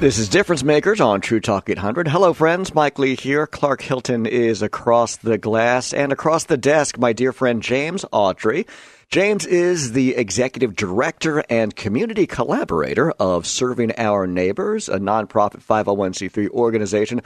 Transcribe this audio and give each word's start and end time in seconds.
This 0.00 0.18
is 0.18 0.30
Difference 0.30 0.64
Makers 0.64 0.98
on 0.98 1.20
True 1.20 1.40
Talk 1.40 1.68
800. 1.68 2.08
Hello, 2.08 2.32
friends. 2.32 2.74
Mike 2.74 2.98
Lee 2.98 3.14
here. 3.14 3.46
Clark 3.46 3.82
Hilton 3.82 4.24
is 4.24 4.62
across 4.62 5.16
the 5.16 5.36
glass 5.36 5.92
and 5.92 6.10
across 6.10 6.44
the 6.44 6.56
desk, 6.56 6.96
my 6.96 7.12
dear 7.12 7.34
friend 7.34 7.62
James 7.62 8.06
Autry. 8.10 8.66
James 9.10 9.44
is 9.44 9.92
the 9.92 10.16
executive 10.16 10.74
director 10.74 11.44
and 11.50 11.76
community 11.76 12.26
collaborator 12.26 13.10
of 13.10 13.46
Serving 13.46 13.92
Our 13.98 14.26
Neighbors, 14.26 14.88
a 14.88 14.98
nonprofit 14.98 15.62
501c3 15.62 16.48
organization 16.48 17.20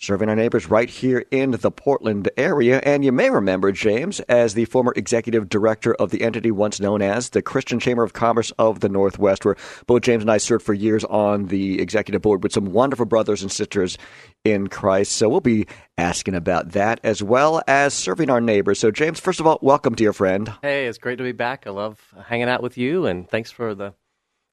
serving 0.00 0.30
our 0.30 0.34
neighbors 0.34 0.68
right 0.70 0.88
here 0.88 1.24
in 1.30 1.50
the 1.50 1.70
Portland 1.70 2.28
area. 2.38 2.80
And 2.84 3.04
you 3.04 3.12
may 3.12 3.28
remember 3.28 3.70
James 3.70 4.20
as 4.20 4.54
the 4.54 4.64
former 4.64 4.94
executive 4.96 5.48
director 5.48 5.94
of 5.94 6.10
the 6.10 6.22
entity 6.22 6.50
once 6.50 6.80
known 6.80 7.02
as 7.02 7.30
the 7.30 7.42
Christian 7.42 7.78
Chamber 7.78 8.02
of 8.02 8.14
Commerce 8.14 8.50
of 8.52 8.80
the 8.80 8.88
Northwest, 8.88 9.44
where 9.44 9.56
both 9.86 10.02
James 10.02 10.22
and 10.22 10.30
I 10.30 10.38
served 10.38 10.64
for 10.64 10.72
years 10.72 11.04
on 11.04 11.46
the 11.46 11.80
executive 11.80 12.22
board 12.22 12.42
with 12.42 12.52
some 12.52 12.72
wonderful 12.72 13.04
brothers 13.04 13.42
and 13.42 13.52
sisters 13.52 13.98
in 14.42 14.68
Christ. 14.68 15.12
So 15.12 15.28
we'll 15.28 15.40
be 15.40 15.66
asking 15.98 16.34
about 16.34 16.70
that 16.72 16.98
as 17.04 17.22
well 17.22 17.60
as 17.68 17.92
serving 17.92 18.30
our 18.30 18.40
neighbors. 18.40 18.78
So, 18.78 18.90
James, 18.90 19.20
first 19.20 19.38
of 19.38 19.46
all, 19.46 19.58
welcome, 19.60 19.94
dear 19.94 20.14
friend. 20.14 20.50
Hey, 20.62 20.86
it's 20.86 20.96
great 20.96 21.16
to 21.16 21.24
be 21.24 21.32
back. 21.32 21.66
I 21.66 21.70
love 21.70 22.00
hanging 22.26 22.48
out 22.48 22.62
with 22.62 22.78
you, 22.78 23.04
and 23.04 23.28
thanks 23.28 23.50
for 23.50 23.74
the 23.74 23.92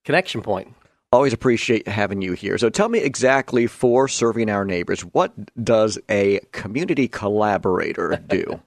connection 0.04 0.42
point. 0.42 0.74
Always 1.12 1.32
appreciate 1.32 1.88
having 1.88 2.22
you 2.22 2.34
here. 2.34 2.58
So 2.58 2.70
tell 2.70 2.90
me 2.90 3.00
exactly 3.00 3.66
for 3.68 4.10
serving 4.10 4.50
our 4.50 4.66
neighbors, 4.66 5.02
what 5.02 5.34
does 5.64 5.98
a 6.10 6.42
community 6.52 7.08
collaborator 7.08 8.22
do? 8.28 8.62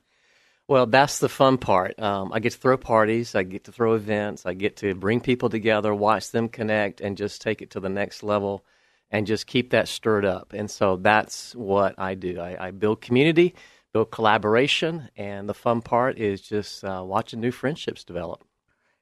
Well, 0.67 0.87
that's 0.87 1.19
the 1.19 1.29
fun 1.29 1.59
part. 1.59 1.99
Um, 2.01 2.33
I 2.33 2.39
get 2.39 2.53
to 2.53 2.59
throw 2.59 2.79
parties, 2.79 3.35
I 3.35 3.43
get 3.43 3.65
to 3.65 3.73
throw 3.73 3.95
events, 3.95 4.47
I 4.47 4.55
get 4.55 4.77
to 4.79 4.95
bring 4.95 5.21
people 5.21 5.51
together, 5.51 5.95
watch 5.95 6.31
them 6.31 6.49
connect, 6.49 7.01
and 7.01 7.17
just 7.17 7.43
take 7.43 7.61
it 7.61 7.71
to 7.71 7.81
the 7.81 7.89
next 7.89 8.23
level 8.23 8.65
and 9.11 9.27
just 9.27 9.47
keep 9.47 9.71
that 9.71 9.89
stirred 9.89 10.25
up. 10.25 10.53
And 10.55 10.71
so 10.71 10.97
that's 10.97 11.55
what 11.55 11.99
I 11.99 12.15
do. 12.15 12.41
I, 12.41 12.69
I 12.69 12.71
build 12.71 13.01
community, 13.01 13.55
build 13.93 14.13
collaboration, 14.13 15.11
and 15.17 15.49
the 15.49 15.55
fun 15.55 15.83
part 15.83 16.19
is 16.19 16.41
just 16.41 16.85
uh, 16.85 17.03
watching 17.05 17.41
new 17.41 17.51
friendships 17.51 18.05
develop. 18.05 18.45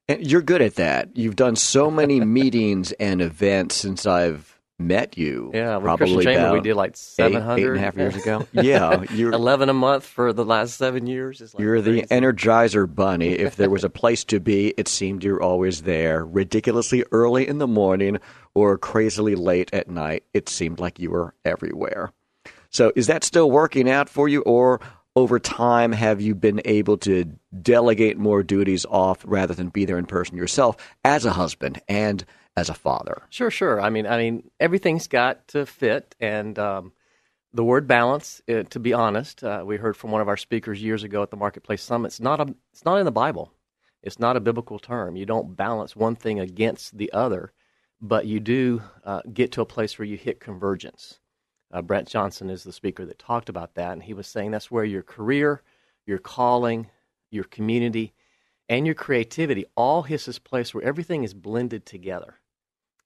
And 0.08 0.26
you're 0.26 0.42
good 0.42 0.62
at 0.62 0.76
that. 0.76 1.16
You've 1.16 1.36
done 1.36 1.56
so 1.56 1.90
many 1.90 2.20
meetings 2.24 2.92
and 2.92 3.20
events 3.20 3.74
since 3.76 4.06
I've 4.06 4.58
met 4.78 5.18
you. 5.18 5.50
Yeah, 5.52 5.76
with 5.76 5.84
probably 5.84 6.14
Christian 6.14 6.34
Chamber, 6.34 6.52
we 6.52 6.60
did 6.60 6.76
like 6.76 6.96
700. 6.96 7.58
eight, 7.58 7.58
700. 7.58 7.60
eight 7.60 7.66
and 7.66 7.76
a 7.76 7.80
half 7.80 7.96
years 7.96 8.16
ago. 8.16 8.48
Yeah, 8.62 9.02
you're 9.12 9.32
11 9.32 9.68
a 9.68 9.74
month 9.74 10.06
for 10.06 10.32
the 10.32 10.44
last 10.44 10.76
seven 10.76 11.06
years. 11.06 11.40
Like 11.40 11.60
You're 11.60 11.80
the. 11.80 12.02
Energizer 12.02 12.92
Bunny. 12.92 13.28
If 13.48 13.56
there 13.56 13.70
was 13.70 13.84
a 13.84 13.90
place 13.90 14.24
to 14.24 14.40
be, 14.40 14.74
it 14.76 14.88
seemed 14.88 15.24
you're 15.24 15.42
always 15.42 15.82
there. 15.82 16.24
Ridiculously 16.24 17.04
early 17.12 17.46
in 17.46 17.58
the 17.58 17.66
morning 17.66 18.18
or 18.54 18.78
crazily 18.78 19.34
late 19.34 19.72
at 19.72 19.88
night, 19.88 20.24
it 20.32 20.48
seemed 20.48 20.80
like 20.80 20.98
you 20.98 21.10
were 21.10 21.34
everywhere. 21.44 22.12
So, 22.70 22.92
is 22.94 23.06
that 23.06 23.24
still 23.24 23.50
working 23.50 23.88
out 23.88 24.08
for 24.08 24.28
you, 24.28 24.42
or 24.42 24.80
over 25.18 25.40
time 25.40 25.90
have 25.90 26.20
you 26.20 26.32
been 26.32 26.62
able 26.64 26.96
to 26.96 27.24
delegate 27.60 28.16
more 28.16 28.44
duties 28.44 28.86
off 28.88 29.18
rather 29.26 29.52
than 29.52 29.68
be 29.68 29.84
there 29.84 29.98
in 29.98 30.06
person 30.06 30.36
yourself 30.36 30.76
as 31.04 31.24
a 31.24 31.32
husband 31.32 31.82
and 31.88 32.24
as 32.56 32.68
a 32.68 32.74
father? 32.74 33.22
Sure, 33.28 33.50
sure. 33.50 33.80
I 33.80 33.90
mean, 33.90 34.06
I 34.06 34.16
mean, 34.16 34.48
everything's 34.60 35.08
got 35.08 35.48
to 35.48 35.66
fit, 35.66 36.14
and 36.20 36.56
um, 36.56 36.92
the 37.52 37.64
word 37.64 37.88
balance. 37.88 38.40
Uh, 38.48 38.62
to 38.70 38.78
be 38.78 38.92
honest, 38.92 39.42
uh, 39.42 39.64
we 39.66 39.76
heard 39.76 39.96
from 39.96 40.12
one 40.12 40.20
of 40.20 40.28
our 40.28 40.36
speakers 40.36 40.80
years 40.80 41.02
ago 41.02 41.20
at 41.24 41.32
the 41.32 41.36
Marketplace 41.36 41.82
Summit. 41.82 42.08
It's 42.08 42.20
not 42.20 42.38
a, 42.38 42.54
it's 42.72 42.84
not 42.84 42.98
in 42.98 43.04
the 43.04 43.10
Bible. 43.10 43.52
It's 44.04 44.20
not 44.20 44.36
a 44.36 44.40
biblical 44.40 44.78
term. 44.78 45.16
You 45.16 45.26
don't 45.26 45.56
balance 45.56 45.96
one 45.96 46.14
thing 46.14 46.38
against 46.38 46.96
the 46.96 47.12
other, 47.12 47.52
but 48.00 48.26
you 48.26 48.38
do 48.38 48.82
uh, 49.04 49.22
get 49.32 49.50
to 49.52 49.62
a 49.62 49.66
place 49.66 49.98
where 49.98 50.06
you 50.06 50.16
hit 50.16 50.38
convergence. 50.38 51.18
Uh, 51.72 51.82
Brent 51.82 52.08
Johnson 52.08 52.48
is 52.50 52.64
the 52.64 52.72
speaker 52.72 53.04
that 53.04 53.18
talked 53.18 53.48
about 53.48 53.74
that, 53.74 53.92
and 53.92 54.02
he 54.02 54.14
was 54.14 54.26
saying 54.26 54.50
that's 54.50 54.70
where 54.70 54.84
your 54.84 55.02
career, 55.02 55.62
your 56.06 56.18
calling, 56.18 56.88
your 57.30 57.44
community, 57.44 58.14
and 58.68 58.86
your 58.86 58.94
creativity 58.94 59.66
all 59.76 60.02
hits 60.02 60.26
this 60.26 60.38
place 60.38 60.74
where 60.74 60.84
everything 60.84 61.24
is 61.24 61.34
blended 61.34 61.84
together. 61.84 62.36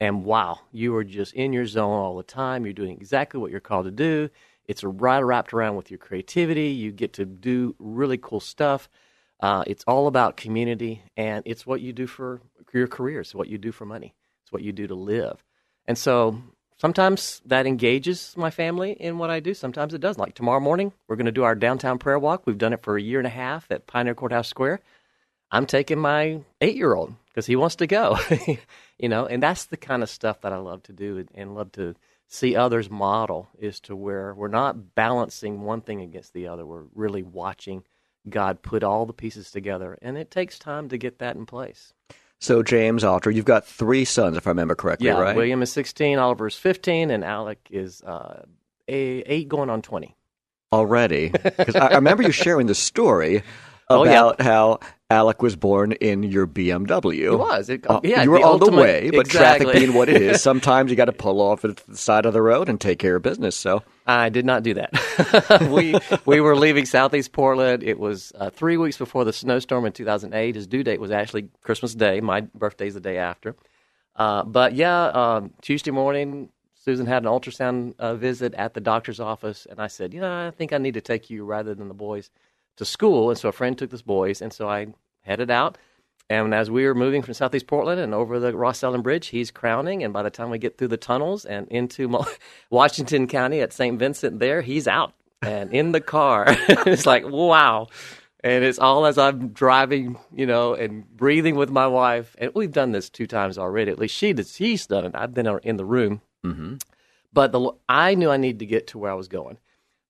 And 0.00 0.24
wow, 0.24 0.60
you 0.72 0.94
are 0.96 1.04
just 1.04 1.34
in 1.34 1.52
your 1.52 1.66
zone 1.66 1.96
all 1.96 2.16
the 2.16 2.22
time. 2.24 2.64
You're 2.64 2.72
doing 2.72 2.92
exactly 2.92 3.38
what 3.40 3.50
you're 3.50 3.60
called 3.60 3.84
to 3.86 3.92
do. 3.92 4.30
It's 4.66 4.82
right 4.84 5.20
wrapped 5.20 5.52
around 5.52 5.76
with 5.76 5.90
your 5.90 5.98
creativity. 5.98 6.68
You 6.68 6.92
get 6.92 7.12
to 7.14 7.24
do 7.24 7.74
really 7.78 8.18
cool 8.18 8.40
stuff. 8.40 8.88
Uh, 9.40 9.64
it's 9.66 9.84
all 9.88 10.06
about 10.06 10.36
community, 10.36 11.02
and 11.16 11.42
it's 11.46 11.66
what 11.66 11.80
you 11.80 11.92
do 11.92 12.06
for 12.06 12.40
your 12.72 12.86
career. 12.86 13.20
It's 13.20 13.34
what 13.34 13.48
you 13.48 13.58
do 13.58 13.72
for 13.72 13.84
money. 13.84 14.14
It's 14.44 14.52
what 14.52 14.62
you 14.62 14.72
do 14.72 14.86
to 14.86 14.94
live. 14.94 15.44
And 15.86 15.98
so 15.98 16.40
sometimes 16.76 17.40
that 17.46 17.66
engages 17.66 18.34
my 18.36 18.50
family 18.50 18.92
in 18.92 19.18
what 19.18 19.30
I 19.30 19.40
do. 19.40 19.54
Sometimes 19.54 19.94
it 19.94 20.00
doesn't. 20.00 20.20
Like 20.20 20.34
tomorrow 20.34 20.60
morning, 20.60 20.92
we're 21.06 21.16
going 21.16 21.26
to 21.26 21.32
do 21.32 21.44
our 21.44 21.54
downtown 21.54 21.98
prayer 21.98 22.18
walk. 22.18 22.42
We've 22.46 22.58
done 22.58 22.72
it 22.72 22.82
for 22.82 22.96
a 22.96 23.02
year 23.02 23.18
and 23.18 23.26
a 23.26 23.30
half 23.30 23.70
at 23.70 23.86
Pioneer 23.86 24.14
Courthouse 24.14 24.48
Square. 24.48 24.80
I'm 25.50 25.66
taking 25.66 25.98
my 25.98 26.40
eight 26.60 26.76
year 26.76 26.94
old 26.94 27.14
because 27.28 27.46
he 27.46 27.56
wants 27.56 27.76
to 27.76 27.86
go, 27.86 28.18
you 28.98 29.08
know, 29.08 29.26
and 29.26 29.42
that's 29.42 29.66
the 29.66 29.76
kind 29.76 30.02
of 30.02 30.10
stuff 30.10 30.40
that 30.40 30.52
I 30.52 30.56
love 30.56 30.82
to 30.84 30.92
do 30.92 31.18
and, 31.18 31.28
and 31.34 31.54
love 31.54 31.72
to 31.72 31.94
see 32.26 32.56
others 32.56 32.88
model 32.90 33.48
is 33.58 33.78
to 33.80 33.94
where 33.94 34.32
we're 34.34 34.48
not 34.48 34.94
balancing 34.94 35.60
one 35.60 35.82
thing 35.82 36.00
against 36.00 36.32
the 36.32 36.48
other. 36.48 36.64
We're 36.64 36.84
really 36.94 37.22
watching 37.22 37.84
God 38.28 38.62
put 38.62 38.82
all 38.82 39.04
the 39.04 39.12
pieces 39.12 39.50
together, 39.50 39.98
and 40.00 40.16
it 40.16 40.30
takes 40.30 40.58
time 40.58 40.88
to 40.88 40.96
get 40.96 41.18
that 41.18 41.36
in 41.36 41.44
place. 41.44 41.92
So, 42.42 42.62
James 42.64 43.04
Autry, 43.04 43.36
you've 43.36 43.44
got 43.44 43.64
three 43.64 44.04
sons, 44.04 44.36
if 44.36 44.48
I 44.48 44.50
remember 44.50 44.74
correctly, 44.74 45.06
Yeah, 45.06 45.20
right? 45.20 45.36
William 45.36 45.62
is 45.62 45.70
16, 45.72 46.18
Oliver 46.18 46.48
is 46.48 46.56
15, 46.56 47.10
and 47.12 47.22
Alec 47.22 47.68
is 47.70 48.02
uh, 48.02 48.42
eight 48.88 49.48
going 49.48 49.70
on 49.70 49.80
20. 49.80 50.16
already 50.72 51.28
because 51.28 51.76
I, 51.76 51.86
I 51.88 51.94
remember 51.94 52.24
you 52.24 52.32
sharing 52.32 52.66
the 52.66 52.74
story 52.74 53.44
Oh, 54.00 54.04
yeah. 54.04 54.10
about 54.10 54.40
how 54.40 54.80
Alec 55.10 55.42
was 55.42 55.56
born 55.56 55.92
in 55.92 56.22
your 56.22 56.46
BMW. 56.46 57.32
It 57.32 57.36
was. 57.38 57.68
It- 57.68 57.86
Uh, 57.88 58.00
yeah, 58.02 58.22
you 58.22 58.30
were 58.30 58.38
the 58.38 58.44
on 58.44 58.52
ultimate- 58.52 58.76
the 58.76 58.82
way, 58.82 59.10
but 59.10 59.26
exactly. 59.26 59.64
traffic 59.66 59.80
being 59.80 59.94
what 59.96 60.08
it 60.08 60.20
is, 60.22 60.40
sometimes 60.50 60.90
you 60.90 60.96
got 60.96 61.04
to 61.06 61.12
pull 61.12 61.40
off 61.40 61.64
at 61.64 61.76
the 61.86 61.96
side 61.96 62.24
of 62.26 62.32
the 62.32 62.40
road 62.42 62.68
and 62.68 62.80
take 62.80 62.98
care 62.98 63.16
of 63.16 63.22
business. 63.22 63.54
So, 63.56 63.82
I 64.06 64.28
did 64.30 64.44
not 64.46 64.62
do 64.62 64.74
that. 64.74 65.68
we 65.70 65.94
we 66.24 66.40
were 66.40 66.56
leaving 66.56 66.86
Southeast 66.86 67.32
Portland. 67.32 67.82
It 67.82 67.98
was 67.98 68.32
uh, 68.38 68.50
three 68.50 68.76
weeks 68.76 68.96
before 68.96 69.24
the 69.24 69.32
snowstorm 69.32 69.84
in 69.84 69.92
2008. 69.92 70.54
His 70.54 70.66
due 70.66 70.82
date 70.82 71.00
was 71.00 71.10
actually 71.10 71.48
Christmas 71.62 71.94
Day. 71.94 72.20
My 72.20 72.40
birthday's 72.42 72.94
the 72.94 73.00
day 73.00 73.18
after. 73.18 73.54
Uh, 74.16 74.44
but 74.44 74.74
yeah, 74.74 75.04
um, 75.06 75.50
Tuesday 75.62 75.90
morning, 75.90 76.48
Susan 76.74 77.06
had 77.06 77.22
an 77.22 77.28
ultrasound 77.28 77.94
uh, 77.98 78.14
visit 78.14 78.52
at 78.54 78.74
the 78.74 78.80
doctor's 78.80 79.20
office, 79.20 79.66
and 79.70 79.80
I 79.80 79.86
said, 79.86 80.12
you 80.12 80.20
know, 80.20 80.46
I 80.48 80.50
think 80.50 80.72
I 80.72 80.78
need 80.78 80.94
to 80.94 81.00
take 81.00 81.30
you 81.30 81.44
rather 81.44 81.74
than 81.74 81.88
the 81.88 81.94
boys 81.94 82.30
to 82.76 82.84
school. 82.84 83.30
And 83.30 83.38
so 83.38 83.48
a 83.48 83.52
friend 83.52 83.76
took 83.76 83.90
the 83.90 84.02
boys, 84.04 84.42
and 84.42 84.52
so 84.52 84.68
I 84.68 84.88
headed 85.22 85.50
out. 85.50 85.78
And 86.30 86.54
as 86.54 86.70
we 86.70 86.86
were 86.86 86.94
moving 86.94 87.20
from 87.20 87.34
Southeast 87.34 87.66
Portland 87.66 88.00
and 88.00 88.14
over 88.14 88.38
the 88.38 88.56
Ross 88.56 88.82
Island 88.82 89.04
Bridge, 89.04 89.28
he's 89.28 89.50
crowning. 89.50 90.02
And 90.02 90.12
by 90.12 90.22
the 90.22 90.30
time 90.30 90.50
we 90.50 90.58
get 90.58 90.78
through 90.78 90.88
the 90.88 90.96
tunnels 90.96 91.44
and 91.44 91.68
into 91.68 92.10
Washington 92.70 93.26
County 93.26 93.60
at 93.60 93.72
St. 93.72 93.98
Vincent, 93.98 94.38
there 94.38 94.62
he's 94.62 94.88
out 94.88 95.12
and 95.42 95.72
in 95.72 95.92
the 95.92 96.00
car. 96.00 96.46
it's 96.68 97.06
like 97.06 97.24
wow. 97.26 97.88
And 98.44 98.64
it's 98.64 98.78
all 98.78 99.06
as 99.06 99.18
I'm 99.18 99.48
driving, 99.48 100.18
you 100.34 100.46
know, 100.46 100.74
and 100.74 101.06
breathing 101.16 101.54
with 101.54 101.70
my 101.70 101.86
wife. 101.86 102.34
And 102.38 102.50
we've 102.54 102.72
done 102.72 102.90
this 102.92 103.08
two 103.08 103.26
times 103.26 103.56
already. 103.56 103.92
At 103.92 103.98
least 103.98 104.16
she 104.16 104.32
did, 104.32 104.46
she's 104.46 104.86
done 104.86 105.04
it. 105.04 105.12
I've 105.14 105.34
been 105.34 105.46
in 105.62 105.76
the 105.76 105.84
room. 105.84 106.22
mm-hmm. 106.44 106.76
But 107.32 107.52
the, 107.52 107.70
I 107.88 108.14
knew 108.14 108.30
I 108.30 108.36
needed 108.36 108.58
to 108.58 108.66
get 108.66 108.88
to 108.88 108.98
where 108.98 109.10
I 109.10 109.14
was 109.14 109.28
going. 109.28 109.58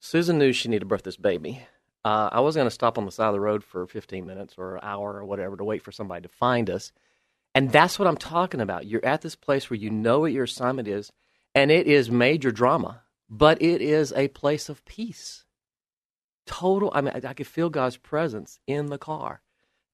Susan 0.01 0.39
knew 0.39 0.53
she 0.53 0.69
needed 0.69 0.81
to 0.81 0.87
birth 0.87 1.05
this 1.05 1.17
baby. 1.17 1.63
Uh, 2.05 2.29
I 2.33 2.41
wasn't 2.41 2.63
going 2.63 2.71
to 2.71 2.75
stop 2.75 2.99
on 2.99 3.07
the 3.07 3.13
side 3.13 3.29
of 3.29 3.35
the 3.35 3.41
road 3.41 3.63
for 3.63 3.87
15 3.87 4.27
minutes 4.27 4.55
or 4.59 4.77
an 4.77 4.81
hour 4.83 5.15
or 5.15 5.25
whatever 5.25 5.57
to 5.57 5.65
wait 5.65 5.83
for 5.83 5.93
somebody 5.93 6.23
to 6.23 6.29
find 6.29 6.69
us. 6.69 6.93
And 7.55 7.71
that's 7.71 7.99
what 7.99 8.09
I'm 8.09 8.17
talking 8.17 8.61
about. 8.61 8.87
You're 8.87 9.05
at 9.05 9.23
this 9.23 9.37
place 9.37 9.69
where 9.71 9.79
you 9.79 9.91
know 9.91 10.21
what 10.21 10.33
your 10.33 10.45
assignment 10.45 10.89
is, 10.89 11.13
and 11.55 11.71
it 11.71 11.87
is 11.87 12.11
major 12.11 12.51
drama, 12.51 13.03
but 13.29 13.61
it 13.63 13.81
is 13.83 14.13
a 14.15 14.29
place 14.29 14.69
of 14.69 14.85
peace. 14.85 15.45
Total. 16.47 16.91
I 16.95 17.03
mean, 17.03 17.13
I, 17.15 17.29
I 17.29 17.35
could 17.35 17.47
feel 17.47 17.71
God's 17.71 17.99
presence 17.99 18.59
in 18.67 18.87
the 18.87 18.99
car, 18.99 19.43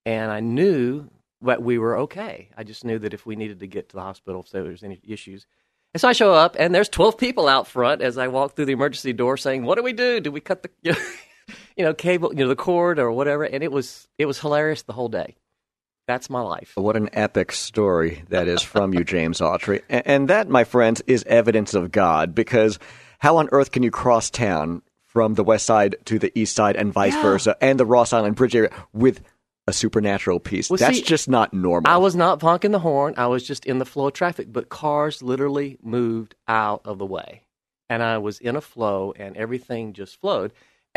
and 0.07 0.31
I 0.31 0.41
knew 0.41 1.11
that 1.43 1.63
we 1.63 1.79
were 1.79 1.99
okay. 1.99 2.49
I 2.57 2.65
just 2.65 2.85
knew 2.85 2.99
that 3.01 3.13
if 3.13 3.27
we 3.27 3.37
needed 3.37 3.61
to 3.61 3.67
get 3.67 3.91
to 3.91 3.97
the 3.97 4.03
hospital, 4.03 4.41
if 4.41 4.51
there 4.51 4.65
was 4.65 4.83
any 4.83 5.01
issues. 5.05 5.47
And 5.95 6.01
so 6.01 6.09
I 6.09 6.13
show 6.13 6.33
up, 6.33 6.57
and 6.59 6.75
there's 6.75 6.89
12 6.89 7.19
people 7.19 7.49
out 7.49 7.67
front 7.67 8.03
as 8.03 8.19
I 8.19 8.29
walk 8.29 8.55
through 8.55 8.67
the 8.67 8.73
emergency 8.73 9.13
door 9.13 9.37
saying, 9.37 9.65
What 9.65 9.77
do 9.77 9.83
we 9.83 9.93
do? 9.93 10.21
Do 10.21 10.33
we 10.33 10.41
cut 10.41 10.63
the. 10.63 10.97
You 11.77 11.85
know, 11.85 11.95
cable, 11.95 12.33
you 12.35 12.41
know, 12.41 12.49
the 12.49 12.57
cord 12.57 12.99
or 12.99 13.11
whatever, 13.13 13.45
and 13.45 13.63
it 13.63 13.73
was 13.73 14.09
it 14.19 14.27
was 14.27 14.39
hilarious 14.41 14.83
the 14.83 14.93
whole 14.93 15.09
day. 15.09 15.37
That's 16.07 16.31
my 16.31 16.41
life. 16.41 16.73
What 16.75 16.97
an 16.97 17.11
epic 17.13 17.53
story 17.53 18.25
that 18.31 18.49
is 18.49 18.63
from 18.63 18.95
you, 18.95 19.05
James 19.05 19.41
Autry. 19.41 19.83
And, 19.91 20.07
and 20.07 20.29
that, 20.29 20.49
my 20.49 20.65
friends, 20.65 21.03
is 21.07 21.23
evidence 21.25 21.75
of 21.75 21.93
God 21.93 22.35
because 22.35 22.79
how 23.19 23.37
on 23.37 23.49
earth 23.53 23.73
can 23.73 23.83
you 23.83 23.91
cross 23.91 24.31
town 24.31 24.81
from 25.05 25.35
the 25.35 25.45
west 25.45 25.67
side 25.67 25.97
to 26.07 26.19
the 26.19 26.37
east 26.39 26.57
side 26.57 26.77
and 26.77 26.93
vice 26.95 27.13
Yeah. 27.13 27.23
versa 27.23 27.57
and 27.61 27.79
the 27.79 27.85
Ross 27.85 28.15
Island 28.15 28.37
Bridge 28.37 28.57
area 28.57 28.71
with 28.95 29.21
a 29.67 29.73
supernatural 29.75 30.41
peace? 30.41 30.71
Well, 30.71 30.79
That's 30.79 30.97
see, 30.97 31.03
just 31.03 31.29
not 31.29 31.53
normal. 31.53 31.93
I 31.93 31.99
was 31.99 32.17
not 32.17 32.41
honking 32.41 32.71
the 32.71 32.79
horn. 32.79 33.13
I 33.19 33.27
was 33.27 33.47
just 33.47 33.67
in 33.67 33.79
the 33.79 33.85
flow 33.85 34.07
of 34.07 34.15
traffic, 34.15 34.51
but 34.51 34.71
cars 34.71 35.23
literally 35.23 35.77
moved 35.83 36.35
out 36.47 36.81
of 36.87 36.97
the 36.99 37.07
way. 37.07 37.43
And 37.91 38.03
I 38.03 38.17
was 38.17 38.39
in 38.39 38.57
a 38.57 38.61
flow, 38.63 39.13
and 39.19 39.37
everything 39.37 39.93
just 39.93 40.19
flowed 40.21 40.53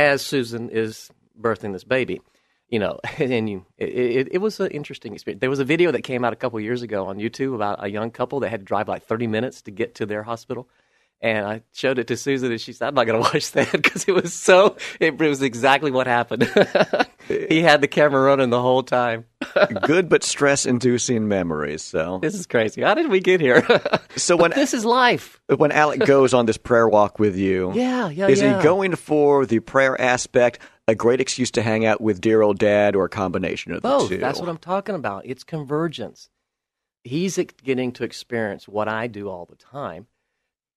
as 0.09 0.21
Susan 0.21 0.69
is 0.69 1.09
birthing 1.39 1.74
this 1.74 1.83
baby. 1.83 2.21
You 2.69 2.80
know, 2.80 3.00
and 3.18 3.50
you, 3.50 3.65
it, 3.77 3.89
it, 3.89 4.27
it 4.33 4.38
was 4.39 4.59
an 4.59 4.71
interesting 4.71 5.13
experience. 5.13 5.42
There 5.42 5.50
was 5.50 5.59
a 5.59 5.65
video 5.65 5.92
that 5.92 6.03
came 6.03 6.24
out 6.24 6.33
a 6.33 6.38
couple 6.38 6.59
years 6.59 6.81
ago 6.81 7.07
on 7.07 7.18
YouTube 7.18 7.53
about 7.53 7.83
a 7.83 7.89
young 7.89 8.12
couple 8.12 8.39
that 8.42 8.50
had 8.50 8.62
to 8.62 8.65
drive 8.65 8.88
like 8.88 9.03
30 9.03 9.27
minutes 9.27 9.62
to 9.63 9.71
get 9.71 9.95
to 9.95 10.06
their 10.06 10.24
hospital. 10.24 10.69
And 11.24 11.45
I 11.45 11.62
showed 11.71 12.00
it 12.00 12.07
to 12.07 12.18
Susan, 12.18 12.51
and 12.51 12.59
she 12.59 12.74
said, 12.74 12.88
"I'm 12.88 12.95
not 12.95 13.06
going 13.06 13.24
to 13.24 13.30
watch 13.31 13.51
that 13.51 13.71
because 13.71 14.06
it 14.06 14.13
was 14.13 14.33
so. 14.33 14.77
It, 15.00 15.19
was 15.19 15.44
exactly 15.44 15.92
what 15.92 16.07
happened. 16.07 16.44
he 17.27 17.62
had 17.62 17.81
the 17.81 17.88
camera 17.88 18.21
running 18.21 18.50
the 18.50 18.62
whole 18.62 18.81
time. 18.81 19.25
Good 19.83 20.09
but 20.09 20.24
stress 20.24 20.65
inducing 20.65 21.27
memories. 21.27 21.81
So, 21.81 22.19
This 22.21 22.33
is 22.36 22.45
crazy. 22.45 22.81
How 22.81 22.94
did 22.94 23.09
we 23.09 23.19
get 23.19 23.42
here? 23.42 23.62
so 24.15 24.36
But 24.38 24.42
when, 24.42 24.51
this 24.51 24.74
is 24.74 24.86
life. 24.86 25.39
when 25.56 25.71
Alec 25.71 26.06
goes 26.06 26.33
on 26.33 26.45
this 26.45 26.57
prayer 26.57 26.88
walk 26.88 27.19
with 27.19 27.36
you, 27.36 27.71
Yeah, 27.75 28.09
yeah, 28.09 28.27
is 28.27 28.42
yeah. 28.42 28.57
he 28.57 28.63
going 28.63 28.95
for 28.95 29.45
the 29.45 29.59
prayer 29.59 30.00
aspect, 30.00 30.59
a 30.88 30.95
great 30.95 31.21
excuse 31.21 31.51
to 31.51 31.62
hang 31.62 31.86
out 31.86 32.01
with 32.01 32.21
dear 32.21 32.42
old 32.42 32.59
dad, 32.59 32.95
or 32.95 33.06
a 33.06 33.09
combination 33.09 33.71
of 33.74 33.81
the 33.81 33.88
Both. 33.88 34.09
two? 34.09 34.18
That's 34.18 34.39
what 34.39 34.50
I'm 34.50 34.57
talking 34.57 34.95
about. 34.95 35.25
It's 35.25 35.44
convergence. 35.44 36.30
He's 37.04 37.38
getting 37.63 37.92
to 37.94 38.04
experience 38.04 38.68
what 38.68 38.88
I 38.88 39.07
do 39.07 39.27
all 39.30 39.45
the 39.45 39.56
time. 39.56 40.07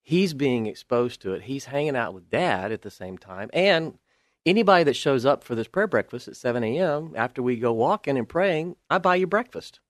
He's 0.02 0.34
being 0.34 0.66
exposed 0.66 1.22
to 1.22 1.32
it. 1.32 1.42
He's 1.42 1.64
hanging 1.66 1.96
out 1.96 2.12
with 2.14 2.28
dad 2.30 2.72
at 2.72 2.82
the 2.82 2.90
same 2.90 3.16
time. 3.18 3.48
And 3.52 3.98
anybody 4.46 4.84
that 4.84 4.96
shows 4.96 5.24
up 5.24 5.44
for 5.44 5.54
this 5.54 5.68
prayer 5.68 5.86
breakfast 5.86 6.28
at 6.28 6.36
7 6.36 6.62
a.m., 6.64 7.12
after 7.16 7.42
we 7.42 7.56
go 7.56 7.72
walking 7.72 8.18
and 8.18 8.28
praying, 8.28 8.76
I 8.90 8.98
buy 8.98 9.16
you 9.16 9.26
breakfast. 9.26 9.80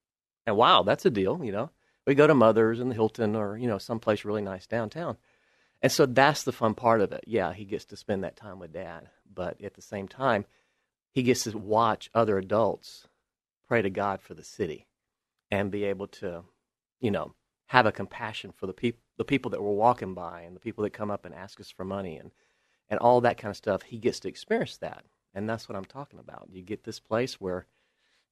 And 0.46 0.56
wow, 0.56 0.82
that's 0.82 1.06
a 1.06 1.10
deal, 1.10 1.42
you 1.42 1.52
know. 1.52 1.70
We 2.06 2.14
go 2.14 2.26
to 2.26 2.34
Mother's 2.34 2.80
in 2.80 2.88
the 2.88 2.94
Hilton 2.94 3.34
or, 3.34 3.56
you 3.56 3.66
know, 3.66 3.78
someplace 3.78 4.24
really 4.24 4.42
nice 4.42 4.66
downtown. 4.66 5.16
And 5.80 5.90
so 5.90 6.06
that's 6.06 6.42
the 6.42 6.52
fun 6.52 6.74
part 6.74 7.00
of 7.00 7.12
it. 7.12 7.24
Yeah, 7.26 7.52
he 7.52 7.64
gets 7.64 7.86
to 7.86 7.96
spend 7.96 8.24
that 8.24 8.36
time 8.36 8.58
with 8.58 8.72
dad. 8.72 9.08
But 9.32 9.62
at 9.62 9.74
the 9.74 9.82
same 9.82 10.08
time, 10.08 10.44
he 11.10 11.22
gets 11.22 11.44
to 11.44 11.56
watch 11.56 12.10
other 12.14 12.38
adults 12.38 13.06
pray 13.66 13.82
to 13.82 13.90
God 13.90 14.20
for 14.20 14.34
the 14.34 14.44
city 14.44 14.86
and 15.50 15.70
be 15.70 15.84
able 15.84 16.08
to, 16.08 16.44
you 17.00 17.10
know, 17.10 17.34
have 17.66 17.86
a 17.86 17.92
compassion 17.92 18.52
for 18.54 18.66
the 18.66 18.72
people 18.72 19.00
the 19.16 19.24
people 19.24 19.50
that 19.50 19.62
we're 19.62 19.70
walking 19.70 20.14
by 20.14 20.42
and 20.42 20.56
the 20.56 20.60
people 20.60 20.82
that 20.82 20.92
come 20.92 21.10
up 21.10 21.24
and 21.24 21.34
ask 21.34 21.60
us 21.60 21.70
for 21.70 21.84
money 21.84 22.16
and 22.16 22.32
and 22.88 23.00
all 23.00 23.20
that 23.22 23.38
kind 23.38 23.50
of 23.50 23.56
stuff. 23.56 23.82
He 23.82 23.98
gets 23.98 24.20
to 24.20 24.28
experience 24.28 24.76
that. 24.78 25.04
And 25.34 25.48
that's 25.48 25.68
what 25.68 25.76
I'm 25.76 25.84
talking 25.84 26.20
about. 26.20 26.48
You 26.50 26.62
get 26.62 26.84
this 26.84 27.00
place 27.00 27.40
where 27.40 27.66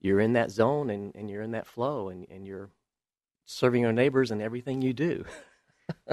you're 0.00 0.20
in 0.20 0.34
that 0.34 0.50
zone 0.50 0.90
and, 0.90 1.14
and 1.14 1.30
you're 1.30 1.42
in 1.42 1.52
that 1.52 1.66
flow 1.66 2.08
and, 2.08 2.26
and 2.30 2.46
you're 2.46 2.70
serving 3.44 3.82
your 3.82 3.92
neighbors 3.92 4.30
in 4.30 4.40
everything 4.40 4.82
you 4.82 4.92
do. 4.92 5.24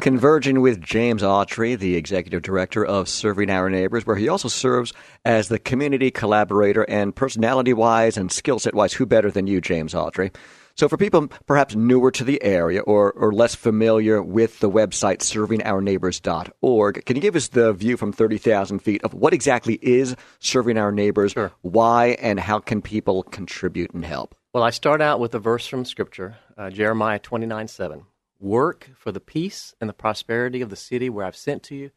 Converging 0.02 0.62
with 0.62 0.82
James 0.82 1.22
Autry, 1.22 1.78
the 1.78 1.96
executive 1.96 2.42
director 2.42 2.86
of 2.86 3.08
Serving 3.08 3.50
Our 3.50 3.70
Neighbors, 3.70 4.06
where 4.06 4.16
he 4.16 4.28
also 4.28 4.48
serves 4.48 4.94
as 5.24 5.48
the 5.48 5.60
community 5.60 6.12
collaborator 6.12 6.84
and 6.84 7.16
personality 7.16 7.74
wise 7.74 8.18
and 8.18 8.32
skill 8.32 8.60
set 8.60 8.74
wise, 8.74 8.94
who 8.94 9.06
better 9.06 9.30
than 9.30 9.48
you, 9.48 9.62
James 9.62 9.94
Autry? 9.94 10.34
So, 10.80 10.88
for 10.88 10.96
people 10.96 11.28
perhaps 11.46 11.76
newer 11.76 12.10
to 12.12 12.24
the 12.24 12.42
area 12.42 12.80
or, 12.80 13.12
or 13.12 13.34
less 13.34 13.54
familiar 13.54 14.24
with 14.24 14.62
the 14.62 14.70
website 14.70 15.18
servingourneighbors.org, 15.18 17.06
can 17.06 17.18
you 17.18 17.22
give 17.22 17.36
us 17.36 17.50
the 17.50 17.74
view 17.74 17.98
from 17.98 18.14
30,000 18.14 18.80
feet 18.80 19.04
of 19.04 19.14
what 19.14 19.34
exactly 19.34 19.78
is 19.82 20.16
Serving 20.40 20.78
Our 20.78 20.94
Neighbors, 20.94 21.34
Sure. 21.34 21.52
why, 21.64 22.16
and 22.22 22.40
how 22.40 22.60
can 22.60 22.82
people 22.82 23.24
contribute 23.24 23.92
and 23.92 24.06
help? 24.06 24.36
Well, 24.54 24.64
I 24.64 24.70
start 24.70 25.02
out 25.02 25.20
with 25.20 25.36
a 25.36 25.40
verse 25.40 25.68
from 25.68 25.84
Scripture, 25.84 26.38
uh, 26.58 26.70
Jeremiah 26.70 27.20
29 27.20 27.68
7. 27.68 28.06
Work 28.40 28.92
for 28.96 29.12
the 29.12 29.20
peace 29.20 29.76
and 29.82 29.90
the 29.90 29.94
prosperity 29.94 30.62
of 30.62 30.70
the 30.70 30.78
city 30.78 31.10
where 31.10 31.26
I've 31.26 31.36
sent 31.36 31.62
to 31.64 31.76
you 31.76 31.92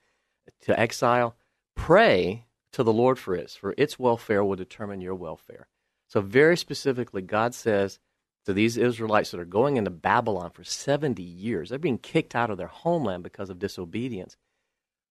to 0.62 0.76
exile. 0.76 1.36
Pray 1.76 2.46
to 2.72 2.82
the 2.82 2.92
Lord 2.92 3.20
for 3.20 3.36
it, 3.36 3.52
for 3.52 3.76
its 3.78 3.96
welfare 3.96 4.44
will 4.44 4.56
determine 4.56 5.00
your 5.00 5.14
welfare. 5.14 5.68
So, 6.08 6.20
very 6.20 6.56
specifically, 6.56 7.22
God 7.22 7.54
says 7.54 8.00
to 8.44 8.52
these 8.52 8.76
Israelites 8.76 9.30
that 9.30 9.40
are 9.40 9.44
going 9.44 9.76
into 9.76 9.90
Babylon 9.90 10.50
for 10.50 10.64
70 10.64 11.22
years, 11.22 11.70
they're 11.70 11.78
being 11.78 11.98
kicked 11.98 12.34
out 12.34 12.50
of 12.50 12.58
their 12.58 12.66
homeland 12.66 13.22
because 13.22 13.50
of 13.50 13.58
disobedience. 13.58 14.36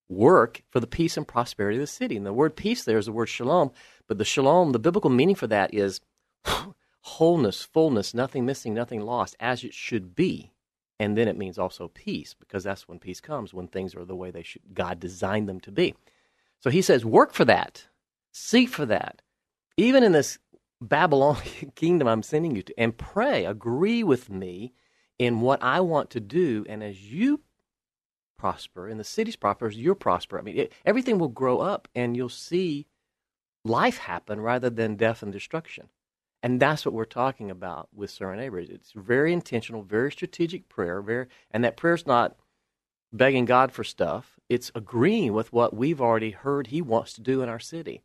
Work 0.10 0.64
for 0.70 0.80
the 0.80 0.88
peace 0.88 1.16
and 1.16 1.28
prosperity 1.28 1.78
of 1.78 1.82
the 1.82 1.88
city. 1.88 2.18
And 2.18 2.26
the 2.26 2.34
word 2.34 2.56
peace 2.56 2.84
there 2.84 2.98
is 2.98 3.06
the 3.06 3.14
word 3.14 3.28
shalom, 3.28 3.72
but 4.08 4.18
the 4.18 4.26
shalom, 4.26 4.74
the 4.74 4.80
biblical 4.80 5.10
meaning 5.10 5.36
for 5.36 5.48
that 5.48 5.74
is 5.74 6.02
wholeness, 7.02 7.64
fullness, 7.64 8.14
nothing 8.14 8.46
missing, 8.46 8.74
nothing 8.74 9.02
lost, 9.02 9.36
as 9.40 9.64
it 9.64 9.74
should 9.74 10.16
be. 10.16 10.52
And 11.00 11.18
then 11.18 11.28
it 11.28 11.38
means 11.38 11.58
also 11.58 11.88
peace, 11.88 12.36
because 12.40 12.64
that's 12.64 12.88
when 12.88 13.00
peace 13.00 13.22
comes, 13.22 13.54
when 13.54 13.68
things 13.68 13.96
are 13.96 14.06
the 14.06 14.16
way 14.16 14.30
they 14.30 14.44
should 14.44 14.62
God 14.74 15.00
designed 15.00 15.50
them 15.50 15.60
to 15.62 15.72
be. 15.72 15.96
So 16.60 16.70
he 16.70 16.82
says, 16.82 17.04
work 17.04 17.34
for 17.34 17.46
that, 17.46 17.88
seek 18.32 18.70
for 18.70 18.86
that. 18.86 19.22
Even 19.78 20.04
in 20.04 20.12
this 20.12 20.38
Babylonian 20.82 21.72
kingdom 21.76 22.08
I'm 22.08 22.24
sending 22.24 22.56
you 22.56 22.64
to, 22.64 22.74
and 22.78 22.98
pray, 22.98 23.46
agree 23.46 24.04
with 24.04 24.30
me 24.30 24.74
in 25.20 25.42
what 25.42 25.62
I 25.62 25.80
want 25.80 26.10
to 26.12 26.20
do. 26.20 26.66
And 26.68 26.84
as 26.84 27.12
you 27.12 27.42
prosper 28.38 28.88
and 28.88 29.00
the 29.00 29.04
city's 29.04 29.36
prosper, 29.36 29.70
you'll 29.70 29.96
prosper. 29.96 30.40
I 30.40 30.42
mean, 30.42 30.58
it, 30.58 30.74
everything 30.86 31.20
will 31.20 31.28
grow 31.28 31.60
up 31.60 31.88
and 31.94 32.18
you'll 32.18 32.30
see 32.30 32.88
life 33.64 34.00
happen 34.00 34.42
rather 34.42 34.70
than 34.70 34.96
death 34.96 35.22
and 35.22 35.32
destruction. 35.32 35.90
And 36.44 36.60
that's 36.60 36.86
what 36.86 36.96
we're 36.96 37.06
talking 37.06 37.52
about 37.52 37.90
with 37.94 38.20
Neighbors. 38.20 38.70
It's 38.70 38.94
very 38.96 39.32
intentional, 39.32 39.84
very 39.84 40.12
strategic 40.12 40.68
prayer, 40.70 41.00
very, 41.02 41.28
and 41.52 41.64
that 41.64 41.78
prayer's 41.78 42.08
not 42.08 42.36
begging 43.14 43.46
God 43.46 43.72
for 43.72 43.84
stuff. 43.84 44.40
It's 44.50 44.72
agreeing 44.74 45.34
with 45.34 45.54
what 45.54 45.76
we've 45.76 46.02
already 46.02 46.32
heard 46.32 46.68
He 46.68 46.82
wants 46.82 47.14
to 47.14 47.22
do 47.22 47.44
in 47.44 47.50
our 47.50 47.60
city. 47.60 48.02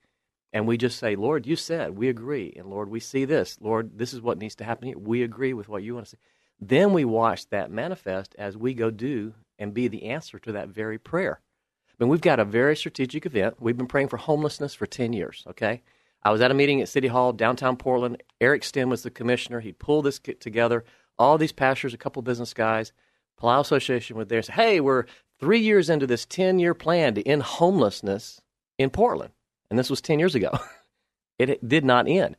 And 0.57 0.67
we 0.67 0.79
just 0.79 0.99
say, 0.99 1.17
Lord, 1.17 1.47
you 1.47 1.55
said, 1.55 1.99
we 1.99 2.09
agree. 2.09 2.55
And 2.57 2.71
Lord, 2.71 2.89
we 2.89 2.99
see 2.99 3.27
this. 3.27 3.59
Lord, 3.61 3.99
this 3.99 4.15
is 4.15 4.23
what 4.23 4.39
needs 4.39 4.55
to 4.55 4.65
happen 4.65 4.87
here. 4.87 4.97
We 4.97 5.23
agree 5.23 5.53
with 5.53 5.69
what 5.69 5.83
you 5.83 5.93
want 5.93 6.07
to 6.07 6.11
see. 6.13 6.19
Then 6.59 6.95
we 6.95 7.05
watch 7.05 7.47
that 7.51 7.71
manifest 7.71 8.35
as 8.39 8.57
we 8.57 8.73
go 8.73 8.91
do 8.91 9.35
and 9.59 9.75
be 9.75 9.87
the 9.87 10.05
answer 10.05 10.39
to 10.39 10.53
that 10.53 10.71
very 10.71 10.97
prayer. 10.97 11.43
I 11.91 11.93
mean, 12.03 12.09
we've 12.09 12.23
got 12.23 12.41
a 12.41 12.45
very 12.47 12.75
strategic 12.75 13.27
event. 13.27 13.57
We've 13.61 13.77
been 13.77 13.87
praying 13.87 14.09
for 14.09 14.17
homelessness 14.17 14.73
for 14.73 14.87
10 14.87 15.13
years, 15.13 15.45
okay? 15.47 15.83
I 16.23 16.31
was 16.31 16.41
at 16.41 16.51
a 16.51 16.55
meeting 16.55 16.81
at 16.81 16.89
City 16.89 17.09
Hall, 17.09 17.35
downtown 17.35 17.77
Portland. 17.77 18.23
Eric 18.41 18.65
Sten 18.65 18.89
was 18.89 19.03
the 19.03 19.11
commissioner. 19.11 19.61
He 19.61 19.73
pulled 19.73 20.07
this 20.07 20.19
together. 20.41 20.87
All 21.19 21.37
these 21.37 21.53
pastors, 21.53 21.93
a 21.93 21.99
couple 21.99 22.23
business 22.23 22.55
guys, 22.55 22.93
Palau 23.39 23.61
Association 23.61 24.17
was 24.17 24.29
there. 24.29 24.41
Said, 24.41 24.55
hey, 24.55 24.81
we're 24.81 25.05
three 25.39 25.61
years 25.61 25.91
into 25.91 26.07
this 26.07 26.25
10 26.25 26.59
year 26.61 26.73
plan 26.73 27.15
to 27.15 27.29
end 27.29 27.43
homelessness 27.43 28.41
in 28.79 28.89
Portland. 28.89 29.35
And 29.71 29.79
this 29.79 29.91
was 29.91 30.01
10 30.01 30.19
years 30.19 30.35
ago. 30.35 30.59
it 31.39 31.67
did 31.67 31.85
not 31.85 32.09
end. 32.09 32.37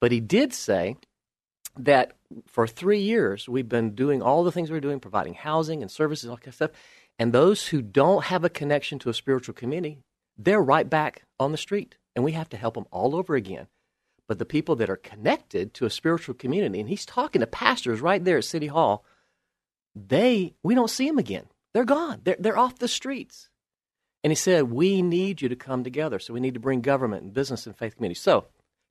But 0.00 0.12
he 0.12 0.20
did 0.20 0.52
say 0.52 0.96
that 1.78 2.12
for 2.46 2.66
three 2.66 3.00
years, 3.00 3.48
we've 3.48 3.68
been 3.68 3.94
doing 3.94 4.22
all 4.22 4.44
the 4.44 4.52
things 4.52 4.70
we're 4.70 4.80
doing, 4.80 5.00
providing 5.00 5.34
housing 5.34 5.82
and 5.82 5.90
services, 5.90 6.28
all 6.28 6.36
kind 6.36 6.48
of 6.48 6.54
stuff. 6.54 6.70
And 7.18 7.32
those 7.32 7.68
who 7.68 7.82
don't 7.82 8.24
have 8.24 8.44
a 8.44 8.50
connection 8.50 8.98
to 9.00 9.10
a 9.10 9.14
spiritual 9.14 9.54
community, 9.54 9.98
they're 10.36 10.62
right 10.62 10.88
back 10.88 11.24
on 11.40 11.52
the 11.52 11.58
street. 11.58 11.96
And 12.14 12.24
we 12.24 12.32
have 12.32 12.48
to 12.50 12.56
help 12.56 12.74
them 12.74 12.86
all 12.90 13.14
over 13.14 13.34
again. 13.34 13.68
But 14.26 14.38
the 14.38 14.44
people 14.44 14.76
that 14.76 14.90
are 14.90 14.96
connected 14.96 15.72
to 15.74 15.86
a 15.86 15.90
spiritual 15.90 16.34
community, 16.34 16.80
and 16.80 16.88
he's 16.88 17.06
talking 17.06 17.40
to 17.40 17.46
pastors 17.46 18.00
right 18.00 18.22
there 18.22 18.38
at 18.38 18.44
City 18.44 18.66
Hall, 18.66 19.04
they 19.94 20.54
we 20.62 20.74
don't 20.74 20.90
see 20.90 21.08
them 21.08 21.18
again. 21.18 21.46
They're 21.72 21.84
gone. 21.84 22.20
They're 22.24 22.36
they're 22.38 22.58
off 22.58 22.78
the 22.78 22.88
streets. 22.88 23.48
And 24.22 24.30
he 24.30 24.34
said, 24.34 24.64
We 24.64 25.02
need 25.02 25.42
you 25.42 25.48
to 25.48 25.56
come 25.56 25.84
together. 25.84 26.18
So 26.18 26.34
we 26.34 26.40
need 26.40 26.54
to 26.54 26.60
bring 26.60 26.80
government 26.80 27.22
and 27.22 27.34
business 27.34 27.66
and 27.66 27.76
faith 27.76 27.96
community. 27.96 28.18
So 28.18 28.46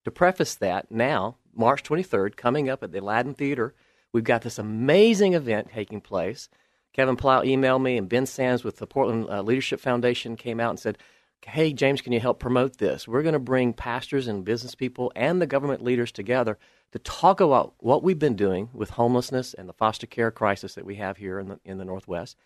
to 0.06 0.12
preface 0.12 0.56
that, 0.56 0.92
now, 0.92 1.38
March 1.54 1.84
23rd, 1.84 2.38
coming 2.38 2.70
up 2.70 2.84
at 2.84 2.92
the 2.92 3.00
Aladdin 3.00 3.34
Theater, 3.34 3.74
we've 4.14 4.24
got 4.24 4.42
this 4.42 4.60
amazing 4.60 5.34
event 5.34 5.70
taking 5.74 6.02
place. 6.02 6.50
Kevin 6.94 7.18
Palau 7.18 7.46
emailed 7.46 7.82
me, 7.82 7.98
and 7.98 8.10
Ben 8.10 8.26
Sands 8.26 8.64
with 8.64 8.78
the 8.78 8.88
Portland 8.88 9.28
uh, 9.30 9.42
Leadership 9.42 9.80
Foundation 9.80 10.36
came 10.36 10.60
out 10.60 10.72
and 10.72 10.80
said, 10.80 10.98
Hey, 11.46 11.72
James, 11.72 12.02
can 12.02 12.14
you 12.14 12.20
help 12.20 12.40
promote 12.40 12.78
this? 12.78 13.08
We're 13.08 13.22
going 13.22 13.34
to 13.34 13.40
bring 13.40 13.72
pastors 13.72 14.28
and 14.28 14.44
business 14.44 14.76
people 14.76 15.12
and 15.16 15.40
the 15.40 15.46
government 15.46 15.84
leaders 15.84 16.12
together 16.12 16.58
to 16.94 17.00
talk 17.00 17.40
about 17.40 17.76
what 17.78 18.02
we've 18.02 18.18
been 18.18 18.36
doing 18.36 18.70
with 18.74 18.92
homelessness 18.92 19.54
and 19.54 19.70
the 19.70 19.74
foster 19.74 20.08
care 20.08 20.32
crisis 20.32 20.76
that 20.76 20.86
we 20.86 20.96
have 20.96 21.18
here 21.18 21.40
in 21.40 21.50
the, 21.50 21.60
in 21.64 21.78
the 21.78 21.86
Northwest. 21.86 22.38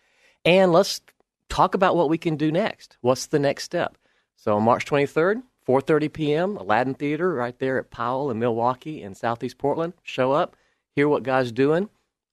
And 0.44 0.72
let's 0.72 1.00
talk 1.48 1.74
about 1.74 1.96
what 1.96 2.08
we 2.08 2.18
can 2.18 2.36
do 2.36 2.50
next. 2.52 2.96
What's 3.00 3.26
the 3.26 3.38
next 3.38 3.64
step? 3.64 3.96
So 4.36 4.58
March 4.60 4.84
23rd, 4.86 5.42
4:30 5.66 6.12
p.m., 6.12 6.56
Aladdin 6.56 6.94
Theater 6.94 7.32
right 7.32 7.58
there 7.58 7.78
at 7.78 7.90
Powell 7.90 8.30
in 8.30 8.38
Milwaukie 8.38 9.02
in 9.02 9.14
Southeast 9.14 9.58
Portland. 9.58 9.94
Show 10.02 10.32
up, 10.32 10.56
hear 10.94 11.08
what 11.08 11.22
God's 11.22 11.52
doing, 11.52 11.88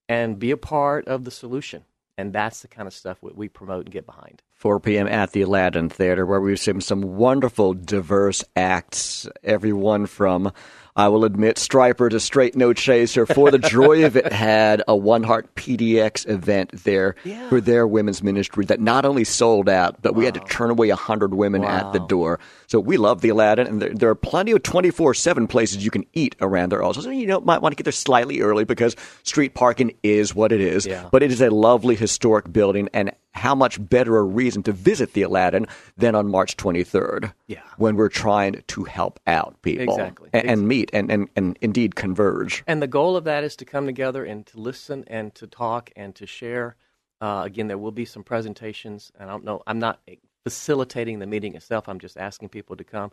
and 0.08 0.40
be 0.40 0.52
a 0.52 0.58
part 0.58 1.08
of 1.08 1.24
the 1.24 1.32
solution. 1.32 1.84
And 2.18 2.34
that's 2.34 2.62
the 2.62 2.68
kind 2.68 2.86
of 2.86 2.94
stuff 2.94 3.20
we 3.22 3.48
promote 3.48 3.86
and 3.86 3.94
get 3.94 4.06
behind. 4.06 4.42
4 4.56 4.82
p.m. 4.82 5.08
at 5.08 5.32
the 5.32 5.42
Aladdin 5.42 5.88
Theater, 5.88 6.26
where 6.26 6.42
we've 6.42 6.60
seen 6.60 6.82
some 6.82 7.02
wonderful, 7.02 7.74
diverse 7.74 8.44
acts. 8.58 9.26
Everyone 9.42 10.06
from 10.06 10.52
I 11.00 11.08
will 11.08 11.24
admit, 11.24 11.56
Stryper 11.56 12.10
to 12.10 12.20
Straight 12.20 12.58
No 12.58 12.74
Chaser 12.74 13.26
for 13.26 13.52
the 13.52 13.58
joy 13.58 14.04
of 14.04 14.18
it 14.18 14.34
had 14.34 14.84
a 14.86 14.98
One 14.98 15.24
Heart 15.24 15.56
PDX 15.56 16.28
event 16.28 16.72
there 16.84 17.16
Yeah. 17.24 17.48
for 17.48 17.62
their 17.62 17.88
women's 17.88 18.22
ministry 18.22 18.66
that 18.66 18.82
not 18.82 19.06
only 19.06 19.24
sold 19.24 19.70
out, 19.70 20.02
but 20.02 20.14
we 20.14 20.26
had 20.26 20.34
to 20.34 20.42
turn 20.42 20.70
away 20.72 20.90
100 20.90 21.34
women 21.34 21.64
at 21.64 21.94
the 21.94 22.00
door. 22.00 22.42
So 22.68 22.82
we 22.82 22.98
love 22.98 23.22
the 23.22 23.30
Aladdin, 23.30 23.66
and 23.66 23.82
there, 23.82 23.94
there 23.94 24.10
are 24.10 24.16
plenty 24.16 24.52
of 24.52 24.62
24 24.62 25.14
7 25.14 25.48
places 25.48 25.86
you 25.86 25.90
can 25.90 26.06
eat 26.12 26.36
around 26.42 26.74
there 26.74 26.84
also. 26.84 27.00
So 27.00 27.12
you 27.12 27.28
know, 27.28 27.40
might 27.40 27.62
want 27.62 27.72
to 27.72 27.78
get 27.78 27.86
there 27.86 27.94
slightly 27.94 28.42
early 28.42 28.66
because 28.66 28.98
street 29.24 29.54
parking 29.54 29.94
is 30.04 30.36
what 30.36 30.52
it 30.52 30.60
is. 30.60 30.86
Yeah. 30.86 31.08
But 31.14 31.24
it 31.24 31.32
is 31.32 31.40
a 31.40 31.50
lovely 31.50 31.96
historic 31.96 32.52
building, 32.52 32.90
and 32.94 33.12
how 33.34 33.54
much 33.56 33.78
better 33.90 34.18
a 34.18 34.24
reason 34.24 34.64
to 34.64 34.72
visit 34.72 35.14
the 35.14 35.22
Aladdin 35.22 35.68
than 35.98 36.16
on 36.16 36.28
March 36.30 36.58
23rd 36.58 37.32
Yeah. 37.48 37.62
when 37.78 37.96
we're 37.96 38.10
trying 38.10 38.64
to 38.68 38.84
help 38.84 39.20
out 39.28 39.62
people 39.62 39.84
Exactly. 39.94 40.30
and, 40.34 40.50
and 40.50 40.68
meet 40.68 40.90
and, 40.94 41.12
and, 41.12 41.30
and 41.36 41.58
indeed 41.62 41.96
converge. 41.96 42.64
And 42.68 42.82
the 42.82 42.88
goal 42.88 43.16
of 43.16 43.24
that 43.26 43.44
is 43.44 43.56
to 43.58 43.66
come 43.66 43.86
together 43.86 44.24
and 44.26 44.46
to 44.48 44.60
listen 44.60 45.04
and 45.08 45.34
to 45.36 45.48
talk 45.48 45.92
and 45.96 46.16
to 46.16 46.26
share. 46.26 46.76
Uh, 47.22 47.44
again, 47.46 47.68
there 47.68 47.78
will 47.78 47.92
be 47.92 48.06
some 48.06 48.24
presentations, 48.24 49.12
and 49.20 49.30
I 49.30 49.34
don't 49.34 49.44
know. 49.44 49.62
I'm 49.68 49.80
not 49.80 50.00
facilitating 50.44 51.20
the 51.20 51.28
meeting 51.28 51.54
itself. 51.56 51.88
I'm 51.90 52.00
just 52.00 52.18
asking 52.18 52.50
people 52.50 52.76
to 52.78 52.84
come. 52.84 53.12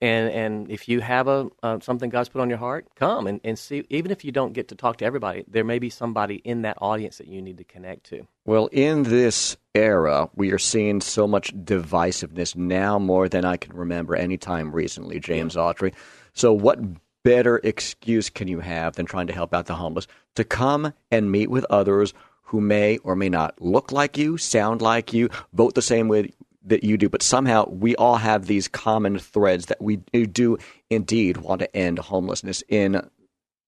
And 0.00 0.30
and 0.30 0.70
if 0.70 0.88
you 0.88 1.00
have 1.00 1.26
a 1.26 1.48
uh, 1.62 1.80
something 1.80 2.10
God's 2.10 2.28
put 2.28 2.42
on 2.42 2.50
your 2.50 2.58
heart, 2.58 2.86
come 2.96 3.26
and, 3.26 3.40
and 3.44 3.58
see. 3.58 3.84
Even 3.88 4.10
if 4.10 4.24
you 4.24 4.32
don't 4.32 4.52
get 4.52 4.68
to 4.68 4.74
talk 4.74 4.98
to 4.98 5.04
everybody, 5.06 5.44
there 5.48 5.64
may 5.64 5.78
be 5.78 5.88
somebody 5.88 6.36
in 6.36 6.62
that 6.62 6.76
audience 6.80 7.16
that 7.18 7.28
you 7.28 7.40
need 7.40 7.56
to 7.58 7.64
connect 7.64 8.04
to. 8.06 8.26
Well, 8.44 8.66
in 8.72 9.04
this 9.04 9.56
era, 9.74 10.28
we 10.34 10.52
are 10.52 10.58
seeing 10.58 11.00
so 11.00 11.26
much 11.26 11.54
divisiveness 11.56 12.54
now 12.54 12.98
more 12.98 13.28
than 13.28 13.46
I 13.46 13.56
can 13.56 13.74
remember 13.74 14.14
any 14.14 14.36
time 14.36 14.70
recently, 14.70 15.18
James 15.18 15.56
Autry. 15.56 15.94
So, 16.34 16.52
what 16.52 16.78
better 17.24 17.60
excuse 17.64 18.28
can 18.28 18.48
you 18.48 18.60
have 18.60 18.96
than 18.96 19.06
trying 19.06 19.26
to 19.26 19.32
help 19.32 19.54
out 19.54 19.66
the 19.66 19.74
homeless 19.74 20.06
to 20.36 20.44
come 20.44 20.92
and 21.10 21.32
meet 21.32 21.50
with 21.50 21.66
others 21.70 22.12
who 22.46 22.60
may 22.60 22.98
or 22.98 23.16
may 23.16 23.28
not 23.28 23.60
look 23.60 23.90
like 23.90 24.16
you, 24.16 24.38
sound 24.38 24.80
like 24.80 25.12
you, 25.12 25.28
vote 25.52 25.74
the 25.74 25.82
same 25.82 26.06
way 26.06 26.32
that 26.66 26.84
you 26.84 26.96
do, 26.98 27.08
but 27.08 27.22
somehow 27.22 27.68
we 27.68 27.96
all 27.96 28.16
have 28.16 28.46
these 28.46 28.68
common 28.68 29.18
threads 29.18 29.66
that 29.66 29.80
we 29.80 29.96
do 29.96 30.58
indeed 30.90 31.38
want 31.38 31.60
to 31.60 31.76
end 31.76 31.98
homelessness 31.98 32.62
in 32.68 33.08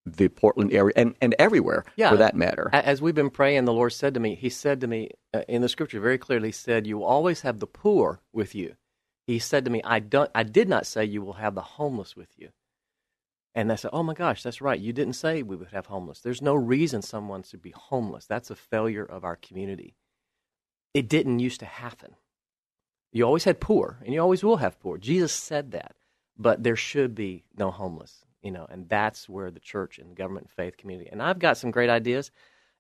the 0.07 0.29
Portland 0.29 0.73
area 0.73 0.93
and, 0.97 1.15
and 1.21 1.35
everywhere 1.39 1.85
Yeah. 1.97 2.11
for 2.11 2.17
that 2.17 2.35
matter. 2.35 2.71
As 2.73 3.03
we've 3.03 3.15
been 3.15 3.31
praying, 3.31 3.67
the 3.67 3.73
Lord 3.73 3.93
said 3.93 4.15
to 4.15 4.21
me, 4.21 4.35
He 4.35 4.49
said 4.49 4.81
to 4.81 4.87
me 4.87 5.11
uh, 5.35 5.43
in 5.49 5.61
the 5.63 5.69
scripture 5.69 6.01
very 6.01 6.19
clearly, 6.19 6.51
said, 6.51 6.87
You 6.87 6.99
will 6.99 7.05
always 7.05 7.43
have 7.43 7.59
the 7.61 7.67
poor 7.67 8.21
with 8.33 8.55
you. 8.55 8.77
He 9.27 9.39
said 9.39 9.65
to 9.67 9.71
me, 9.71 9.83
I, 9.85 9.99
don't, 9.99 10.31
I 10.35 10.43
did 10.45 10.69
not 10.69 10.87
say 10.87 11.05
you 11.05 11.21
will 11.23 11.35
have 11.35 11.55
the 11.55 11.61
homeless 11.61 12.17
with 12.17 12.31
you. 12.39 12.49
And 13.55 13.71
I 13.71 13.75
said, 13.77 13.91
Oh 13.93 14.03
my 14.03 14.15
gosh, 14.15 14.43
that's 14.43 14.63
right. 14.63 14.81
You 14.81 14.93
didn't 14.95 15.13
say 15.15 15.43
we 15.43 15.57
would 15.57 15.73
have 15.73 15.87
homeless. 15.87 16.21
There's 16.21 16.41
no 16.43 16.55
reason 16.55 17.03
someone 17.03 17.43
should 17.43 17.61
be 17.63 17.75
homeless. 17.77 18.25
That's 18.25 18.51
a 18.51 18.57
failure 18.57 19.05
of 19.05 19.25
our 19.25 19.37
community. 19.37 19.95
It 20.95 21.09
didn't 21.09 21.41
used 21.41 21.61
to 21.61 21.67
happen. 21.67 22.15
You 23.13 23.25
always 23.25 23.45
had 23.45 23.61
poor, 23.61 23.99
and 24.05 24.13
you 24.13 24.21
always 24.21 24.45
will 24.45 24.59
have 24.59 24.81
poor. 24.81 24.99
Jesus 24.99 25.33
said 25.33 25.73
that. 25.73 25.95
But 26.39 26.63
there 26.63 26.77
should 26.77 27.15
be 27.17 27.45
no 27.57 27.73
homeless, 27.73 28.25
you 28.43 28.53
know, 28.53 28.65
and 28.71 28.89
that's 28.89 29.29
where 29.29 29.51
the 29.51 29.59
church 29.59 29.99
and 29.99 30.11
the 30.11 30.15
government 30.15 30.47
and 30.47 30.53
faith 30.53 30.77
community. 30.77 31.09
And 31.11 31.21
I've 31.21 31.41
got 31.41 31.57
some 31.59 31.73
great 31.73 31.91
ideas, 31.91 32.31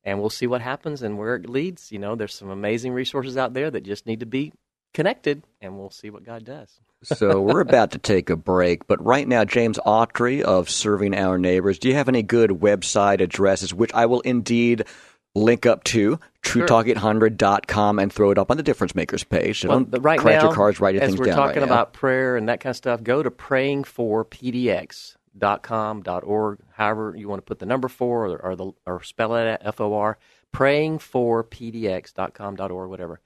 and 0.05 0.21
we'll 0.21 0.31
see 0.31 0.47
what 0.47 0.61
happens 0.61 1.03
and 1.03 1.19
where 1.19 1.35
it 1.35 1.49
leads. 1.49 1.91
You 1.91 1.99
know, 1.99 2.15
there's 2.15 2.35
some 2.35 2.51
amazing 2.51 2.93
resources 2.93 3.37
out 3.37 3.55
there 3.55 3.69
that 3.71 3.83
just 3.83 4.07
need 4.07 4.21
to 4.21 4.27
be 4.27 4.53
connected, 4.95 5.43
and 5.61 5.77
we'll 5.77 5.91
see 5.91 6.11
what 6.11 6.23
God 6.23 6.45
does. 6.45 6.81
so 7.03 7.41
we're 7.41 7.61
about 7.61 7.93
to 7.93 7.99
take 7.99 8.31
a 8.31 8.37
break, 8.37 8.87
but 8.87 9.05
right 9.05 9.27
now, 9.27 9.45
James 9.45 9.79
Autry 9.85 10.41
of 10.41 10.71
Serving 10.71 11.17
Our 11.17 11.39
Neighbors, 11.39 11.79
do 11.79 11.89
you 11.89 11.95
have 11.95 12.09
any 12.09 12.23
good 12.23 12.51
website 12.51 13.21
addresses, 13.21 13.75
which 13.75 13.93
I 13.93 14.07
will 14.07 14.21
indeed 14.21 14.85
link 15.39 15.67
up 15.67 15.85
to, 15.85 16.19
truetalk800.com, 16.43 17.99
and 17.99 18.11
throw 18.13 18.31
it 18.31 18.39
up 18.39 18.51
on 18.51 18.57
the 18.57 18.63
Difference 18.63 18.95
Makers 18.95 19.25
page. 19.25 19.61
So 19.61 19.69
Well, 19.69 19.81
don't 19.81 20.01
right 20.03 20.19
crash 20.19 20.41
now, 20.43 20.49
your 20.49 20.55
cards, 20.55 20.81
write 20.81 20.95
your 20.95 21.05
as 21.05 21.15
we're 21.17 21.27
talking 21.27 21.61
right 21.61 21.69
now. 21.69 21.75
about 21.75 21.93
prayer 21.93 22.37
and 22.37 22.49
that 22.49 22.61
kind 22.61 22.71
of 22.71 22.77
stuff, 22.77 23.03
go 23.03 23.23
to 23.23 23.31
prayingforpdx.com, 23.31 26.03
.org, 26.25 26.59
however 26.73 27.15
you 27.17 27.29
want 27.29 27.39
to 27.39 27.43
put 27.45 27.59
the 27.59 27.67
number 27.67 27.89
four 27.89 28.27
or, 28.27 28.39
or, 28.39 28.57
the, 28.57 28.73
or 28.87 29.03
spell 29.03 29.35
it 29.37 29.47
at 29.47 29.67
F-O-R, 29.67 30.17
prayingforpdx.com, 30.55 32.57
.org, 32.61 32.91
whatever. 32.91 33.21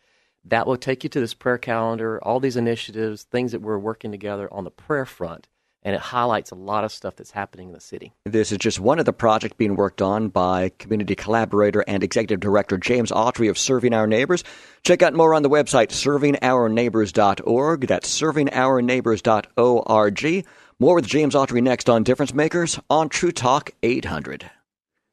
That 0.45 0.66
will 0.66 0.76
take 0.76 1.04
you 1.04 1.11
to 1.11 1.21
this 1.21 1.35
prayer 1.35 1.59
calendar, 1.59 2.19
all 2.23 2.40
these 2.40 2.57
initiatives, 2.57 3.23
things 3.23 3.52
that 3.52 3.62
we're 3.62 3.78
working 3.78 4.11
together 4.11 4.52
on 4.52 4.64
the 4.64 4.73
prayer 4.73 5.07
front, 5.07 5.47
and 5.84 5.94
it 5.94 6.00
highlights 6.00 6.50
a 6.50 6.54
lot 6.54 6.84
of 6.84 6.92
stuff 6.92 7.16
that's 7.16 7.32
happening 7.32 7.68
in 7.68 7.74
the 7.74 7.80
city. 7.80 8.12
This 8.24 8.52
is 8.52 8.58
just 8.58 8.78
one 8.78 8.98
of 8.98 9.04
the 9.04 9.12
projects 9.12 9.56
being 9.56 9.76
worked 9.76 10.00
on 10.00 10.28
by 10.28 10.70
community 10.78 11.14
collaborator 11.14 11.84
and 11.86 12.02
executive 12.04 12.40
director 12.40 12.78
James 12.78 13.10
Autry 13.10 13.50
of 13.50 13.58
Serving 13.58 13.94
Our 13.94 14.06
Neighbors. 14.06 14.44
Check 14.84 15.02
out 15.02 15.14
more 15.14 15.34
on 15.34 15.42
the 15.42 15.50
website 15.50 15.88
servingourneighbors.org. 15.88 17.86
That's 17.86 18.20
servingourneighbors.org. 18.20 20.46
More 20.78 20.94
with 20.94 21.06
James 21.06 21.34
Autry 21.34 21.62
next 21.62 21.88
on 21.88 22.02
Difference 22.02 22.34
Makers 22.34 22.78
on 22.90 23.08
True 23.08 23.32
Talk 23.32 23.70
800. 23.82 24.50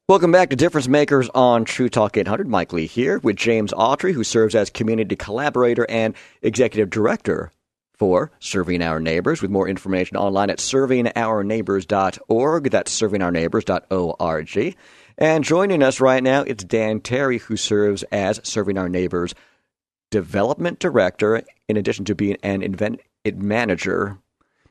Welcome 0.08 0.32
back 0.32 0.50
to 0.50 0.56
Difference 0.56 0.88
Makers 0.88 1.30
on 1.36 1.66
True 1.66 1.90
Talk 1.90 2.18
800. 2.18 2.48
Mike 2.48 2.74
Lee 2.74 2.88
here 2.88 3.20
with 3.20 3.36
James 3.36 3.72
Autry, 3.74 4.14
who 4.14 4.24
serves 4.24 4.56
as 4.56 4.72
community 4.72 5.16
collaborator 5.16 5.86
and 5.88 6.16
executive 6.42 6.90
director 6.90 7.52
for 8.00 8.32
Serving 8.40 8.82
Our 8.82 9.00
Neighbors. 9.00 9.42
With 9.42 9.52
more 9.52 9.68
information 9.68 10.18
online 10.18 10.50
at 10.50 10.58
servingourneighbors.org. 10.58 12.72
That's 12.72 13.00
servingourneighbors.org. 13.00 14.76
And 15.18 15.44
joining 15.44 15.84
us 15.84 16.00
right 16.00 16.24
now, 16.24 16.44
it's 16.44 16.64
Dan 16.64 17.02
Terry, 17.02 17.40
who 17.40 17.58
serves 17.58 18.04
as 18.04 18.40
Serving 18.44 18.78
Our 18.78 18.88
Neighbors 18.88 19.36
development 20.12 20.80
director, 20.80 21.44
in 21.68 21.78
addition 21.78 22.06
to 22.06 22.16
being 22.16 22.38
an 22.42 22.64
event 22.64 23.02
manager, 23.36 24.18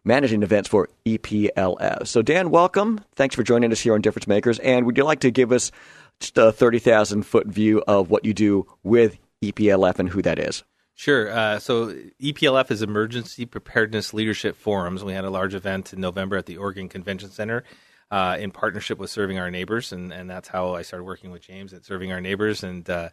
managing 0.05 0.43
events 0.43 0.69
for 0.69 0.89
EPLF. 1.07 2.07
So, 2.07 2.23
Dan, 2.23 2.51
welcome. 2.51 3.05
Thanks 3.15 3.37
for 3.37 3.43
joining 3.43 3.71
us 3.71 3.81
here 3.81 3.95
on 3.95 4.01
Difference 4.01 4.27
Makers. 4.27 4.59
And 4.61 4.87
would 4.87 4.97
you 4.97 5.05
like 5.05 5.21
to 5.21 5.31
give 5.31 5.53
us 5.53 5.71
just 6.19 6.39
a 6.39 6.51
30,000 6.51 7.25
foot 7.25 7.47
view 7.47 7.85
of 7.87 8.11
what 8.11 8.25
you 8.25 8.35
do 8.35 8.67
with 8.83 9.19
EPLF 9.43 9.99
and 9.99 10.09
who 10.09 10.23
that 10.23 10.39
is? 10.39 10.65
Sure. 10.99 11.31
Uh, 11.31 11.61
so 11.61 11.95
EPLF 12.21 12.73
is 12.73 12.83
Emergency 12.83 13.47
Preparedness 13.47 14.13
Leadership 14.13 14.57
Forums. 14.57 15.05
We 15.05 15.13
had 15.13 15.25
a 15.25 15.31
large 15.31 15.55
event 15.55 15.93
in 15.93 16.01
November 16.01 16.37
at 16.37 16.47
the 16.47 16.57
Oregon 16.57 16.89
Convention 16.89 17.31
Center 17.31 17.63
uh, 18.11 18.37
in 18.41 18.51
partnership 18.51 18.99
with 18.99 19.09
Serving 19.09 19.39
Our 19.39 19.49
Neighbors, 19.49 19.93
and, 19.93 20.13
and 20.13 20.29
that's 20.29 20.49
how 20.49 20.75
I 20.75 20.83
started 20.83 21.05
working 21.05 21.31
with 21.31 21.41
James 21.41 21.73
at 21.73 21.85
Serving 21.85 22.11
Our 22.11 22.21
Neighbors. 22.21 22.65
And 22.65 22.91
uh, 22.91 23.11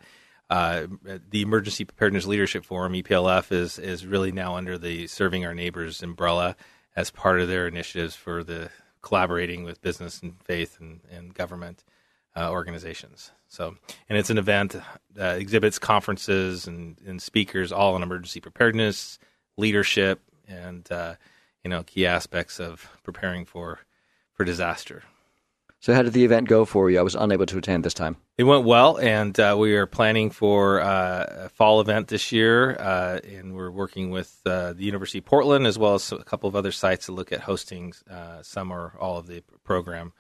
uh, 0.50 0.88
the 1.30 1.44
Emergency 1.44 1.86
Preparedness 1.86 2.26
Leadership 2.26 2.66
Forum 2.66 2.94
(EPLF) 2.94 3.52
is 3.52 3.78
is 3.78 4.04
really 4.04 4.32
now 4.32 4.56
under 4.56 4.80
the 4.80 5.06
Serving 5.06 5.46
Our 5.46 5.54
Neighbors 5.54 6.02
umbrella 6.02 6.56
as 6.96 7.12
part 7.12 7.40
of 7.40 7.48
their 7.48 7.68
initiatives 7.68 8.16
for 8.16 8.44
the 8.44 8.72
collaborating 9.04 9.64
with 9.64 9.84
business 9.84 10.24
and 10.24 10.42
faith 10.42 10.80
and, 10.80 11.02
and 11.12 11.36
government 11.36 11.84
uh, 12.36 12.52
organizations. 12.52 13.32
So, 13.48 13.76
and 14.10 14.18
it's 14.18 14.30
an 14.30 14.38
event 14.38 14.76
that 15.14 15.40
exhibits 15.40 15.80
conferences 15.80 16.68
and, 16.68 16.98
and 17.06 17.22
speakers 17.22 17.72
all 17.72 17.96
on 17.96 18.04
emergency 18.04 18.40
preparedness, 18.40 19.20
leadership, 19.58 20.22
and 20.48 20.90
uh, 20.92 21.16
you 21.64 21.70
know 21.70 21.84
key 21.84 22.06
aspects 22.06 22.60
of 22.60 22.90
preparing 23.04 23.46
for 23.46 23.80
for 24.34 24.44
disaster. 24.44 25.04
So, 25.80 25.94
how 25.94 26.02
did 26.02 26.14
the 26.14 26.26
event 26.26 26.48
go 26.48 26.66
for 26.66 26.90
you? 26.90 26.98
I 26.98 27.04
was 27.04 27.14
unable 27.14 27.46
to 27.46 27.60
attend 27.60 27.84
this 27.84 27.94
time. 27.94 28.18
It 28.38 28.44
went 28.44 28.66
well, 28.66 28.98
and 28.98 29.40
uh, 29.40 29.56
we 29.58 29.76
are 29.76 29.86
planning 29.86 30.32
for 30.32 30.82
uh, 30.82 31.46
a 31.46 31.50
fall 31.50 31.80
event 31.80 32.08
this 32.08 32.32
year, 32.32 32.76
uh, 32.80 33.20
and 33.24 33.54
we're 33.54 33.70
working 33.70 34.10
with 34.10 34.42
uh, 34.48 34.74
the 34.74 34.84
University 34.84 35.20
of 35.20 35.26
Portland 35.26 35.68
as 35.68 35.78
well 35.78 35.94
as 35.94 36.12
a 36.12 36.24
couple 36.24 36.50
of 36.50 36.56
other 36.56 36.72
sites 36.72 37.06
to 37.06 37.12
look 37.12 37.32
at 37.32 37.42
hosting 37.42 37.94
uh, 38.10 38.42
some 38.42 38.72
or 38.72 38.94
all 39.00 39.18
of 39.18 39.28
the 39.28 39.44
program 39.64 40.12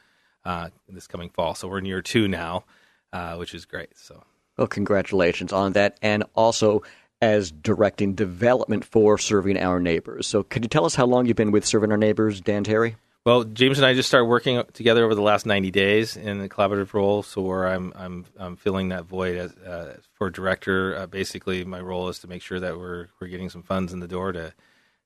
uh, 0.45 0.69
this 0.87 1.07
coming 1.07 1.29
fall. 1.29 1.55
So 1.55 1.67
we're 1.67 1.79
in 1.79 1.85
year 1.85 2.01
two 2.01 2.27
now, 2.27 2.63
uh, 3.11 3.35
which 3.35 3.53
is 3.53 3.65
great. 3.65 3.97
So 3.97 4.23
Well, 4.57 4.67
congratulations 4.67 5.51
on 5.51 5.73
that, 5.73 5.97
and 6.01 6.23
also 6.35 6.83
as 7.21 7.51
directing 7.51 8.13
development 8.13 8.85
for 8.85 9.17
serving 9.17 9.57
our 9.57 9.79
neighbors. 9.79 10.27
So, 10.27 10.43
could 10.43 10.63
you 10.63 10.69
tell 10.69 10.85
us 10.85 10.95
how 10.95 11.05
long 11.05 11.25
you've 11.25 11.35
been 11.35 11.51
with 11.51 11.65
serving 11.65 11.91
our 11.91 11.97
neighbors, 11.97 12.41
Dan 12.41 12.63
Terry? 12.63 12.97
Well, 13.25 13.43
James 13.43 13.79
and 13.79 13.87
I 13.87 13.95
just 13.95 14.07
started 14.07 14.25
working 14.25 14.61
together 14.73 15.03
over 15.03 15.15
the 15.15 15.21
last 15.21 15.47
90 15.47 15.71
days 15.71 16.15
in 16.15 16.39
a 16.41 16.47
collaborative 16.47 16.93
role. 16.93 17.23
So 17.23 17.41
where 17.41 17.67
I'm 17.67 17.91
I'm, 17.95 18.25
I'm 18.37 18.55
filling 18.55 18.89
that 18.89 19.05
void 19.05 19.37
as, 19.37 19.51
uh, 19.57 19.97
for 20.13 20.29
director. 20.29 20.95
Uh, 20.95 21.07
basically, 21.07 21.65
my 21.65 21.79
role 21.79 22.07
is 22.09 22.19
to 22.19 22.27
make 22.27 22.43
sure 22.43 22.59
that 22.59 22.77
we're 22.77 23.07
we're 23.19 23.27
getting 23.27 23.49
some 23.49 23.63
funds 23.63 23.93
in 23.93 23.99
the 23.99 24.07
door 24.07 24.31
to 24.31 24.53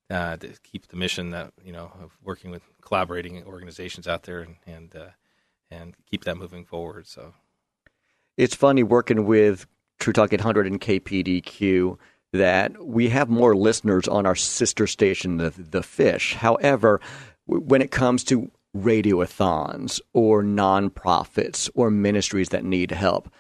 uh, 0.09 0.35
to 0.35 0.49
keep 0.63 0.87
the 0.87 0.97
mission 0.97 1.29
that 1.31 1.53
you 1.63 1.71
know 1.71 1.91
of 2.03 2.11
working 2.21 2.51
with 2.51 2.63
collaborating 2.81 3.41
organizations 3.45 4.05
out 4.05 4.23
there 4.23 4.41
and 4.41 4.55
and 4.67 4.95
uh, 4.95 5.09
and 5.71 5.95
keep 6.09 6.23
that 6.25 6.37
moving 6.37 6.65
forward. 6.65 7.07
So 7.07 7.33
it's 8.37 8.55
funny 8.55 8.83
working 8.83 9.25
with 9.25 9.65
True 9.99 10.13
Talk 10.13 10.33
800 10.33 10.67
and 10.67 10.79
KPDQ 10.79 11.97
that 12.31 12.85
we 12.85 13.09
have 13.09 13.29
more 13.29 13.55
listeners 13.55 14.07
on 14.07 14.25
our 14.25 14.35
sister 14.35 14.87
station, 14.87 15.37
the, 15.37 15.49
the 15.49 15.83
Fish. 15.83 16.35
However, 16.35 17.01
when 17.45 17.81
it 17.81 17.91
comes 17.91 18.23
to 18.25 18.51
radioathons 18.77 19.99
or 20.13 20.43
nonprofits 20.43 21.69
or 21.73 21.89
ministries 21.89 22.49
that 22.49 22.63
need 22.63 22.91
help, 22.91 23.31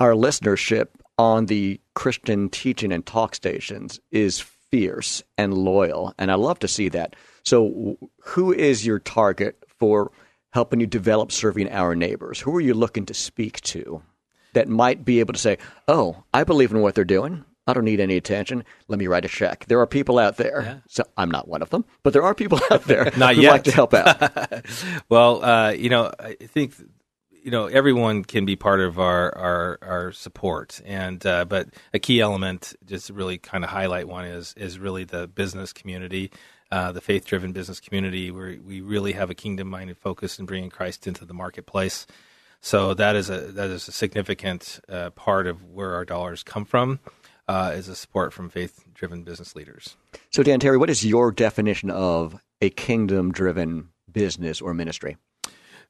our 0.00 0.12
listenership 0.12 0.88
on 1.18 1.46
the 1.46 1.80
Christian 1.94 2.48
teaching 2.48 2.92
and 2.92 3.04
talk 3.04 3.34
stations 3.34 4.00
is 4.10 4.40
fierce 4.40 5.22
and 5.36 5.54
loyal, 5.54 6.14
and 6.18 6.30
I 6.30 6.34
love 6.34 6.58
to 6.60 6.68
see 6.68 6.88
that. 6.90 7.16
So, 7.44 7.98
who 8.22 8.52
is 8.52 8.86
your 8.86 8.98
target 8.98 9.56
for 9.78 10.10
helping 10.50 10.80
you 10.80 10.86
develop 10.86 11.32
serving 11.32 11.70
our 11.70 11.94
neighbors? 11.94 12.40
Who 12.40 12.54
are 12.56 12.60
you 12.60 12.74
looking 12.74 13.06
to 13.06 13.14
speak 13.14 13.60
to 13.62 14.02
that 14.54 14.68
might 14.68 15.04
be 15.04 15.20
able 15.20 15.34
to 15.34 15.38
say, 15.38 15.58
"Oh, 15.86 16.24
I 16.32 16.44
believe 16.44 16.70
in 16.70 16.80
what 16.80 16.94
they're 16.94 17.04
doing. 17.04 17.44
I 17.66 17.74
don't 17.74 17.84
need 17.84 18.00
any 18.00 18.16
attention. 18.16 18.64
Let 18.88 18.98
me 18.98 19.06
write 19.06 19.24
a 19.26 19.28
check." 19.28 19.66
There 19.66 19.80
are 19.80 19.86
people 19.86 20.18
out 20.18 20.36
there. 20.36 20.62
Yeah. 20.62 20.78
So 20.88 21.04
I'm 21.16 21.30
not 21.30 21.48
one 21.48 21.62
of 21.62 21.70
them, 21.70 21.84
but 22.02 22.12
there 22.12 22.22
are 22.22 22.34
people 22.34 22.58
out 22.70 22.84
there 22.84 23.12
Not 23.16 23.34
who 23.36 23.42
yet. 23.42 23.50
like 23.50 23.64
to 23.64 23.72
help 23.72 23.92
out. 23.94 24.64
well, 25.08 25.44
uh, 25.44 25.70
you 25.72 25.90
know, 25.90 26.12
I 26.18 26.34
think 26.34 26.74
you 27.42 27.50
know 27.50 27.66
everyone 27.66 28.24
can 28.24 28.44
be 28.46 28.56
part 28.56 28.80
of 28.80 28.98
our 28.98 29.36
our, 29.36 29.78
our 29.82 30.12
support, 30.12 30.80
and 30.86 31.24
uh, 31.26 31.44
but 31.44 31.68
a 31.92 31.98
key 31.98 32.20
element, 32.20 32.74
just 32.86 33.08
to 33.08 33.12
really 33.12 33.38
kind 33.38 33.64
of 33.64 33.70
highlight 33.70 34.08
one, 34.08 34.24
is 34.24 34.54
is 34.56 34.78
really 34.78 35.04
the 35.04 35.28
business 35.28 35.72
community. 35.72 36.30
Uh, 36.70 36.92
the 36.92 37.00
faith-driven 37.00 37.52
business 37.52 37.80
community, 37.80 38.30
where 38.30 38.58
we 38.62 38.82
really 38.82 39.12
have 39.12 39.30
a 39.30 39.34
kingdom-minded 39.34 39.96
focus 39.96 40.38
in 40.38 40.44
bringing 40.44 40.68
Christ 40.68 41.06
into 41.06 41.24
the 41.24 41.32
marketplace. 41.32 42.06
So 42.60 42.92
that 42.92 43.16
is 43.16 43.30
a 43.30 43.52
that 43.52 43.70
is 43.70 43.88
a 43.88 43.92
significant 43.92 44.80
uh, 44.86 45.08
part 45.10 45.46
of 45.46 45.64
where 45.64 45.94
our 45.94 46.04
dollars 46.04 46.42
come 46.42 46.66
from, 46.66 47.00
uh, 47.46 47.72
is 47.74 47.88
a 47.88 47.94
support 47.94 48.34
from 48.34 48.50
faith-driven 48.50 49.22
business 49.22 49.56
leaders. 49.56 49.96
So, 50.30 50.42
Dan 50.42 50.60
Terry, 50.60 50.76
what 50.76 50.90
is 50.90 51.02
your 51.06 51.32
definition 51.32 51.90
of 51.90 52.36
a 52.60 52.68
kingdom-driven 52.68 53.88
business 54.12 54.60
or 54.60 54.74
ministry? 54.74 55.16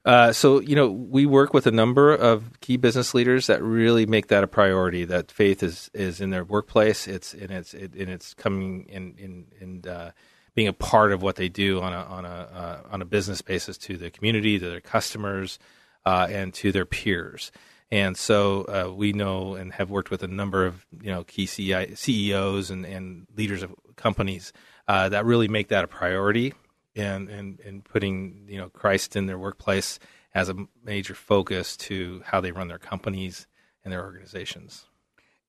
Uh, 0.05 0.33
so 0.33 0.61
you 0.61 0.77
know, 0.77 0.89
we 0.89 1.27
work 1.27 1.53
with 1.53 1.67
a 1.67 1.73
number 1.73 2.15
of 2.15 2.61
key 2.61 2.77
business 2.77 3.15
leaders 3.15 3.49
that 3.49 3.61
really 3.63 4.07
make 4.07 4.29
that 4.29 4.45
a 4.45 4.47
priority. 4.47 5.05
That 5.05 5.33
faith 5.33 5.63
is 5.63 5.91
is 5.93 6.21
in 6.21 6.31
their 6.31 6.45
workplace. 6.45 7.09
It's 7.09 7.35
and 7.35 7.51
it's 7.51 7.75
it, 7.75 7.95
and 7.95 8.09
it's 8.09 8.33
coming 8.35 8.87
in 8.89 9.15
in 9.19 9.47
in 9.61 9.91
uh, 9.91 10.13
being 10.59 10.67
a 10.67 10.73
part 10.73 11.13
of 11.13 11.23
what 11.23 11.37
they 11.37 11.49
do 11.49 11.81
on 11.81 11.93
a 11.93 12.03
on 12.03 12.25
a 12.25 12.29
uh, 12.29 12.81
on 12.91 13.01
a 13.01 13.05
business 13.05 13.41
basis 13.41 13.79
to 13.79 13.97
the 13.97 14.11
community, 14.11 14.59
to 14.59 14.69
their 14.69 14.81
customers, 14.81 15.57
uh, 16.05 16.27
and 16.29 16.53
to 16.53 16.73
their 16.73 16.85
peers. 16.85 17.53
And 17.93 18.17
so 18.17 18.63
uh, 18.63 18.93
we 18.93 19.13
know 19.13 19.55
and 19.55 19.73
have 19.75 19.89
worked 19.89 20.11
with 20.11 20.25
a 20.25 20.27
number 20.27 20.67
of 20.67 20.85
you 21.01 21.13
know 21.13 21.23
key 21.23 21.47
CI 21.47 21.95
CEOs 21.95 22.73
and, 22.73 22.85
and 22.85 23.29
leaders 23.37 23.63
of 23.63 23.73
companies 23.95 24.53
uh, 24.89 25.09
that 25.11 25.25
really 25.25 25.47
make 25.47 25.69
that 25.69 25.85
a 25.85 25.87
priority 25.87 26.55
and, 26.97 27.29
and 27.29 27.61
and 27.61 27.85
putting 27.85 28.47
you 28.49 28.59
know 28.59 28.69
Christ 28.69 29.15
in 29.15 29.27
their 29.27 29.39
workplace 29.39 30.01
as 30.35 30.49
a 30.49 30.57
major 30.83 31.15
focus 31.15 31.77
to 31.77 32.21
how 32.25 32.41
they 32.41 32.51
run 32.51 32.67
their 32.67 32.81
companies 32.81 33.47
and 33.85 33.93
their 33.93 34.03
organizations. 34.03 34.87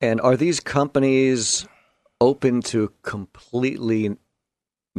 And 0.02 0.22
are 0.22 0.38
these 0.38 0.60
companies 0.60 1.68
open 2.22 2.62
to 2.62 2.94
completely 3.02 4.16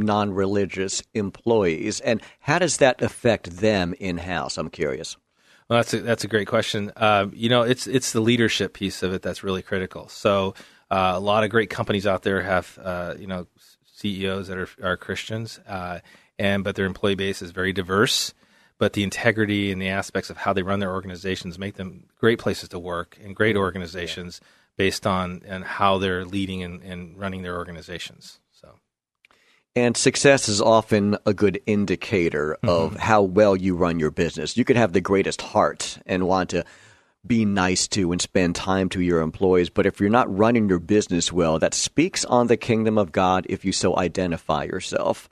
non 0.02 0.32
religious 0.32 1.02
employees? 1.14 2.00
And 2.00 2.20
how 2.40 2.58
does 2.58 2.78
that 2.78 3.02
affect 3.02 3.58
them 3.58 3.94
in 3.98 4.18
house? 4.18 4.58
I'm 4.58 4.70
curious. 4.70 5.16
Well, 5.68 5.78
that's 5.78 5.94
a, 5.94 6.00
that's 6.00 6.24
a 6.24 6.28
great 6.28 6.48
question. 6.48 6.90
Uh, 6.96 7.26
you 7.32 7.48
know, 7.48 7.62
it's 7.62 7.86
it's 7.86 8.12
the 8.12 8.20
leadership 8.20 8.72
piece 8.72 9.04
of 9.04 9.12
it 9.12 9.22
that's 9.22 9.44
really 9.44 9.62
critical. 9.62 10.08
So 10.08 10.54
uh, 10.90 11.12
a 11.14 11.20
lot 11.20 11.44
of 11.44 11.50
great 11.50 11.70
companies 11.70 12.06
out 12.06 12.22
there 12.22 12.42
have 12.42 12.76
uh, 12.82 13.14
you 13.18 13.28
know 13.28 13.46
CEOs 13.94 14.48
that 14.48 14.58
are 14.58 14.68
are 14.82 14.96
Christians, 14.96 15.60
uh, 15.68 16.00
and 16.38 16.64
but 16.64 16.74
their 16.74 16.86
employee 16.86 17.14
base 17.14 17.40
is 17.40 17.52
very 17.52 17.72
diverse. 17.72 18.34
But 18.78 18.94
the 18.94 19.04
integrity 19.04 19.70
and 19.70 19.80
the 19.80 19.90
aspects 19.90 20.30
of 20.30 20.38
how 20.38 20.54
they 20.54 20.62
run 20.62 20.80
their 20.80 20.92
organizations 20.92 21.58
make 21.58 21.74
them 21.74 22.04
great 22.18 22.38
places 22.38 22.70
to 22.70 22.78
work 22.78 23.18
and 23.22 23.36
great 23.36 23.56
organizations 23.56 24.40
based 24.76 25.06
on 25.06 25.42
and 25.46 25.62
how 25.62 25.98
they're 25.98 26.24
leading 26.24 26.62
and, 26.62 26.82
and 26.82 27.18
running 27.18 27.42
their 27.42 27.58
organizations. 27.58 28.40
And 29.76 29.96
success 29.96 30.48
is 30.48 30.61
often 30.61 31.16
a 31.26 31.33
good 31.33 31.61
indicator 31.66 32.56
mm-hmm. 32.62 32.68
of 32.68 32.96
how 32.96 33.22
well 33.22 33.56
you 33.56 33.76
run 33.76 34.00
your 34.00 34.11
business. 34.11 34.56
You 34.56 34.64
could 34.64 34.76
have 34.76 34.92
the 34.92 35.00
greatest 35.00 35.40
heart 35.40 35.98
and 36.06 36.26
want 36.26 36.50
to 36.50 36.64
be 37.26 37.44
nice 37.44 37.87
to 37.88 38.12
and 38.12 38.20
spend 38.20 38.56
time 38.56 38.88
to 38.90 39.00
your 39.00 39.20
employees, 39.20 39.70
but 39.70 39.87
if 39.87 40.00
you're 40.00 40.09
not 40.09 40.35
running 40.35 40.68
your 40.68 40.78
business 40.78 41.30
well, 41.30 41.59
that 41.59 41.74
speaks 41.74 42.24
on 42.24 42.46
the 42.46 42.56
kingdom 42.56 42.96
of 42.96 43.12
God 43.12 43.46
if 43.48 43.64
you 43.64 43.72
so 43.72 43.96
identify 43.98 44.64
yourself. 44.64 45.28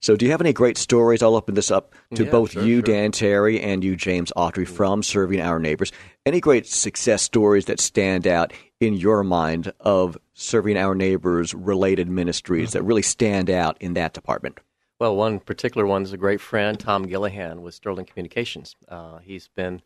So, 0.00 0.16
do 0.16 0.24
you 0.24 0.30
have 0.30 0.40
any 0.40 0.52
great 0.52 0.78
stories? 0.78 1.22
I'll 1.22 1.34
open 1.34 1.56
this 1.56 1.72
up 1.72 1.94
to 2.14 2.24
Yeah, 2.24 2.30
both 2.30 2.52
sure, 2.52 2.62
you, 2.62 2.76
sure. 2.76 2.82
Dan 2.82 3.10
Terry, 3.10 3.60
and 3.60 3.82
you, 3.82 3.96
James 3.96 4.32
Autry, 4.36 4.66
from 4.66 5.02
serving 5.02 5.40
our 5.40 5.58
neighbors. 5.58 5.90
Any 6.24 6.40
great 6.40 6.66
success 6.66 7.22
stories 7.22 7.64
that 7.64 7.80
stand 7.80 8.26
out 8.26 8.52
in 8.80 8.94
your 8.94 9.24
mind 9.24 9.72
of 9.80 10.16
serving 10.34 10.76
our 10.76 10.94
neighbors 10.94 11.52
related 11.54 12.08
ministries 12.08 12.72
that 12.72 12.82
really 12.82 13.02
stand 13.02 13.50
out 13.50 13.76
in 13.80 13.94
that 13.94 14.12
department? 14.12 14.58
Well, 15.00 15.16
one 15.16 15.40
particular 15.40 15.86
one 15.86 16.02
is 16.02 16.12
a 16.12 16.16
great 16.16 16.40
friend, 16.40 16.78
Tom 16.78 17.06
Gillihan 17.06 17.60
with 17.60 17.74
Sterling 17.74 18.06
Communications. 18.06 18.76
Uh, 18.88 19.18
he's 19.18 19.48
been, 19.48 19.80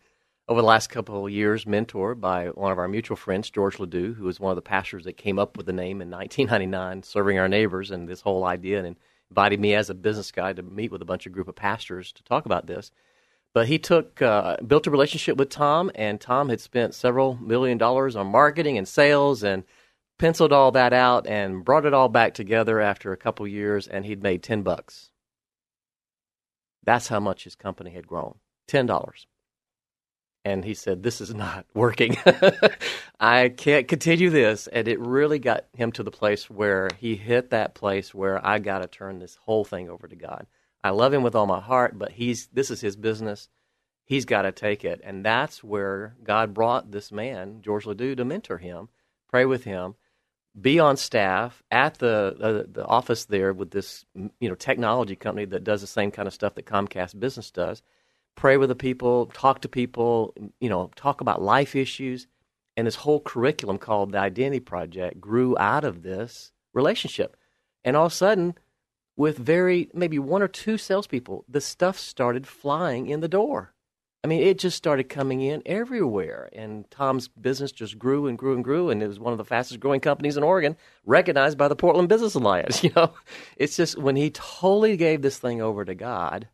over 0.48 0.60
the 0.60 0.66
last 0.66 0.88
couple 0.88 1.26
of 1.26 1.32
years, 1.32 1.64
mentored 1.64 2.20
by 2.20 2.46
one 2.48 2.72
of 2.72 2.78
our 2.78 2.88
mutual 2.88 3.16
friends, 3.16 3.50
George 3.50 3.78
Ledoux, 3.78 4.14
who 4.14 4.24
was 4.24 4.40
one 4.40 4.50
of 4.50 4.56
the 4.56 4.62
pastors 4.62 5.04
that 5.04 5.16
came 5.16 5.38
up 5.38 5.56
with 5.56 5.66
the 5.66 5.72
name 5.72 6.00
in 6.00 6.10
1999, 6.10 7.02
serving 7.02 7.38
our 7.38 7.48
neighbors 7.48 7.90
and 7.90 8.08
this 8.08 8.22
whole 8.22 8.44
idea, 8.44 8.82
and 8.82 8.96
invited 9.30 9.60
me 9.60 9.74
as 9.74 9.90
a 9.90 9.94
business 9.94 10.30
guy 10.30 10.52
to 10.52 10.62
meet 10.62 10.90
with 10.90 11.02
a 11.02 11.06
bunch 11.06 11.26
of 11.26 11.32
group 11.32 11.48
of 11.48 11.56
pastors 11.56 12.12
to 12.12 12.22
talk 12.24 12.46
about 12.46 12.66
this. 12.66 12.90
But 13.54 13.68
he 13.68 13.78
took 13.78 14.22
uh, 14.22 14.56
built 14.66 14.86
a 14.86 14.90
relationship 14.90 15.36
with 15.36 15.50
Tom, 15.50 15.90
and 15.94 16.20
Tom 16.20 16.48
had 16.48 16.60
spent 16.60 16.94
several 16.94 17.36
million 17.36 17.78
dollars 17.78 18.16
on 18.16 18.26
marketing 18.28 18.78
and 18.78 18.88
sales, 18.88 19.42
and 19.42 19.64
penciled 20.18 20.52
all 20.52 20.72
that 20.72 20.92
out 20.92 21.26
and 21.26 21.64
brought 21.64 21.84
it 21.84 21.94
all 21.94 22.08
back 22.08 22.34
together 22.34 22.80
after 22.80 23.12
a 23.12 23.16
couple 23.16 23.46
years, 23.46 23.86
and 23.86 24.06
he'd 24.06 24.22
made 24.22 24.42
ten 24.42 24.62
bucks. 24.62 25.10
That's 26.84 27.08
how 27.08 27.20
much 27.20 27.44
his 27.44 27.54
company 27.54 27.90
had 27.90 28.06
grown. 28.06 28.36
Ten 28.66 28.86
dollars. 28.86 29.26
And 30.44 30.64
he 30.64 30.74
said, 30.74 31.02
This 31.02 31.20
is 31.20 31.34
not 31.34 31.66
working. 31.74 32.16
I 33.20 33.50
can't 33.50 33.86
continue 33.86 34.30
this. 34.30 34.66
And 34.66 34.88
it 34.88 34.98
really 34.98 35.38
got 35.38 35.66
him 35.76 35.92
to 35.92 36.02
the 36.02 36.10
place 36.10 36.50
where 36.50 36.88
he 36.98 37.16
hit 37.16 37.50
that 37.50 37.74
place 37.74 38.14
where 38.14 38.44
I 38.44 38.58
got 38.58 38.80
to 38.80 38.88
turn 38.88 39.18
this 39.18 39.36
whole 39.36 39.64
thing 39.64 39.88
over 39.88 40.08
to 40.08 40.16
God. 40.16 40.46
I 40.84 40.90
love 40.90 41.12
him 41.12 41.22
with 41.22 41.34
all 41.34 41.46
my 41.46 41.60
heart, 41.60 41.98
but 41.98 42.12
he's 42.12 42.48
this 42.48 42.70
is 42.70 42.80
his 42.80 42.96
business. 42.96 43.48
He's 44.04 44.24
got 44.24 44.42
to 44.42 44.52
take 44.52 44.84
it. 44.84 45.00
And 45.04 45.24
that's 45.24 45.62
where 45.62 46.16
God 46.22 46.54
brought 46.54 46.90
this 46.90 47.12
man, 47.12 47.62
George 47.62 47.86
Ledoux, 47.86 48.16
to 48.16 48.24
mentor 48.24 48.58
him, 48.58 48.88
pray 49.28 49.44
with 49.44 49.64
him, 49.64 49.94
be 50.60 50.78
on 50.78 50.96
staff 50.96 51.62
at 51.70 51.98
the 51.98 52.36
uh, 52.40 52.70
the 52.70 52.84
office 52.84 53.24
there 53.26 53.52
with 53.52 53.70
this 53.70 54.04
you 54.14 54.48
know 54.48 54.54
technology 54.54 55.16
company 55.16 55.46
that 55.46 55.64
does 55.64 55.80
the 55.80 55.86
same 55.86 56.10
kind 56.10 56.28
of 56.28 56.34
stuff 56.34 56.54
that 56.56 56.66
Comcast 56.66 57.18
Business 57.18 57.50
does. 57.50 57.82
Pray 58.34 58.56
with 58.56 58.68
the 58.68 58.74
people, 58.74 59.26
talk 59.26 59.60
to 59.60 59.68
people, 59.68 60.34
you 60.58 60.68
know, 60.68 60.90
talk 60.96 61.20
about 61.20 61.42
life 61.42 61.76
issues, 61.76 62.26
and 62.76 62.86
this 62.86 62.96
whole 62.96 63.20
curriculum 63.20 63.78
called 63.78 64.12
the 64.12 64.18
Identity 64.18 64.60
Project 64.60 65.20
grew 65.20 65.56
out 65.58 65.84
of 65.84 66.02
this 66.02 66.50
relationship. 66.72 67.36
And 67.84 67.96
all 67.96 68.06
of 68.06 68.12
a 68.12 68.14
sudden, 68.14 68.54
with 69.16 69.38
very 69.38 69.88
maybe 69.92 70.18
one 70.18 70.42
or 70.42 70.48
two 70.48 70.78
salespeople, 70.78 71.44
the 71.48 71.60
stuff 71.60 71.98
started 71.98 72.46
flying 72.46 73.08
in 73.08 73.20
the 73.20 73.28
door. 73.28 73.74
I 74.24 74.28
mean, 74.28 74.42
it 74.42 74.58
just 74.58 74.76
started 74.76 75.08
coming 75.08 75.40
in 75.40 75.62
everywhere, 75.66 76.48
and 76.52 76.88
Tom's 76.92 77.26
business 77.26 77.72
just 77.72 77.98
grew 77.98 78.28
and 78.28 78.38
grew 78.38 78.54
and 78.54 78.62
grew, 78.62 78.88
and 78.88 79.02
it 79.02 79.08
was 79.08 79.18
one 79.18 79.32
of 79.32 79.38
the 79.38 79.44
fastest 79.44 79.80
growing 79.80 80.00
companies 80.00 80.36
in 80.36 80.44
Oregon, 80.44 80.76
recognized 81.04 81.58
by 81.58 81.66
the 81.66 81.74
Portland 81.74 82.08
Business 82.08 82.34
Alliance. 82.34 82.84
You 82.92 82.92
know, 82.94 83.14
it's 83.56 83.76
just 83.76 83.98
when 83.98 84.14
he 84.14 84.30
totally 84.30 84.96
gave 84.96 85.22
this 85.22 85.38
thing 85.38 85.60
over 85.60 85.84
to 85.84 85.94
God, 85.94 86.46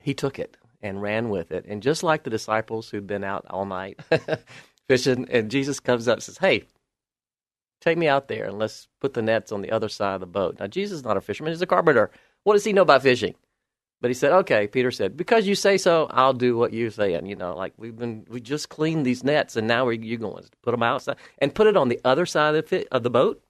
he 0.00 0.14
took 0.14 0.38
it 0.38 0.56
and 0.80 1.02
ran 1.02 1.28
with 1.28 1.52
it, 1.52 1.66
and 1.68 1.82
just 1.82 2.02
like 2.02 2.22
the 2.22 2.30
disciples 2.30 2.88
who'd 2.88 3.06
been 3.06 3.24
out 3.24 3.44
all 3.50 3.66
night 3.66 4.00
fishing, 4.88 5.26
and 5.30 5.50
Jesus 5.50 5.80
comes 5.80 6.08
up 6.08 6.16
and 6.16 6.22
says, 6.22 6.38
"Hey, 6.38 6.64
take 7.80 7.98
me 7.98 8.08
out 8.08 8.28
there 8.28 8.46
and 8.46 8.58
let's 8.58 8.88
put 9.00 9.14
the 9.14 9.22
nets 9.22 9.52
on 9.52 9.62
the 9.62 9.70
other 9.70 9.88
side 9.88 10.14
of 10.14 10.20
the 10.20 10.26
boat." 10.26 10.58
Now, 10.58 10.66
Jesus 10.66 10.98
is 10.98 11.04
not 11.04 11.16
a 11.16 11.20
fisherman; 11.20 11.52
he's 11.52 11.62
a 11.62 11.66
carpenter. 11.66 12.10
What 12.44 12.54
does 12.54 12.64
he 12.64 12.72
know 12.72 12.82
about 12.82 13.02
fishing? 13.02 13.34
But 14.00 14.10
he 14.10 14.14
said, 14.14 14.32
"Okay." 14.32 14.66
Peter 14.68 14.90
said, 14.90 15.16
"Because 15.16 15.46
you 15.46 15.54
say 15.54 15.76
so, 15.76 16.06
I'll 16.10 16.32
do 16.32 16.56
what 16.56 16.72
you're 16.72 16.90
saying. 16.90 17.26
you 17.26 17.36
know, 17.36 17.56
like 17.56 17.74
we've 17.76 17.96
been, 17.96 18.26
we 18.28 18.40
just 18.40 18.68
cleaned 18.68 19.04
these 19.04 19.24
nets, 19.24 19.56
and 19.56 19.66
now 19.66 19.88
you're 19.88 20.18
going 20.18 20.44
to 20.44 20.50
put 20.62 20.70
them 20.72 20.82
outside 20.82 21.16
and 21.38 21.54
put 21.54 21.66
it 21.66 21.76
on 21.76 21.88
the 21.88 22.00
other 22.04 22.26
side 22.26 22.54
of 22.54 22.68
the, 22.68 22.86
of 22.94 23.02
the 23.02 23.10
boat, 23.10 23.42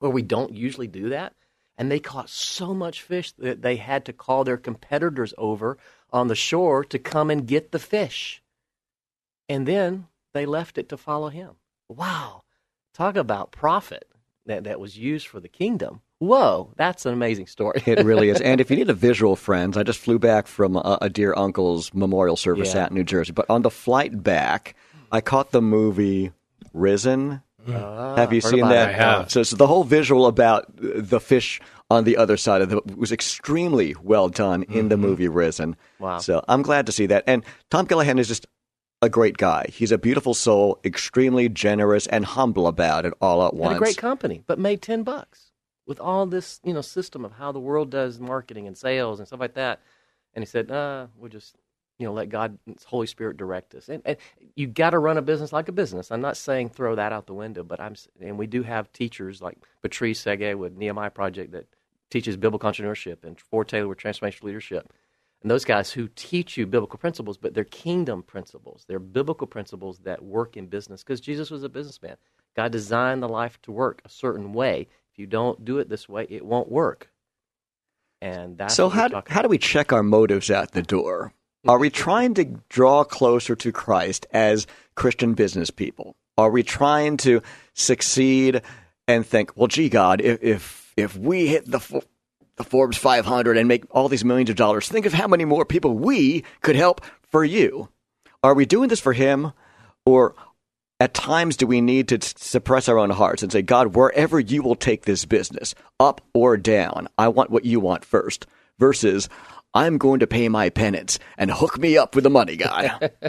where 0.00 0.10
we 0.10 0.22
don't 0.22 0.54
usually 0.54 0.88
do 0.88 1.08
that. 1.10 1.34
And 1.78 1.90
they 1.90 2.00
caught 2.00 2.28
so 2.28 2.74
much 2.74 3.02
fish 3.02 3.32
that 3.32 3.62
they 3.62 3.76
had 3.76 4.04
to 4.04 4.12
call 4.12 4.44
their 4.44 4.58
competitors 4.58 5.32
over 5.38 5.78
on 6.12 6.28
the 6.28 6.34
shore 6.34 6.84
to 6.84 6.98
come 6.98 7.30
and 7.30 7.46
get 7.46 7.72
the 7.72 7.78
fish. 7.78 8.42
And 9.48 9.66
then 9.66 10.06
they 10.34 10.46
left 10.46 10.78
it 10.78 10.88
to 10.90 10.96
follow 10.96 11.28
him. 11.28 11.52
Wow. 11.88 12.42
Talk 12.94 13.16
about 13.16 13.52
profit 13.52 14.08
that, 14.46 14.64
that 14.64 14.80
was 14.80 14.98
used 14.98 15.26
for 15.26 15.40
the 15.40 15.48
kingdom. 15.48 16.02
Whoa, 16.18 16.72
that's 16.76 17.04
an 17.04 17.12
amazing 17.12 17.46
story. 17.46 17.82
It 17.86 18.04
really 18.04 18.28
is. 18.28 18.40
And 18.40 18.60
if 18.60 18.70
you 18.70 18.76
need 18.78 18.90
a 18.90 18.94
visual, 18.94 19.34
friends, 19.34 19.76
I 19.76 19.82
just 19.82 19.98
flew 19.98 20.18
back 20.18 20.46
from 20.46 20.76
a, 20.76 20.98
a 21.02 21.10
dear 21.10 21.34
uncle's 21.36 21.92
memorial 21.94 22.36
service 22.36 22.74
Yeah. 22.74 22.82
out 22.82 22.90
in 22.90 22.96
New 22.96 23.04
Jersey. 23.04 23.32
But 23.32 23.46
on 23.48 23.62
the 23.62 23.70
flight 23.70 24.22
back, 24.22 24.76
I 25.10 25.20
caught 25.20 25.50
the 25.50 25.62
movie 25.62 26.32
Risen. 26.72 27.42
Ah, 27.68 28.16
have 28.16 28.32
you 28.32 28.40
seen 28.40 28.68
that? 28.68 28.88
I 28.88 28.92
have. 28.92 29.30
So, 29.30 29.42
so 29.42 29.56
the 29.56 29.66
whole 29.66 29.84
visual 29.84 30.26
about 30.26 30.66
the 30.76 31.20
fish 31.20 31.60
on 31.90 32.04
the 32.04 32.16
other 32.16 32.36
side 32.36 32.62
of 32.62 32.70
the 32.70 32.80
was 32.96 33.12
extremely 33.12 33.94
well 34.02 34.28
done 34.28 34.62
in 34.64 34.88
the 34.88 34.96
mm-hmm. 34.96 35.04
movie 35.04 35.28
Risen. 35.28 35.76
Wow. 35.98 36.18
So 36.18 36.44
I'm 36.48 36.62
glad 36.62 36.86
to 36.86 36.92
see 36.92 37.06
that. 37.06 37.24
And 37.26 37.44
Tom 37.70 37.86
Callahan 37.86 38.18
is 38.18 38.28
just 38.28 38.46
a 39.02 39.08
great 39.10 39.36
guy. 39.36 39.66
He's 39.68 39.92
a 39.92 39.98
beautiful 39.98 40.32
soul, 40.32 40.78
extremely 40.84 41.48
generous 41.48 42.06
and 42.06 42.24
humble 42.24 42.68
about 42.68 43.04
it 43.04 43.12
all 43.20 43.44
at 43.44 43.52
once. 43.52 43.76
a 43.76 43.78
great 43.78 43.96
company, 43.96 44.42
but 44.46 44.58
made 44.60 44.80
10 44.80 45.02
bucks 45.02 45.50
with 45.86 45.98
all 45.98 46.24
this, 46.24 46.60
you 46.64 46.72
know, 46.72 46.80
system 46.80 47.24
of 47.24 47.32
how 47.32 47.50
the 47.50 47.58
world 47.58 47.90
does 47.90 48.20
marketing 48.20 48.68
and 48.68 48.78
sales 48.78 49.18
and 49.18 49.26
stuff 49.26 49.40
like 49.40 49.54
that. 49.54 49.80
And 50.34 50.42
he 50.42 50.46
said, 50.46 50.70
uh, 50.70 51.08
we'll 51.18 51.28
just, 51.28 51.56
you 51.98 52.06
know, 52.06 52.12
let 52.12 52.28
God, 52.28 52.56
Holy 52.86 53.08
Spirit 53.08 53.36
direct 53.36 53.74
us. 53.74 53.88
And, 53.88 54.02
and 54.04 54.16
you 54.54 54.68
got 54.68 54.90
to 54.90 55.00
run 55.00 55.18
a 55.18 55.22
business 55.22 55.52
like 55.52 55.68
a 55.68 55.72
business. 55.72 56.12
I'm 56.12 56.20
not 56.20 56.36
saying 56.36 56.70
throw 56.70 56.94
that 56.94 57.12
out 57.12 57.26
the 57.26 57.34
window, 57.34 57.64
but 57.64 57.80
I'm, 57.80 57.96
and 58.20 58.38
we 58.38 58.46
do 58.46 58.62
have 58.62 58.92
teachers 58.92 59.42
like 59.42 59.58
Patrice 59.82 60.24
Tsague 60.24 60.56
with 60.56 60.76
Nehemiah 60.76 61.10
Project 61.10 61.52
that 61.52 61.66
teaches 62.08 62.36
biblical 62.36 62.70
entrepreneurship 62.70 63.24
and 63.24 63.40
Ford 63.40 63.66
Taylor 63.66 63.88
with 63.88 63.98
transformational 63.98 64.44
leadership. 64.44 64.92
And 65.42 65.50
those 65.50 65.64
guys 65.64 65.90
who 65.90 66.08
teach 66.14 66.56
you 66.56 66.66
biblical 66.66 66.98
principles, 66.98 67.36
but 67.36 67.52
they're 67.52 67.64
kingdom 67.64 68.22
principles. 68.22 68.84
They're 68.86 69.00
biblical 69.00 69.46
principles 69.46 69.98
that 70.00 70.22
work 70.22 70.56
in 70.56 70.66
business 70.66 71.02
because 71.02 71.20
Jesus 71.20 71.50
was 71.50 71.64
a 71.64 71.68
businessman. 71.68 72.16
God 72.54 72.70
designed 72.70 73.22
the 73.22 73.28
life 73.28 73.60
to 73.62 73.72
work 73.72 74.02
a 74.04 74.08
certain 74.08 74.52
way. 74.52 74.88
If 75.12 75.18
you 75.18 75.26
don't 75.26 75.64
do 75.64 75.78
it 75.78 75.88
this 75.88 76.08
way, 76.08 76.26
it 76.30 76.44
won't 76.44 76.70
work. 76.70 77.10
And 78.20 78.56
that's 78.56 78.74
so 78.74 78.88
how 78.88 79.08
talking 79.08 79.34
how 79.34 79.42
do 79.42 79.48
we 79.48 79.58
check 79.58 79.92
our 79.92 80.04
motives 80.04 80.48
at 80.48 80.72
the 80.72 80.82
door? 80.82 81.32
Are 81.66 81.78
we 81.78 81.90
trying 81.90 82.34
to 82.34 82.44
draw 82.68 83.04
closer 83.04 83.56
to 83.56 83.72
Christ 83.72 84.26
as 84.32 84.66
Christian 84.94 85.34
business 85.34 85.70
people? 85.70 86.16
Are 86.38 86.50
we 86.50 86.62
trying 86.62 87.16
to 87.18 87.42
succeed 87.74 88.62
and 89.08 89.26
think, 89.26 89.56
well, 89.56 89.68
gee, 89.68 89.88
God, 89.88 90.20
if 90.20 90.42
if, 90.42 90.92
if 90.96 91.16
we 91.16 91.48
hit 91.48 91.70
the 91.70 92.02
the 92.62 92.70
Forbes 92.70 92.96
500 92.96 93.56
and 93.56 93.66
make 93.66 93.84
all 93.90 94.08
these 94.08 94.24
millions 94.24 94.50
of 94.50 94.56
dollars, 94.56 94.88
think 94.88 95.06
of 95.06 95.12
how 95.12 95.26
many 95.26 95.44
more 95.44 95.64
people 95.64 95.94
we 95.94 96.44
could 96.60 96.76
help 96.76 97.00
for 97.30 97.44
you. 97.44 97.88
Are 98.42 98.54
we 98.54 98.66
doing 98.66 98.88
this 98.88 99.00
for 99.00 99.12
Him, 99.12 99.52
or 100.06 100.34
at 101.00 101.14
times 101.14 101.56
do 101.56 101.66
we 101.66 101.80
need 101.80 102.08
to 102.08 102.18
suppress 102.20 102.88
our 102.88 102.98
own 102.98 103.10
hearts 103.10 103.42
and 103.42 103.50
say, 103.50 103.62
God, 103.62 103.96
wherever 103.96 104.38
you 104.38 104.62
will 104.62 104.76
take 104.76 105.04
this 105.04 105.24
business, 105.24 105.74
up 105.98 106.20
or 106.34 106.56
down, 106.56 107.08
I 107.18 107.28
want 107.28 107.50
what 107.50 107.64
you 107.64 107.80
want 107.80 108.04
first, 108.04 108.46
versus 108.78 109.28
I'm 109.74 109.98
going 109.98 110.20
to 110.20 110.26
pay 110.26 110.48
my 110.48 110.70
penance 110.70 111.18
and 111.36 111.50
hook 111.50 111.78
me 111.78 111.96
up 111.98 112.14
with 112.14 112.24
the 112.24 112.30
money 112.30 112.56
guy. 112.56 113.10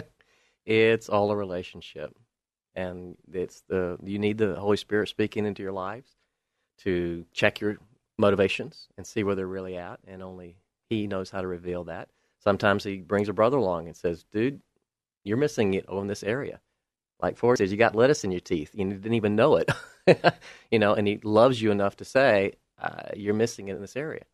It's 0.66 1.10
all 1.10 1.30
a 1.30 1.36
relationship, 1.36 2.16
and 2.74 3.18
it's 3.30 3.62
the 3.68 3.98
you 4.02 4.18
need 4.18 4.38
the 4.38 4.54
Holy 4.54 4.78
Spirit 4.78 5.10
speaking 5.10 5.44
into 5.44 5.62
your 5.62 5.72
lives 5.72 6.08
to 6.78 7.26
check 7.34 7.60
your 7.60 7.76
motivations 8.18 8.88
and 8.96 9.06
see 9.06 9.24
where 9.24 9.34
they're 9.34 9.46
really 9.46 9.76
at, 9.76 10.00
and 10.06 10.22
only 10.22 10.56
He 10.88 11.06
knows 11.06 11.30
how 11.30 11.40
to 11.40 11.46
reveal 11.46 11.84
that. 11.84 12.08
Sometimes 12.38 12.84
He 12.84 12.98
brings 12.98 13.28
a 13.28 13.32
brother 13.32 13.56
along 13.56 13.86
and 13.86 13.96
says, 13.96 14.24
"Dude, 14.32 14.60
you're 15.22 15.36
missing 15.36 15.74
it 15.74 15.88
on 15.88 16.06
this 16.06 16.22
area." 16.22 16.60
Like 17.20 17.38
Ford 17.38 17.58
says, 17.58 17.70
you 17.70 17.78
got 17.78 17.94
lettuce 17.94 18.24
in 18.24 18.32
your 18.32 18.40
teeth. 18.40 18.72
You 18.74 18.84
didn't 18.90 19.14
even 19.14 19.36
know 19.36 19.56
it, 19.56 19.70
you 20.70 20.78
know. 20.78 20.94
And 20.94 21.06
He 21.06 21.18
loves 21.22 21.62
you 21.62 21.70
enough 21.70 21.96
to 21.96 22.04
say, 22.04 22.54
uh, 22.80 23.10
"You're 23.16 23.34
missing 23.34 23.68
it 23.68 23.76
in 23.76 23.80
this 23.80 23.96
area." 23.96 24.24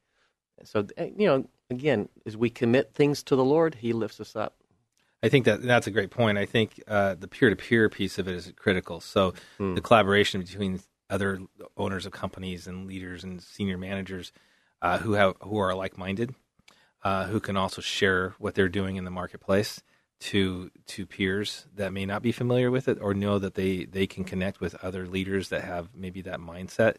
So, 0.64 0.86
you 0.98 1.26
know, 1.26 1.48
again, 1.70 2.08
as 2.26 2.36
we 2.36 2.50
commit 2.50 2.92
things 2.94 3.22
to 3.24 3.36
the 3.36 3.44
Lord, 3.44 3.76
He 3.76 3.92
lifts 3.92 4.20
us 4.20 4.36
up. 4.36 4.56
I 5.22 5.28
think 5.28 5.44
that 5.44 5.62
that's 5.62 5.86
a 5.86 5.90
great 5.90 6.10
point. 6.10 6.38
I 6.38 6.46
think 6.46 6.82
uh, 6.88 7.14
the 7.14 7.28
peer 7.28 7.50
to 7.50 7.56
peer 7.56 7.88
piece 7.90 8.18
of 8.18 8.26
it 8.26 8.34
is 8.34 8.52
critical. 8.56 9.00
So 9.00 9.34
the 9.58 9.80
collaboration 9.82 10.40
between 10.40 10.80
other 11.10 11.40
owners 11.76 12.06
of 12.06 12.12
companies 12.12 12.66
and 12.66 12.86
leaders 12.86 13.24
and 13.24 13.42
senior 13.42 13.76
managers 13.76 14.32
uh, 14.82 14.98
who 14.98 15.12
have 15.12 15.34
who 15.42 15.58
are 15.58 15.74
like 15.74 15.98
minded, 15.98 16.34
uh, 17.02 17.26
who 17.26 17.40
can 17.40 17.56
also 17.56 17.80
share 17.80 18.34
what 18.38 18.54
they're 18.54 18.68
doing 18.68 18.96
in 18.96 19.04
the 19.04 19.10
marketplace 19.10 19.82
to 20.20 20.70
to 20.86 21.06
peers 21.06 21.66
that 21.74 21.92
may 21.92 22.04
not 22.04 22.22
be 22.22 22.30
familiar 22.30 22.70
with 22.70 22.88
it 22.88 22.98
or 23.00 23.14
know 23.14 23.38
that 23.38 23.54
they 23.54 23.84
they 23.84 24.06
can 24.06 24.24
connect 24.24 24.60
with 24.60 24.74
other 24.84 25.06
leaders 25.06 25.48
that 25.48 25.64
have 25.64 25.88
maybe 25.94 26.20
that 26.22 26.38
mindset. 26.40 26.96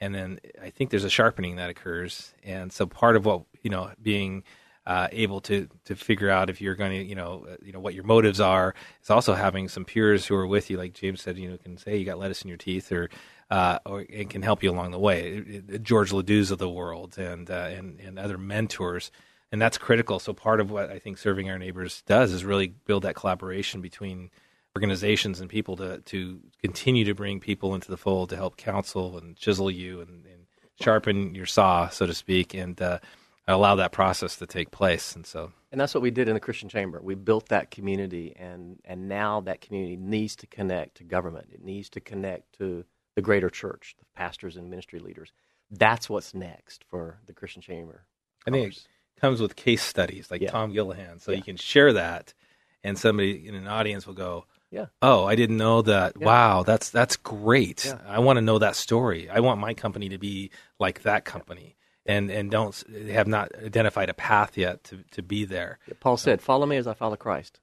And 0.00 0.14
then 0.14 0.40
I 0.60 0.70
think 0.70 0.90
there's 0.90 1.04
a 1.04 1.10
sharpening 1.10 1.56
that 1.56 1.70
occurs. 1.70 2.34
And 2.42 2.72
so 2.72 2.84
part 2.86 3.16
of 3.16 3.24
what 3.24 3.42
you 3.62 3.70
know 3.70 3.92
being 4.02 4.42
uh, 4.86 5.08
able 5.12 5.40
to 5.42 5.68
to 5.84 5.94
figure 5.94 6.28
out 6.28 6.50
if 6.50 6.60
you're 6.60 6.74
going 6.74 6.90
to 6.90 7.04
you 7.04 7.14
know 7.14 7.46
you 7.62 7.72
know 7.72 7.80
what 7.80 7.94
your 7.94 8.04
motives 8.04 8.40
are 8.40 8.74
is 9.02 9.10
also 9.10 9.34
having 9.34 9.68
some 9.68 9.84
peers 9.84 10.26
who 10.26 10.34
are 10.34 10.46
with 10.46 10.68
you, 10.68 10.76
like 10.76 10.92
James 10.94 11.22
said, 11.22 11.38
you 11.38 11.50
know, 11.50 11.56
can 11.56 11.78
say 11.78 11.96
you 11.96 12.04
got 12.04 12.18
lettuce 12.18 12.42
in 12.42 12.48
your 12.48 12.58
teeth 12.58 12.92
or. 12.92 13.08
Uh, 13.50 13.78
or 13.84 14.06
it 14.08 14.30
can 14.30 14.42
help 14.42 14.62
you 14.62 14.70
along 14.70 14.90
the 14.90 14.98
way. 14.98 15.62
George 15.82 16.12
Ledoux 16.12 16.50
of 16.50 16.58
the 16.58 16.68
world 16.68 17.18
and 17.18 17.50
uh, 17.50 17.68
and 17.76 18.00
and 18.00 18.18
other 18.18 18.38
mentors, 18.38 19.10
and 19.52 19.60
that's 19.60 19.78
critical. 19.78 20.18
So 20.18 20.32
part 20.32 20.60
of 20.60 20.70
what 20.70 20.90
I 20.90 20.98
think 20.98 21.18
serving 21.18 21.50
our 21.50 21.58
neighbors 21.58 22.02
does 22.06 22.32
is 22.32 22.44
really 22.44 22.68
build 22.86 23.02
that 23.02 23.14
collaboration 23.14 23.80
between 23.80 24.30
organizations 24.76 25.40
and 25.40 25.50
people 25.50 25.76
to 25.76 25.98
to 25.98 26.40
continue 26.62 27.04
to 27.04 27.14
bring 27.14 27.38
people 27.38 27.74
into 27.74 27.90
the 27.90 27.98
fold 27.98 28.30
to 28.30 28.36
help 28.36 28.56
counsel 28.56 29.18
and 29.18 29.36
chisel 29.36 29.70
you 29.70 30.00
and, 30.00 30.24
and 30.26 30.46
sharpen 30.80 31.34
your 31.34 31.46
saw, 31.46 31.88
so 31.88 32.06
to 32.06 32.14
speak, 32.14 32.54
and 32.54 32.80
uh, 32.80 32.98
allow 33.46 33.74
that 33.76 33.92
process 33.92 34.36
to 34.36 34.46
take 34.46 34.70
place. 34.70 35.14
And 35.14 35.26
so, 35.26 35.52
And 35.70 35.80
that's 35.80 35.94
what 35.94 36.02
we 36.02 36.10
did 36.10 36.28
in 36.28 36.34
the 36.34 36.40
Christian 36.40 36.68
Chamber. 36.68 37.00
We 37.02 37.14
built 37.14 37.48
that 37.48 37.70
community, 37.70 38.34
and, 38.36 38.80
and 38.84 39.08
now 39.08 39.40
that 39.42 39.60
community 39.60 39.96
needs 39.96 40.36
to 40.36 40.46
connect 40.46 40.96
to 40.96 41.04
government. 41.04 41.48
It 41.52 41.62
needs 41.62 41.88
to 41.90 42.00
connect 42.00 42.58
to 42.58 42.84
the 43.16 43.22
greater 43.22 43.50
church, 43.50 43.94
the 43.98 44.04
pastors 44.16 44.56
and 44.56 44.68
ministry 44.70 44.98
leaders. 44.98 45.32
That's 45.70 46.08
what's 46.10 46.34
next 46.34 46.84
for 46.88 47.18
the 47.26 47.32
Christian 47.32 47.62
Chamber. 47.62 48.04
I 48.46 48.50
think 48.50 48.72
it 48.74 48.86
comes 49.20 49.40
with 49.40 49.56
case 49.56 49.82
studies 49.82 50.30
like 50.30 50.40
Yeah. 50.42 50.50
Tom 50.50 50.72
Gillahan, 50.72 51.20
so 51.20 51.30
Yeah. 51.32 51.38
you 51.38 51.42
can 51.44 51.56
share 51.56 51.92
that, 51.94 52.34
and 52.82 52.98
somebody 52.98 53.46
in 53.48 53.54
an 53.54 53.66
audience 53.66 54.06
will 54.06 54.14
go. 54.14 54.46
Yeah. 54.70 54.86
Oh, 55.00 55.24
I 55.24 55.36
didn't 55.36 55.56
know 55.56 55.82
that. 55.82 56.16
Wow, 56.18 56.64
that's 56.64 56.90
that's 56.90 57.16
great. 57.16 57.84
Yeah. 57.84 58.00
I 58.06 58.18
want 58.18 58.36
to 58.38 58.40
know 58.42 58.58
that 58.58 58.74
story. 58.76 59.30
I 59.30 59.40
want 59.40 59.60
my 59.60 59.72
company 59.72 60.08
to 60.08 60.18
be 60.18 60.50
like 60.80 61.02
that 61.02 61.24
company, 61.24 61.76
and 62.04 62.28
and 62.30 62.50
don't 62.50 62.82
have 63.08 63.28
not 63.28 63.54
identified 63.56 64.10
a 64.10 64.14
path 64.14 64.58
yet 64.58 64.82
to 64.84 65.04
to 65.12 65.22
be 65.22 65.44
there. 65.44 65.78
Paul 66.00 66.16
said, 66.16 66.42
"Follow 66.42 66.66
me 66.66 66.76
as 66.76 66.86
I 66.88 66.94
follow 66.94 67.16
Christ." 67.16 67.60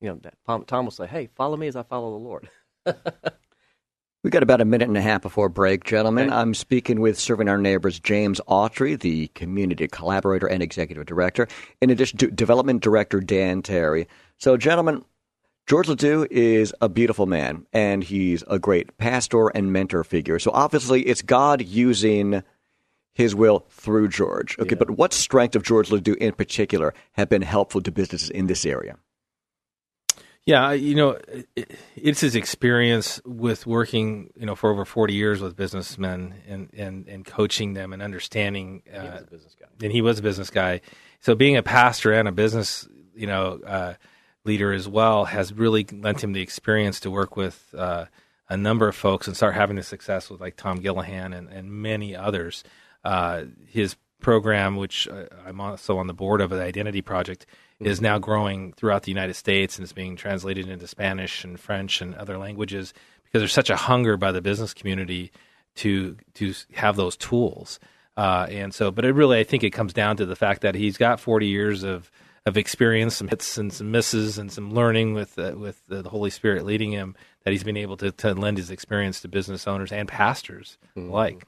You 0.00 0.20
know, 0.46 0.64
Tom 0.66 0.84
will 0.84 0.90
say, 0.92 1.06
"Hey, 1.06 1.28
follow 1.34 1.56
me 1.56 1.68
as 1.68 1.76
I 1.76 1.82
follow 1.82 2.10
the 2.10 2.24
Lord." 2.24 2.48
We 4.22 4.30
got 4.30 4.44
about 4.44 4.60
a 4.60 4.64
minute 4.64 4.86
and 4.86 4.96
a 4.96 5.00
half 5.00 5.22
before 5.22 5.48
break, 5.48 5.82
gentlemen. 5.82 6.28
Okay. 6.28 6.36
I'm 6.36 6.54
speaking 6.54 7.00
with 7.00 7.18
Serving 7.18 7.48
Our 7.48 7.58
Neighbors 7.58 7.98
James 7.98 8.40
Autry, 8.46 8.96
the 8.96 9.26
community 9.34 9.88
collaborator 9.88 10.46
and 10.46 10.62
executive 10.62 11.06
director, 11.06 11.48
in 11.80 11.90
addition 11.90 12.18
to 12.18 12.30
development 12.30 12.84
director 12.84 13.18
Dan 13.18 13.62
Terry. 13.62 14.06
So, 14.38 14.56
gentlemen, 14.56 15.04
George 15.66 15.88
Ledoux 15.88 16.28
is 16.30 16.72
a 16.80 16.88
beautiful 16.88 17.26
man, 17.26 17.66
and 17.72 18.04
he's 18.04 18.44
a 18.46 18.60
great 18.60 18.96
pastor 18.96 19.48
and 19.48 19.72
mentor 19.72 20.04
figure. 20.04 20.38
So, 20.38 20.52
obviously, 20.52 21.02
it's 21.02 21.22
God 21.22 21.60
using 21.60 22.44
his 23.14 23.34
will 23.34 23.66
through 23.70 24.06
George. 24.06 24.56
Okay, 24.60 24.76
but 24.76 24.90
what 24.90 25.12
strength 25.12 25.56
of 25.56 25.64
George 25.64 25.90
Ledoux 25.90 26.14
in 26.20 26.32
particular 26.32 26.94
have 27.14 27.28
been 27.28 27.42
helpful 27.42 27.80
to 27.80 27.90
businesses 27.90 28.30
in 28.30 28.46
this 28.46 28.64
area? 28.64 28.98
Yeah, 30.44 30.72
you 30.72 30.96
know, 30.96 31.18
it, 31.54 31.70
it's 31.94 32.20
his 32.20 32.34
experience 32.34 33.20
with 33.24 33.64
working, 33.64 34.30
you 34.36 34.44
know, 34.44 34.56
for 34.56 34.70
over 34.70 34.84
forty 34.84 35.14
years 35.14 35.40
with 35.40 35.54
businessmen 35.56 36.34
and 36.48 36.68
and 36.76 37.06
and 37.06 37.24
coaching 37.24 37.74
them 37.74 37.92
and 37.92 38.02
understanding. 38.02 38.82
Uh, 38.92 39.00
He 39.00 39.08
was 39.08 39.22
a 39.22 39.26
business 39.30 39.56
guy. 39.60 39.66
and 39.82 39.92
he 39.92 40.00
was 40.02 40.18
a 40.18 40.22
business 40.22 40.50
guy. 40.50 40.80
So 41.20 41.34
being 41.36 41.56
a 41.56 41.62
pastor 41.62 42.12
and 42.12 42.26
a 42.26 42.32
business, 42.32 42.88
you 43.14 43.28
know, 43.28 43.60
uh, 43.64 43.94
leader 44.44 44.72
as 44.72 44.88
well, 44.88 45.26
has 45.26 45.52
really 45.52 45.86
lent 45.92 46.24
him 46.24 46.32
the 46.32 46.42
experience 46.42 46.98
to 47.00 47.10
work 47.10 47.36
with 47.36 47.72
uh, 47.78 48.06
a 48.48 48.56
number 48.56 48.88
of 48.88 48.96
folks 48.96 49.28
and 49.28 49.36
start 49.36 49.54
having 49.54 49.76
the 49.76 49.84
success 49.84 50.28
with 50.28 50.40
like 50.40 50.56
Tom 50.56 50.80
Gillihan 50.80 51.36
and, 51.36 51.48
and 51.48 51.70
many 51.70 52.16
others. 52.16 52.64
Uh, 53.04 53.44
his 53.68 53.94
program, 54.20 54.76
which 54.76 55.06
uh, 55.08 55.26
I'm 55.46 55.60
also 55.60 55.98
on 55.98 56.08
the 56.08 56.14
board 56.14 56.40
of, 56.40 56.50
the 56.50 56.62
Identity 56.62 57.02
Project, 57.02 57.46
is 57.84 58.00
now 58.00 58.18
growing 58.18 58.72
throughout 58.72 59.02
the 59.02 59.10
United 59.10 59.34
States 59.34 59.76
and 59.76 59.84
is 59.84 59.92
being 59.92 60.16
translated 60.16 60.68
into 60.68 60.86
Spanish 60.86 61.44
and 61.44 61.58
French 61.58 62.00
and 62.00 62.14
other 62.14 62.38
languages 62.38 62.92
because 63.24 63.40
there's 63.40 63.52
such 63.52 63.70
a 63.70 63.76
hunger 63.76 64.16
by 64.16 64.32
the 64.32 64.42
business 64.42 64.74
community 64.74 65.32
to 65.76 66.16
to 66.34 66.54
have 66.74 66.96
those 66.96 67.16
tools. 67.16 67.80
Uh, 68.16 68.46
and 68.50 68.74
so, 68.74 68.90
but 68.90 69.04
it 69.04 69.14
really, 69.14 69.38
I 69.38 69.44
think 69.44 69.64
it 69.64 69.70
comes 69.70 69.94
down 69.94 70.18
to 70.18 70.26
the 70.26 70.36
fact 70.36 70.60
that 70.60 70.74
he's 70.74 70.98
got 70.98 71.18
40 71.18 71.46
years 71.46 71.82
of 71.82 72.10
of 72.44 72.56
experience, 72.56 73.16
some 73.16 73.28
hits 73.28 73.56
and 73.56 73.72
some 73.72 73.90
misses, 73.90 74.36
and 74.36 74.50
some 74.50 74.74
learning 74.74 75.14
with 75.14 75.38
uh, 75.38 75.54
with 75.56 75.80
the 75.88 76.02
Holy 76.02 76.30
Spirit 76.30 76.64
leading 76.64 76.92
him. 76.92 77.14
That 77.44 77.50
he's 77.50 77.64
been 77.64 77.76
able 77.76 77.96
to, 77.96 78.12
to 78.12 78.34
lend 78.34 78.58
his 78.58 78.70
experience 78.70 79.20
to 79.20 79.28
business 79.28 79.66
owners 79.66 79.90
and 79.90 80.06
pastors 80.06 80.78
alike. 80.96 81.44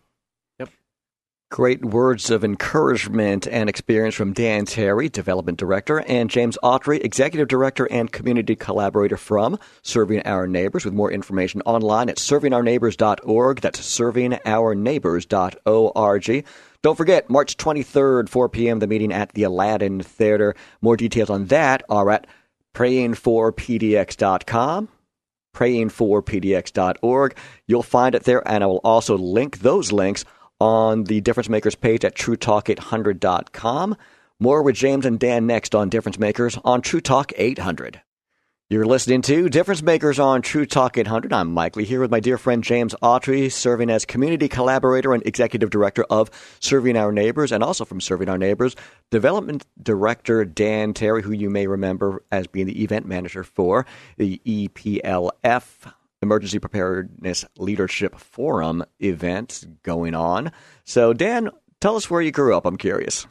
Great 1.55 1.85
words 1.85 2.31
of 2.31 2.43
encouragement 2.43 3.47
and 3.47 3.69
experience 3.69 4.17
from 4.17 4.33
Dan 4.33 4.65
Terry, 4.65 5.09
Development 5.09 5.57
Director, 5.57 6.01
and 6.01 6.29
James 6.29 6.59
Autry, 6.65 7.01
Executive 7.05 7.47
Director 7.47 7.85
and 7.93 8.11
Community 8.11 8.57
Collaborator 8.57 9.17
from 9.17 9.61
Serving 9.83 10.27
Our 10.27 10.49
Neighbors. 10.49 10.85
With 10.85 10.95
more 10.95 11.13
information 11.13 11.63
online 11.65 12.09
at 12.09 12.17
servingourneighbors.org. 12.17 13.61
That's 13.61 13.81
servingourneighbors.org. 13.81 16.45
Don't 16.83 16.97
forget, 16.97 17.31
March 17.31 17.57
23rd, 17.57 18.29
4 18.29 18.49
p.m., 18.49 18.81
the 18.81 18.89
meeting 18.89 19.13
at 19.13 19.33
the 19.35 19.45
Aladdin 19.45 20.01
Theater. 20.01 20.57
More 20.81 20.97
details 20.97 21.31
on 21.31 21.47
that 21.47 21.85
are 21.89 22.11
at 22.11 22.27
prayingforpdx.com 22.75 24.89
prayingforpdx.org. 25.55 27.37
You'll 27.69 27.83
find 27.85 28.17
it 28.17 28.25
there, 28.25 28.43
and 28.49 28.65
I 28.65 28.67
will 28.67 28.81
also 28.83 29.17
link 29.17 29.61
those 29.61 29.93
links 29.93 30.25
on 30.65 31.05
the 31.05 31.21
Difference 31.21 31.51
Makers 31.51 31.75
page 31.75 32.07
at 32.07 32.15
truetalk800.com. 32.17 33.97
More 34.41 34.63
with 34.63 34.75
James 34.75 35.05
and 35.05 35.19
Dan 35.21 35.47
next 35.47 35.75
on 35.75 35.91
Difference 35.91 36.19
Makers 36.19 36.59
on 36.65 36.81
True 36.81 37.03
Talk 37.03 37.35
800. 37.37 38.01
You're 38.71 38.87
listening 38.87 39.21
to 39.23 39.51
Difference 39.51 39.83
Makers 39.83 40.19
on 40.19 40.41
True 40.41 40.65
Talk 40.65 40.97
800. 40.97 41.35
I'm 41.35 41.53
Mike 41.53 41.77
Lee 41.77 41.85
here 41.85 42.01
with 42.01 42.11
my 42.11 42.19
dear 42.19 42.39
friend 42.39 42.65
James 42.65 42.95
Autry, 43.03 43.53
serving 43.53 43.91
as 43.91 44.07
community 44.07 44.49
collaborator 44.49 45.13
and 45.13 45.25
executive 45.27 45.69
director 45.69 46.05
of 46.09 46.31
Serving 46.61 46.97
Our 46.97 47.13
Neighbors, 47.13 47.53
and 47.53 47.63
also 47.63 47.85
from 47.85 48.01
Serving 48.01 48.31
Our 48.31 48.39
Neighbors, 48.39 48.75
development 49.11 49.67
director 49.83 50.47
Dan 50.47 50.95
Terry, 50.95 51.23
who 51.23 51.33
you 51.33 51.51
may 51.51 51.67
remember 51.67 52.25
as 52.33 52.47
being 52.47 52.67
the 52.67 52.83
event 52.83 53.05
manager 53.05 53.45
for 53.45 53.85
the 54.17 54.41
EPLF 54.47 55.93
Emergency 56.25 56.59
Preparedness 56.59 57.45
Leadership 57.59 58.19
Forum 58.19 58.85
event 58.99 59.65
going 59.83 60.15
on. 60.15 60.51
So, 60.85 61.13
Dan, 61.13 61.51
tell 61.81 61.95
us 61.95 62.11
where 62.11 62.23
you 62.23 62.33
grew 62.33 62.57
up. 62.57 62.67
I'm 62.67 62.77
curious. 62.77 63.27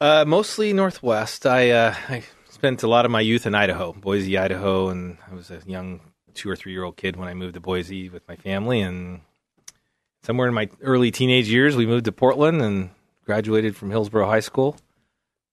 Uh, 0.00 0.24
mostly 0.26 0.72
Northwest. 0.72 1.44
I, 1.44 1.70
uh, 1.70 1.94
I 2.08 2.22
spent 2.48 2.82
a 2.82 2.88
lot 2.88 3.04
of 3.04 3.10
my 3.10 3.20
youth 3.20 3.46
in 3.46 3.54
Idaho, 3.54 3.92
Boise, 3.92 4.38
Idaho, 4.38 4.88
and 4.88 5.18
I 5.30 5.34
was 5.34 5.50
a 5.50 5.60
young 5.66 6.00
two 6.34 6.48
or 6.48 6.56
three 6.56 6.72
year 6.72 6.84
old 6.84 6.96
kid 6.96 7.16
when 7.16 7.28
I 7.28 7.34
moved 7.34 7.54
to 7.54 7.60
Boise 7.60 8.08
with 8.08 8.26
my 8.28 8.36
family. 8.36 8.80
And 8.80 9.20
somewhere 10.22 10.48
in 10.48 10.54
my 10.54 10.68
early 10.80 11.10
teenage 11.10 11.48
years, 11.48 11.76
we 11.76 11.86
moved 11.86 12.04
to 12.04 12.12
Portland 12.12 12.62
and 12.62 12.90
graduated 13.24 13.74
from 13.74 13.90
Hillsboro 13.90 14.26
High 14.26 14.40
School, 14.40 14.72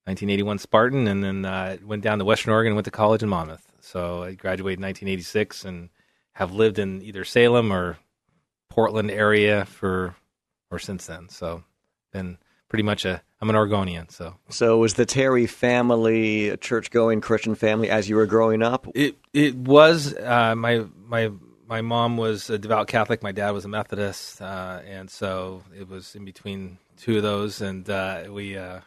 1981 0.06 0.60
Spartan, 0.60 1.08
and 1.08 1.24
then 1.24 1.46
uh, 1.46 1.78
went 1.84 2.04
down 2.04 2.20
to 2.20 2.26
Western 2.26 2.54
Oregon 2.54 2.72
and 2.72 2.76
went 2.76 2.86
to 2.86 2.92
college 2.92 3.24
in 3.24 3.30
Monmouth. 3.30 3.66
So 3.82 4.24
I 4.24 4.34
graduated 4.34 4.80
in 4.80 4.86
1986 4.86 5.66
and 5.66 5.90
have 6.34 6.52
lived 6.52 6.80
in 6.80 7.02
either 7.02 7.24
Salem 7.24 7.72
or 7.72 7.98
Portland 8.70 9.12
area 9.12 9.66
for 9.66 10.16
or 10.72 10.80
since 10.80 11.06
then. 11.06 11.30
So 11.30 11.64
been 12.12 12.38
pretty 12.70 12.84
much 12.84 13.06
a 13.06 13.22
I'm 13.44 13.50
an 13.50 13.56
Oregonian. 13.58 14.08
So 14.08 14.36
So, 14.50 14.78
was 14.78 14.94
the 14.94 15.06
Terry 15.06 15.48
family 15.48 16.48
a 16.48 16.56
church 16.56 16.92
going 16.92 17.20
Christian 17.20 17.56
family 17.56 17.90
as 17.90 18.08
you 18.08 18.16
were 18.16 18.26
growing 18.26 18.64
up? 18.64 18.88
it 18.96 19.18
it 19.34 19.56
was 19.56 20.16
uh, 20.16 20.56
my 20.56 20.86
my 21.06 21.30
my 21.68 21.82
mom 21.82 22.18
was 22.18 22.50
a 22.50 22.58
devout 22.58 22.88
Catholic. 22.88 23.22
My 23.22 23.32
dad 23.32 23.52
was 23.52 23.66
a 23.66 23.68
Methodist, 23.68 24.42
uh, 24.42 24.80
and 24.88 25.10
so 25.10 25.64
it 25.78 25.90
was 25.90 26.16
in 26.16 26.24
between 26.24 26.78
two 26.98 27.18
of 27.18 27.24
those, 27.24 27.62
and 27.62 27.90
uh, 27.90 28.24
we 28.30 28.58
uh, 28.58 28.80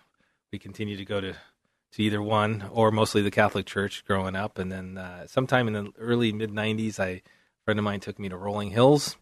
we 0.53 0.59
continued 0.59 0.99
to 0.99 1.05
go 1.05 1.21
to 1.21 1.33
to 1.33 2.03
either 2.03 2.23
one 2.23 2.65
or 2.73 2.91
mostly 2.91 3.23
the 3.23 3.31
Catholic 3.31 3.67
Church 3.67 4.05
growing 4.07 4.37
up, 4.37 4.59
and 4.59 4.73
then 4.73 4.99
uh, 4.99 5.27
sometime 5.27 5.69
in 5.69 5.75
the 5.75 5.93
early 5.99 6.33
mid 6.33 6.51
'90s, 6.51 6.99
I 6.99 7.23
friend 7.67 7.79
of 7.81 7.85
mine 7.85 8.01
took 8.01 8.19
me 8.19 8.29
to 8.31 8.37
Rolling 8.37 8.71
Hills, 8.71 9.17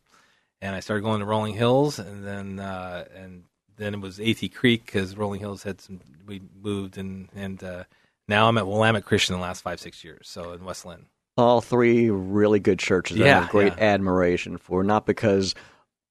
and 0.60 0.76
I 0.76 0.80
started 0.80 1.02
going 1.02 1.20
to 1.20 1.26
Rolling 1.26 1.54
Hills, 1.54 1.98
and 1.98 2.24
then 2.24 2.60
uh, 2.60 3.06
and 3.16 3.44
then 3.76 3.94
it 3.94 4.00
was 4.00 4.18
Athey 4.18 4.52
Creek 4.52 4.84
because 4.84 5.16
Rolling 5.16 5.40
Hills 5.40 5.62
had 5.64 5.80
some. 5.80 6.00
We 6.26 6.42
moved, 6.62 6.98
and 6.98 7.30
and 7.34 7.64
uh, 7.64 7.84
now 8.28 8.46
I'm 8.46 8.58
at 8.58 8.66
Willamette 8.66 9.04
Christian 9.06 9.34
the 9.34 9.40
last 9.40 9.62
five 9.62 9.80
six 9.80 10.04
years, 10.04 10.28
so 10.28 10.52
in 10.52 10.62
West 10.64 10.84
Linn. 10.84 11.06
All 11.38 11.60
three 11.62 12.10
really 12.10 12.60
good 12.60 12.78
churches 12.78 13.18
I 13.20 13.24
Yeah, 13.24 13.40
have 13.40 13.48
great 13.48 13.72
yeah. 13.76 13.84
admiration 13.84 14.58
for, 14.58 14.84
not 14.84 15.06
because 15.06 15.54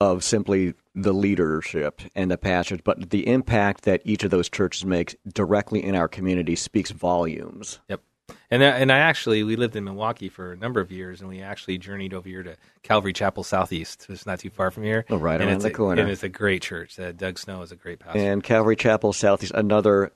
of 0.01 0.23
simply 0.23 0.73
the 0.95 1.13
leadership 1.13 2.01
and 2.13 2.29
the 2.29 2.37
pastors, 2.37 2.79
but 2.83 3.11
the 3.11 3.27
impact 3.27 3.83
that 3.83 4.01
each 4.03 4.23
of 4.23 4.31
those 4.31 4.49
churches 4.49 4.85
makes 4.85 5.15
directly 5.33 5.81
in 5.83 5.95
our 5.95 6.09
community 6.09 6.55
speaks 6.57 6.91
volumes. 6.91 7.79
Yep. 7.87 8.01
And 8.49 8.63
I, 8.63 8.67
and 8.67 8.91
I 8.91 8.99
actually 8.99 9.43
we 9.43 9.55
lived 9.55 9.75
in 9.75 9.85
Milwaukie 9.85 10.31
for 10.31 10.51
a 10.53 10.57
number 10.57 10.79
of 10.79 10.91
years, 10.91 11.21
and 11.21 11.29
we 11.29 11.41
actually 11.41 11.77
journeyed 11.77 12.13
over 12.13 12.27
here 12.27 12.43
to 12.43 12.55
Calvary 12.83 13.13
Chapel 13.13 13.43
Southeast. 13.43 14.07
It's 14.09 14.25
not 14.25 14.39
too 14.39 14.49
far 14.49 14.71
from 14.71 14.83
here. 14.83 15.05
Oh, 15.09 15.17
right 15.17 15.35
and 15.39 15.43
around 15.43 15.55
it's 15.55 15.63
the 15.63 15.71
a, 15.71 15.73
corner. 15.73 16.01
And 16.01 16.11
it's 16.11 16.23
a 16.23 16.29
great 16.29 16.61
church. 16.61 16.99
Uh, 16.99 17.11
Doug 17.11 17.39
Snow 17.39 17.61
is 17.61 17.71
a 17.71 17.75
great 17.75 17.99
pastor. 17.99 18.19
And 18.19 18.43
Calvary 18.43 18.75
Chapel 18.75 19.13
Southeast, 19.13 19.51
another 19.55 20.11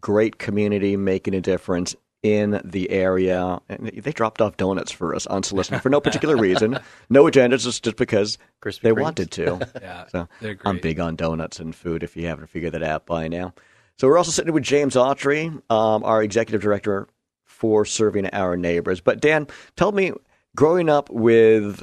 great 0.00 0.38
community 0.38 0.96
making 0.96 1.34
a 1.34 1.40
difference 1.40 1.96
in 2.22 2.60
the 2.64 2.90
area. 2.90 3.60
And 3.68 3.88
they 3.88 4.12
dropped 4.12 4.40
off 4.40 4.56
donuts 4.56 4.92
for 4.92 5.14
us 5.14 5.26
unsolicited 5.26 5.82
for 5.82 5.90
no 5.90 6.00
particular 6.00 6.36
reason, 6.36 6.78
no 7.10 7.24
agendas, 7.24 7.62
just 7.64 7.84
just 7.84 7.96
because 7.96 8.38
Krispy 8.62 8.80
they 8.80 8.90
Kremes. 8.90 9.02
wanted 9.02 9.30
to. 9.32 9.68
yeah, 9.82 10.06
So 10.08 10.28
they're 10.40 10.54
great. 10.54 10.68
I'm 10.68 10.78
big 10.78 11.00
on 11.00 11.16
donuts 11.16 11.60
and 11.60 11.74
food. 11.74 12.02
If 12.02 12.16
you 12.16 12.26
haven't 12.26 12.48
figured 12.48 12.72
that 12.72 12.82
out 12.82 13.06
by 13.06 13.28
now, 13.28 13.54
so 13.98 14.08
we're 14.08 14.18
also 14.18 14.30
sitting 14.30 14.52
with 14.52 14.62
James 14.62 14.94
Autry, 14.94 15.48
um, 15.70 16.04
our 16.04 16.22
executive 16.22 16.60
director 16.60 17.08
for 17.56 17.84
serving 17.86 18.26
our 18.34 18.56
neighbors. 18.56 19.00
But 19.00 19.20
Dan, 19.20 19.46
tell 19.76 19.92
me, 19.92 20.12
growing 20.54 20.88
up 20.90 21.08
with 21.10 21.82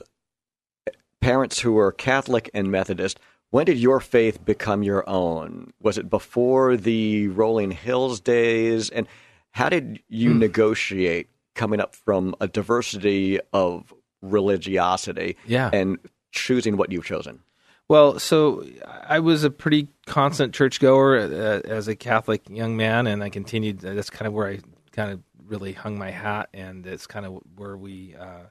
parents 1.19 1.59
who 1.59 1.73
were 1.73 1.91
Catholic 1.91 2.49
and 2.53 2.71
Methodist, 2.71 3.19
when 3.49 3.65
did 3.65 3.77
your 3.79 3.99
faith 3.99 4.43
become 4.45 4.83
your 4.83 5.07
own? 5.09 5.73
Was 5.81 5.97
it 5.97 6.09
before 6.09 6.77
the 6.77 7.27
Rolling 7.29 7.71
Hills 7.71 8.19
days? 8.19 8.89
And 8.89 9.07
how 9.51 9.69
did 9.69 9.99
you 10.09 10.33
negotiate 10.33 11.27
coming 11.55 11.79
up 11.79 11.95
from 11.95 12.35
a 12.39 12.47
diversity 12.47 13.39
of 13.51 13.93
religiosity 14.21 15.37
Yeah. 15.45 15.69
and 15.73 15.97
choosing 16.31 16.77
what 16.77 16.91
you've 16.91 17.05
chosen? 17.05 17.39
Well, 17.89 18.17
so 18.17 18.65
I 19.07 19.19
was 19.19 19.43
a 19.43 19.49
pretty 19.49 19.87
constant 20.05 20.53
churchgoer 20.53 21.17
uh, 21.19 21.27
as 21.67 21.87
a 21.87 21.95
Catholic 21.95 22.41
young 22.49 22.77
man, 22.77 23.07
and 23.07 23.21
I 23.23 23.29
continued. 23.29 23.79
That's 23.79 24.09
kind 24.09 24.25
of 24.27 24.33
where 24.33 24.47
I 24.47 24.59
kind 24.93 25.11
of 25.11 25.19
really 25.53 25.73
hung 25.73 25.99
my 25.99 26.09
hat, 26.09 26.49
and 26.51 26.85
it's 26.87 27.05
kind 27.05 27.27
of 27.27 27.39
where 27.55 27.77
we 27.77 28.15
uh, 28.19 28.45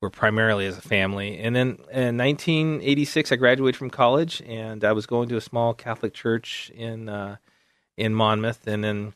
were 0.00 0.10
primarily 0.10 0.64
as 0.66 0.78
a 0.78 0.80
family. 0.80 1.38
And 1.38 1.56
then 1.56 1.68
in 1.90 2.16
1986, 2.16 3.32
I 3.32 3.36
graduated 3.36 3.76
from 3.76 3.90
college, 3.90 4.40
and 4.46 4.84
I 4.84 4.92
was 4.92 5.06
going 5.06 5.28
to 5.30 5.36
a 5.36 5.40
small 5.40 5.74
Catholic 5.74 6.14
church 6.14 6.70
in 6.74 7.08
uh, 7.08 7.36
in 7.96 8.14
Monmouth, 8.14 8.68
and 8.68 8.84
then 8.84 9.14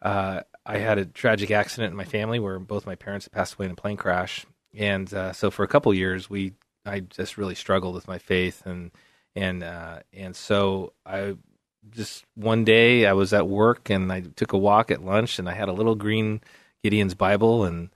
uh, 0.00 0.40
I 0.64 0.78
had 0.78 0.96
a 0.96 1.04
tragic 1.04 1.50
accident 1.50 1.90
in 1.90 1.96
my 1.96 2.04
family 2.04 2.38
where 2.38 2.58
both 2.58 2.86
my 2.86 2.94
parents 2.94 3.28
passed 3.28 3.54
away 3.54 3.66
in 3.66 3.72
a 3.72 3.76
plane 3.76 3.98
crash, 3.98 4.46
and 4.74 5.12
uh, 5.12 5.32
so 5.34 5.50
for 5.50 5.64
a 5.64 5.68
couple 5.68 5.92
years 5.92 6.30
we 6.30 6.54
I 6.86 7.00
just 7.00 7.36
really 7.36 7.54
struggled 7.54 7.94
with 7.94 8.08
my 8.08 8.18
faith, 8.18 8.62
and 8.64 8.90
and 9.36 9.62
uh, 9.62 10.00
and 10.14 10.34
so 10.34 10.94
I 11.04 11.36
just 11.90 12.24
one 12.34 12.64
day 12.64 13.06
I 13.06 13.12
was 13.12 13.32
at 13.32 13.48
work 13.48 13.90
and 13.90 14.12
I 14.12 14.20
took 14.20 14.52
a 14.52 14.58
walk 14.58 14.90
at 14.90 15.04
lunch 15.04 15.38
and 15.38 15.48
I 15.48 15.54
had 15.54 15.68
a 15.68 15.72
little 15.72 15.94
green 15.94 16.40
Gideon's 16.82 17.14
Bible 17.14 17.64
and 17.64 17.90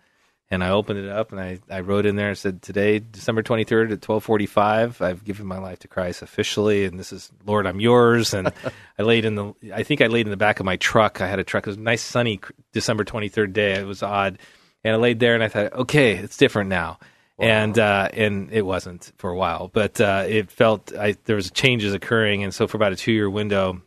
and 0.51 0.62
I 0.62 0.70
opened 0.70 0.99
it 0.99 1.09
up 1.09 1.33
and 1.33 1.40
I, 1.40 1.59
I 1.70 1.81
wrote 1.81 2.07
in 2.07 2.16
there 2.16 2.29
and 2.29 2.38
said 2.38 2.62
today 2.62 2.99
December 2.99 3.42
23rd 3.42 3.92
at 3.92 4.01
12:45 4.01 5.01
I've 5.01 5.25
given 5.25 5.47
my 5.47 5.59
life 5.59 5.81
to 5.81 5.88
Christ 5.88 6.23
officially 6.23 6.85
and 6.85 6.99
this 6.99 7.12
is 7.12 7.31
Lord 7.47 7.66
I'm 7.66 7.81
yours. 7.81 8.35
And 8.35 8.53
I 8.99 9.03
laid 9.03 9.25
in 9.25 9.35
the 9.35 9.55
I 9.75 9.83
think 9.83 10.01
I 10.01 10.07
laid 10.07 10.27
in 10.27 10.31
the 10.31 10.37
back 10.37 10.61
of 10.61 10.66
my 10.66 10.77
truck. 10.77 11.20
I 11.20 11.27
had 11.27 11.38
a 11.38 11.44
truck. 11.44 11.66
It 11.66 11.70
was 11.70 11.77
a 11.77 11.81
nice 11.81 12.03
sunny 12.03 12.40
December 12.73 13.05
23rd 13.05 13.53
day. 13.53 13.73
It 13.73 13.87
was 13.87 14.03
odd. 14.03 14.38
And 14.83 14.94
I 14.94 14.97
laid 14.97 15.18
there 15.18 15.35
and 15.35 15.42
I 15.42 15.49
thought 15.49 15.73
okay 15.73 16.16
it's 16.16 16.37
different 16.37 16.70
now. 16.70 16.99
And 17.37 17.77
uh, 17.77 18.11
and 18.12 18.53
it 18.53 18.62
wasn't 18.62 19.12
for 19.16 19.29
a 19.29 19.37
while, 19.37 19.66
but 19.66 20.01
uh, 20.01 20.25
it 20.29 20.53
felt 20.53 20.97
I, 20.97 21.16
there 21.25 21.35
was 21.35 21.51
changes 21.51 21.92
occurring, 21.92 22.44
and 22.44 22.55
so 22.55 22.68
for 22.68 22.77
about 22.77 22.92
a 22.92 22.97
two 22.97 23.11
year 23.11 23.29
window, 23.29 23.83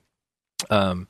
um, 0.69 1.07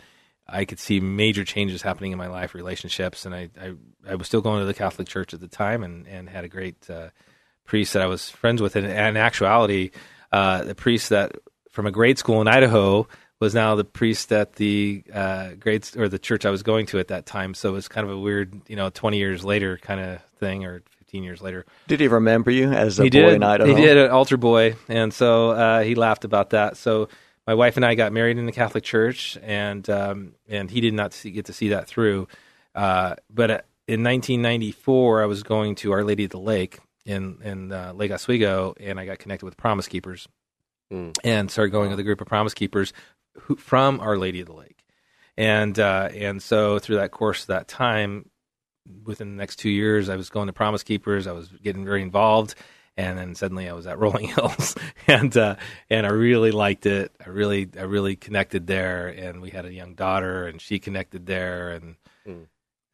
I 0.49 0.65
could 0.65 0.79
see 0.79 0.99
major 0.99 1.43
changes 1.43 1.81
happening 1.81 2.11
in 2.11 2.17
my 2.17 2.27
life, 2.27 2.55
relationships, 2.55 3.25
and 3.25 3.35
I, 3.35 3.49
I, 3.59 3.73
I 4.09 4.15
was 4.15 4.27
still 4.27 4.41
going 4.41 4.61
to 4.61 4.65
the 4.65 4.73
Catholic 4.73 5.07
Church 5.07 5.33
at 5.33 5.39
the 5.39 5.47
time, 5.47 5.83
and, 5.83 6.07
and 6.07 6.29
had 6.29 6.45
a 6.45 6.47
great 6.47 6.89
uh, 6.89 7.09
priest 7.65 7.93
that 7.93 8.01
I 8.01 8.07
was 8.07 8.29
friends 8.29 8.61
with. 8.61 8.75
And, 8.75 8.87
and 8.87 9.17
in 9.17 9.17
actuality, 9.17 9.91
uh, 10.31 10.63
the 10.63 10.75
priest 10.75 11.09
that 11.09 11.33
from 11.71 11.85
a 11.85 11.91
grade 11.91 12.17
school 12.17 12.41
in 12.41 12.47
Idaho 12.47 13.07
was 13.39 13.53
now 13.53 13.75
the 13.75 13.83
priest 13.83 14.31
at 14.31 14.53
the 14.53 15.03
uh, 15.13 15.51
grades 15.59 15.95
or 15.95 16.09
the 16.09 16.17
church 16.17 16.45
I 16.45 16.49
was 16.49 16.63
going 16.63 16.87
to 16.87 16.99
at 16.99 17.09
that 17.09 17.25
time. 17.25 17.53
So 17.53 17.69
it 17.69 17.73
was 17.73 17.87
kind 17.87 18.07
of 18.07 18.11
a 18.13 18.17
weird, 18.17 18.61
you 18.67 18.75
know, 18.75 18.89
twenty 18.89 19.17
years 19.17 19.43
later 19.43 19.77
kind 19.77 19.99
of 19.99 20.21
thing, 20.39 20.65
or 20.65 20.81
fifteen 20.97 21.23
years 21.23 21.41
later. 21.41 21.65
Did 21.87 21.99
he 21.99 22.07
remember 22.07 22.51
you 22.51 22.71
as 22.71 22.99
a 22.99 23.03
he 23.03 23.09
boy 23.09 23.19
did. 23.19 23.33
in 23.33 23.43
Idaho? 23.43 23.75
He 23.75 23.79
did 23.79 23.97
an 23.97 24.09
altar 24.09 24.37
boy, 24.37 24.75
and 24.87 25.13
so 25.13 25.51
uh, 25.51 25.83
he 25.83 25.93
laughed 25.93 26.25
about 26.25 26.51
that. 26.51 26.77
So 26.77 27.09
my 27.47 27.53
wife 27.53 27.77
and 27.77 27.85
I 27.85 27.95
got 27.95 28.11
married 28.11 28.37
in 28.37 28.45
the 28.45 28.51
Catholic 28.51 28.83
Church, 28.83 29.37
and 29.41 29.89
um, 29.89 30.33
and 30.49 30.69
he 30.69 30.81
did 30.81 30.93
not 30.93 31.13
see, 31.13 31.31
get 31.31 31.45
to 31.45 31.53
see 31.53 31.69
that 31.69 31.87
through. 31.87 32.27
Uh, 32.75 33.15
but 33.33 33.49
uh, 33.49 33.61
in 33.87 34.03
1994, 34.03 35.23
I 35.23 35.25
was 35.25 35.43
going 35.43 35.75
to 35.75 35.93
Our 35.93 36.03
Lady 36.03 36.25
of 36.25 36.31
the 36.31 36.39
Lake 36.39 36.79
in 37.05 37.39
in 37.41 37.71
uh, 37.71 37.93
Lake 37.95 38.11
Oswego, 38.11 38.75
and 38.79 38.99
I 38.99 39.05
got 39.05 39.19
connected 39.19 39.45
with 39.45 39.55
Promise 39.55 39.87
Keepers, 39.87 40.27
and 41.23 41.49
started 41.49 41.71
going 41.71 41.89
with 41.89 41.99
a 41.99 42.03
group 42.03 42.19
of 42.19 42.27
Promise 42.27 42.53
Keepers 42.53 42.91
who, 43.39 43.55
from 43.55 44.01
Our 44.01 44.17
Lady 44.17 44.41
of 44.41 44.47
the 44.47 44.53
Lake, 44.53 44.83
and 45.37 45.79
uh, 45.79 46.09
and 46.13 46.43
so 46.43 46.79
through 46.79 46.97
that 46.97 47.11
course, 47.11 47.43
of 47.43 47.47
that 47.47 47.69
time, 47.69 48.29
within 49.05 49.31
the 49.31 49.37
next 49.37 49.55
two 49.55 49.69
years, 49.69 50.09
I 50.09 50.17
was 50.17 50.29
going 50.29 50.47
to 50.47 50.53
Promise 50.53 50.83
Keepers. 50.83 51.27
I 51.27 51.31
was 51.31 51.47
getting 51.47 51.85
very 51.85 52.01
involved, 52.01 52.55
and 52.97 53.17
then 53.17 53.35
suddenly 53.35 53.69
I 53.69 53.73
was 53.73 53.87
at 53.87 53.99
Rolling 54.03 54.27
Hills, 54.27 54.75
and 55.07 55.35
uh, 55.37 55.55
and 55.89 56.05
I 56.05 56.09
really 56.09 56.51
liked 56.51 56.85
it. 56.85 57.11
I 57.25 57.29
really 57.29 57.69
I 57.77 57.83
really 57.83 58.15
connected 58.15 58.67
there, 58.67 59.07
and 59.07 59.41
we 59.41 59.51
had 59.51 59.65
a 59.65 59.73
young 59.73 59.93
daughter, 59.93 60.47
and 60.47 60.59
she 60.59 60.79
connected 60.79 61.25
there, 61.25 61.71
and 61.71 61.95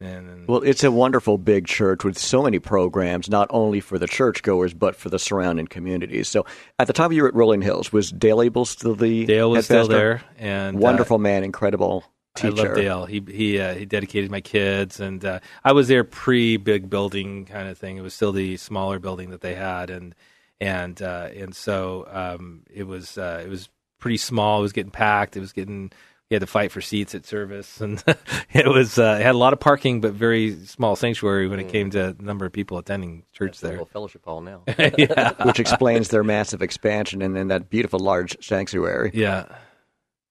and 0.02 0.48
Well, 0.48 0.62
it's 0.63 0.84
a 0.84 0.92
wonderful 0.92 1.38
big 1.38 1.66
church 1.66 2.04
with 2.04 2.18
so 2.18 2.44
many 2.44 2.60
programs, 2.60 3.30
not 3.30 3.48
only 3.52 3.80
for 3.80 3.98
the 3.98 4.08
churchgoers, 4.08 4.74
but 4.74 4.96
for 4.98 5.08
the 5.10 5.20
surrounding 5.20 5.68
communities. 5.68 6.28
So 6.28 6.46
at 6.78 6.88
the 6.88 6.94
time 6.94 7.13
you 7.13 7.22
were 7.22 7.30
at 7.30 7.36
Rolling 7.36 7.62
Hills, 7.62 7.94
was 7.94 8.12
Dale 8.12 8.42
Abel 8.42 8.66
still 8.66 8.96
the 8.96 9.26
Dale 9.26 9.52
was 9.52 9.60
head 9.60 9.63
still 9.66 9.78
pastor? 9.88 9.94
there, 9.94 10.24
and 10.38 10.76
uh, 10.76 10.80
Wonderful 10.80 11.20
man, 11.20 11.44
incredible 11.46 12.04
I 12.36 12.39
teacher. 12.39 12.52
love 12.67 12.76
Dale. 12.76 13.06
He 13.06 13.24
he 13.28 13.60
uh, 13.60 13.76
he 13.76 13.86
dedicated 13.86 14.32
my 14.32 14.41
kids, 14.41 15.00
and 15.00 15.24
uh, 15.24 15.39
I 15.63 15.72
was 15.74 15.88
there 15.88 16.04
pre 16.04 16.58
big 16.58 16.89
building 16.89 17.46
kind 17.46 17.67
of 17.67 17.78
thing. 17.78 17.98
It 17.98 18.02
was 18.02 18.13
still 18.13 18.32
the 18.32 18.58
smaller 18.58 19.00
building 19.00 19.30
that 19.32 19.41
they 19.41 19.56
had, 19.56 19.89
and 19.89 20.15
and 20.60 21.02
uh, 21.02 21.30
and 21.36 21.56
so 21.56 22.08
um, 22.12 22.63
it 22.74 22.84
was 22.84 23.17
uh, 23.17 23.41
it 23.46 23.50
was 23.50 23.69
pretty 24.00 24.17
small. 24.17 24.60
It 24.60 24.63
was 24.63 24.74
getting 24.74 24.91
packed. 24.91 25.38
It 25.38 25.41
was 25.41 25.54
getting 25.54 25.91
we 26.30 26.36
had 26.36 26.41
to 26.41 26.48
fight 26.48 26.72
for 26.72 26.82
seats 26.82 27.13
at 27.13 27.26
service, 27.28 27.80
and 27.82 28.04
it 28.52 28.67
was 28.67 28.98
uh, 28.98 29.17
it 29.19 29.24
had 29.24 29.36
a 29.36 29.38
lot 29.38 29.54
of 29.54 29.60
parking, 29.60 30.02
but 30.02 30.13
very 30.13 30.56
small 30.65 30.96
sanctuary 30.96 31.48
when 31.48 31.60
it 31.60 31.69
came 31.69 31.91
to 31.91 32.13
the 32.13 32.24
number 32.24 32.46
of 32.48 32.52
people 32.52 32.80
attending 32.80 33.24
church 33.34 33.50
It's 33.52 33.60
a 33.62 33.65
there. 33.67 33.72
little 33.74 33.86
fellowship 33.86 34.26
hall 34.26 34.41
now. 34.41 34.63
which 35.46 35.60
explains 35.60 36.08
their 36.08 36.24
massive 36.24 36.63
expansion 36.63 37.22
and 37.22 37.36
then 37.36 37.50
that 37.50 37.69
beautiful 37.69 38.00
large 38.00 38.43
sanctuary. 38.43 39.12
Yeah. 39.13 39.46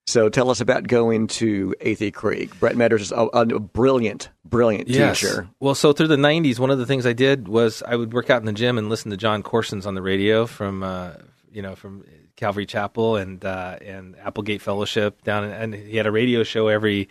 So 0.07 0.29
tell 0.29 0.51
us 0.51 0.61
about 0.61 0.89
going 0.89 1.29
to 1.29 1.75
Athey 1.81 2.13
Creek. 2.13 2.59
Brett 2.59 2.77
Meador 2.77 2.99
is 2.99 3.13
a, 3.13 3.27
a 3.33 3.45
brilliant, 3.61 4.31
brilliant 4.45 4.89
teacher. 4.89 5.49
Well, 5.61 5.75
so 5.77 5.93
through 5.93 6.09
the 6.09 6.17
'90s, 6.17 6.59
one 6.59 6.71
of 6.71 6.79
the 6.79 6.87
things 6.87 7.07
I 7.07 7.13
did 7.13 7.47
was 7.47 7.83
I 7.87 7.95
would 7.95 8.13
work 8.13 8.29
out 8.29 8.43
in 8.43 8.47
the 8.47 8.53
gym 8.53 8.79
and 8.79 8.89
listen 8.89 9.11
to 9.13 9.17
Jon 9.17 9.43
Courson's 9.43 9.87
on 9.87 9.95
the 9.95 10.03
radio 10.03 10.47
from, 10.47 10.83
uh, 10.83 11.13
you 11.53 11.63
know, 11.63 11.77
from 11.77 12.05
Calvary 12.37 12.67
Chapel 12.67 13.17
and 13.17 13.45
uh, 13.45 13.79
and 13.81 14.17
Applegate 14.19 14.61
Fellowship 14.61 15.23
down, 15.23 15.45
in, 15.45 15.53
and 15.53 15.75
he 15.75 15.97
had 15.97 16.07
a 16.07 16.13
radio 16.13 16.43
show 16.43 16.67
every, 16.67 16.99
you 16.99 17.07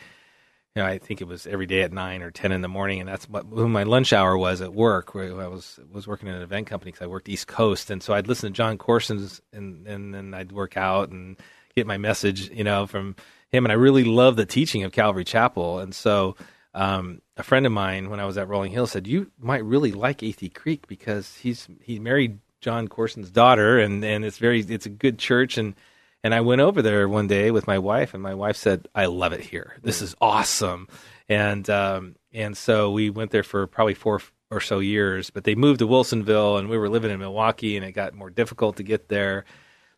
know, 0.75 0.85
I 0.85 0.97
think 0.97 1.21
it 1.21 1.27
was 1.27 1.47
every 1.47 1.67
day 1.67 1.83
at 1.83 1.93
nine 1.93 2.21
or 2.21 2.29
ten 2.29 2.51
in 2.51 2.59
the 2.61 2.67
morning, 2.67 2.99
and 2.99 3.07
that's 3.07 3.29
what 3.29 3.47
when 3.47 3.71
my 3.71 3.83
lunch 3.83 4.11
hour 4.11 4.37
was 4.37 4.59
at 4.61 4.73
work. 4.73 5.15
Where 5.15 5.39
I 5.39 5.47
was 5.47 5.79
was 5.89 6.07
working 6.07 6.27
in 6.27 6.35
an 6.35 6.41
event 6.41 6.67
company 6.67 6.91
because 6.91 7.05
I 7.05 7.07
worked 7.07 7.29
East 7.29 7.47
Coast, 7.47 7.89
and 7.89 8.03
so 8.03 8.13
I'd 8.13 8.27
listen 8.27 8.51
to 8.51 8.55
Jon 8.55 8.77
Courson's, 8.77 9.41
and 9.53 9.87
and 9.87 10.13
then 10.13 10.33
I'd 10.33 10.51
work 10.51 10.75
out 10.75 11.09
and 11.09 11.37
get 11.75 11.87
my 11.87 11.97
message, 11.97 12.49
you 12.49 12.63
know, 12.63 12.87
from 12.87 13.15
him. 13.49 13.65
And 13.65 13.71
I 13.71 13.75
really 13.75 14.03
love 14.03 14.35
the 14.35 14.45
teaching 14.45 14.83
of 14.83 14.91
Calvary 14.91 15.23
Chapel. 15.23 15.79
And 15.79 15.93
so 15.93 16.35
um, 16.73 17.21
a 17.37 17.43
friend 17.43 17.65
of 17.65 17.71
mine, 17.71 18.09
when 18.09 18.19
I 18.19 18.25
was 18.25 18.37
at 18.37 18.47
Rolling 18.47 18.71
Hill, 18.71 18.87
said, 18.87 19.07
"You 19.07 19.31
might 19.39 19.63
really 19.63 19.91
like 19.91 20.19
Athey 20.19 20.53
Creek 20.53 20.87
because 20.87 21.37
he's 21.37 21.67
he 21.81 21.99
married 21.99 22.39
Jon 22.61 22.87
Courson's 22.87 23.29
daughter, 23.29 23.79
and 23.79 24.03
and 24.03 24.23
it's 24.23 24.37
very 24.37 24.61
it's 24.61 24.85
a 24.85 24.89
good 24.89 25.19
church." 25.19 25.57
And 25.57 25.75
and 26.23 26.33
I 26.33 26.41
went 26.41 26.61
over 26.61 26.81
there 26.81 27.09
one 27.09 27.27
day 27.27 27.51
with 27.51 27.67
my 27.67 27.79
wife, 27.79 28.13
and 28.13 28.23
my 28.23 28.35
wife 28.35 28.55
said, 28.55 28.87
"I 28.95 29.07
love 29.07 29.33
it 29.33 29.41
here. 29.41 29.77
This 29.81 30.01
is 30.01 30.15
awesome." 30.21 30.87
And 31.27 31.69
um, 31.69 32.15
and 32.33 32.55
so 32.55 32.91
we 32.91 33.09
went 33.09 33.31
there 33.31 33.43
for 33.43 33.67
probably 33.67 33.95
four 33.95 34.21
or 34.49 34.61
so 34.61 34.79
years. 34.79 35.29
But 35.29 35.43
they 35.43 35.55
moved 35.55 35.79
to 35.79 35.87
Wilsonville, 35.87 36.57
and 36.57 36.69
we 36.69 36.77
were 36.77 36.89
living 36.89 37.11
in 37.11 37.19
Milwaukie, 37.19 37.75
and 37.75 37.85
it 37.85 37.91
got 37.91 38.13
more 38.13 38.29
difficult 38.29 38.77
to 38.77 38.83
get 38.83 39.09
there. 39.09 39.43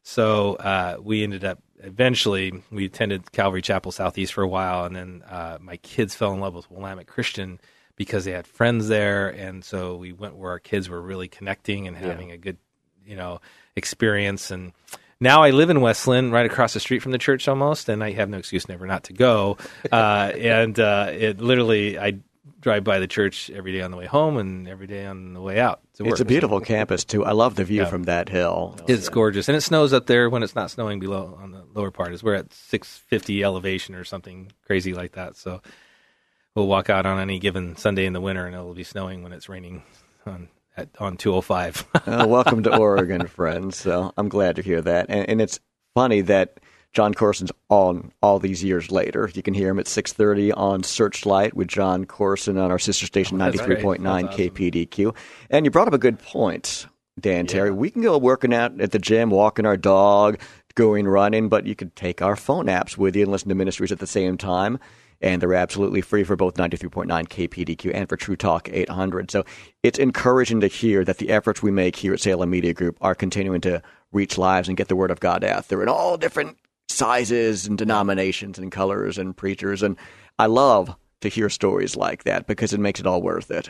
So 0.03 0.55
uh, 0.55 0.97
we 1.01 1.23
ended 1.23 1.45
up 1.45 1.59
eventually 1.81 2.61
we 2.71 2.85
attended 2.85 3.31
Calvary 3.31 3.61
Chapel 3.61 3.91
Southeast 3.91 4.33
for 4.33 4.43
a 4.43 4.47
while, 4.47 4.85
and 4.85 4.95
then 4.95 5.23
uh, 5.29 5.57
my 5.61 5.77
kids 5.77 6.13
fell 6.13 6.33
in 6.33 6.39
love 6.39 6.53
with 6.53 6.69
Willamette 6.69 7.07
Christian 7.07 7.59
because 7.95 8.25
they 8.25 8.31
had 8.31 8.45
friends 8.45 8.87
there, 8.87 9.29
and 9.29 9.63
so 9.63 9.95
we 9.95 10.11
went 10.11 10.35
where 10.35 10.51
our 10.51 10.59
kids 10.59 10.89
were 10.89 11.01
really 11.01 11.27
connecting 11.27 11.87
and 11.87 11.95
having 11.95 12.31
a 12.31 12.37
good, 12.37 12.57
you 13.05 13.15
know, 13.15 13.39
experience. 13.75 14.51
And 14.51 14.73
now 15.19 15.43
I 15.43 15.51
live 15.51 15.69
in 15.69 15.79
West 15.79 16.07
Linn, 16.07 16.31
right 16.31 16.45
across 16.45 16.73
the 16.73 16.79
street 16.79 17.01
from 17.01 17.11
the 17.11 17.17
church 17.17 17.47
almost, 17.47 17.87
and 17.87 18.03
I 18.03 18.11
have 18.11 18.29
no 18.29 18.37
excuse 18.37 18.67
never 18.67 18.87
not 18.87 19.05
to 19.05 19.13
go. 19.13 19.57
Uh, 19.91 20.31
and 20.37 20.79
uh, 20.79 21.11
it 21.11 21.39
literally 21.39 21.97
I 21.97 22.19
drive 22.63 22.83
by 22.85 22.97
the 22.99 23.07
church 23.07 23.51
every 23.53 23.73
day 23.73 23.81
on 23.81 23.91
the 23.91 23.97
way 23.97 24.05
home 24.05 24.37
and 24.37 24.67
every 24.69 24.87
day 24.87 25.05
on 25.05 25.33
the 25.33 25.41
way 25.41 25.59
out. 25.59 25.81
It's 25.99 26.21
a 26.21 26.25
beautiful 26.25 26.61
campus 26.61 27.03
too. 27.03 27.23
I 27.25 27.33
love 27.33 27.55
the 27.55 27.65
view 27.65 27.81
Yeah. 27.81 27.89
from 27.89 28.03
that 28.03 28.29
hill. 28.29 28.77
It's 28.87 29.09
gorgeous, 29.09 29.49
and 29.49 29.55
it 29.57 29.61
snows 29.61 29.91
up 29.93 30.07
there 30.07 30.29
when 30.29 30.41
it's 30.43 30.55
not 30.55 30.71
snowing 30.71 30.99
below 30.99 31.37
on 31.41 31.51
the 31.51 31.63
lower 31.75 31.91
part. 31.91 32.13
Is 32.13 32.23
we're 32.23 32.35
at 32.35 32.53
650 32.53 33.43
elevation 33.43 33.93
or 33.95 34.05
something 34.05 34.51
crazy 34.65 34.93
like 34.93 35.11
that. 35.11 35.35
So 35.35 35.61
we'll 36.55 36.67
walk 36.67 36.89
out 36.89 37.05
on 37.05 37.19
any 37.19 37.37
given 37.37 37.75
Sunday 37.75 38.05
in 38.05 38.13
the 38.13 38.21
winter, 38.21 38.45
and 38.45 38.55
it'll 38.55 38.73
be 38.73 38.83
snowing 38.85 39.23
when 39.23 39.33
it's 39.33 39.49
raining 39.49 39.83
on 40.25 40.47
at, 40.77 40.87
on 40.99 41.17
205. 41.17 41.85
Uh, 42.07 42.25
welcome 42.27 42.63
to 42.63 42.75
Oregon, 42.79 43.27
friends. 43.27 43.75
So 43.77 44.13
I'm 44.17 44.29
glad 44.29 44.55
to 44.55 44.61
hear 44.61 44.81
that. 44.81 45.07
And, 45.09 45.29
and 45.29 45.41
it's 45.41 45.59
funny 45.93 46.21
that 46.21 46.59
Jon 46.93 47.13
Courson's 47.13 47.51
on 47.69 48.11
all 48.21 48.39
these 48.39 48.63
years 48.63 48.91
later. 48.91 49.29
You 49.33 49.41
can 49.41 49.55
hear 49.55 49.69
him 49.69 49.79
at 49.79 49.87
6:30 49.87 50.51
on 50.55 50.83
Searchlight 50.83 51.55
with 51.55 51.67
John 51.67 52.05
Corson 52.05 52.57
on 52.57 52.71
our 52.71 52.79
sister 52.79 53.07
station 53.07 53.41
Oh, 53.41 53.45
93.9 53.45 54.03
That's 54.03 54.33
awesome. 54.33 54.49
KPDQ. 54.49 55.15
And 55.49 55.65
you 55.65 55.71
brought 55.71 55.87
up 55.87 55.93
a 55.93 55.97
good 55.99 56.19
point, 56.19 56.85
Dan 57.19 57.47
Terry. 57.47 57.71
We 57.71 57.89
can 57.89 58.03
go 58.03 58.17
working 58.17 58.53
out 58.53 58.79
at 58.79 58.91
the 58.91 58.99
gym, 58.99 59.31
walking 59.31 59.65
our 59.65 59.77
dog, 59.77 60.39
going 60.75 61.07
running, 61.07 61.49
but 61.49 61.65
you 61.65 61.75
could 61.75 61.95
take 61.95 62.21
our 62.21 62.35
phone 62.35 62.67
apps 62.67 62.95
with 62.97 63.15
you 63.15 63.23
and 63.23 63.31
listen 63.31 63.49
to 63.49 63.55
ministries 63.55 63.91
at 63.91 63.99
the 63.99 64.07
same 64.07 64.37
time. 64.37 64.79
And 65.21 65.41
they're 65.41 65.53
absolutely 65.53 66.01
free 66.01 66.25
for 66.25 66.35
both 66.35 66.55
93.9 66.55 67.07
KPDQ 67.07 67.91
and 67.93 68.09
for 68.09 68.17
True 68.17 68.35
Talk 68.35 68.69
800. 68.71 69.31
So 69.31 69.45
it's 69.81 69.97
encouraging 69.97 70.59
to 70.59 70.67
hear 70.67 71.05
that 71.05 71.17
the 71.17 71.29
efforts 71.29 71.63
we 71.63 71.71
make 71.71 71.95
here 71.95 72.13
at 72.13 72.19
Salem 72.19 72.49
Media 72.49 72.73
Group 72.73 72.97
are 72.99 73.15
continuing 73.15 73.61
to 73.61 73.81
reach 74.11 74.37
lives 74.37 74.67
and 74.67 74.75
get 74.75 74.89
the 74.89 74.95
word 74.97 75.11
of 75.11 75.21
God 75.21 75.43
out 75.43 75.69
there 75.69 75.81
in 75.81 75.87
all 75.87 76.17
different 76.17 76.57
sizes 76.89 77.67
and 77.67 77.77
denominations 77.77 78.59
and 78.59 78.71
colors 78.71 79.17
and 79.17 79.35
preachers. 79.35 79.83
And 79.83 79.97
I 80.37 80.47
love 80.47 80.95
to 81.21 81.29
hear 81.29 81.49
stories 81.49 81.95
like 81.95 82.23
that 82.23 82.47
because 82.47 82.73
it 82.73 82.79
makes 82.79 82.99
it 82.99 83.07
all 83.07 83.21
worth 83.21 83.49
it. 83.49 83.69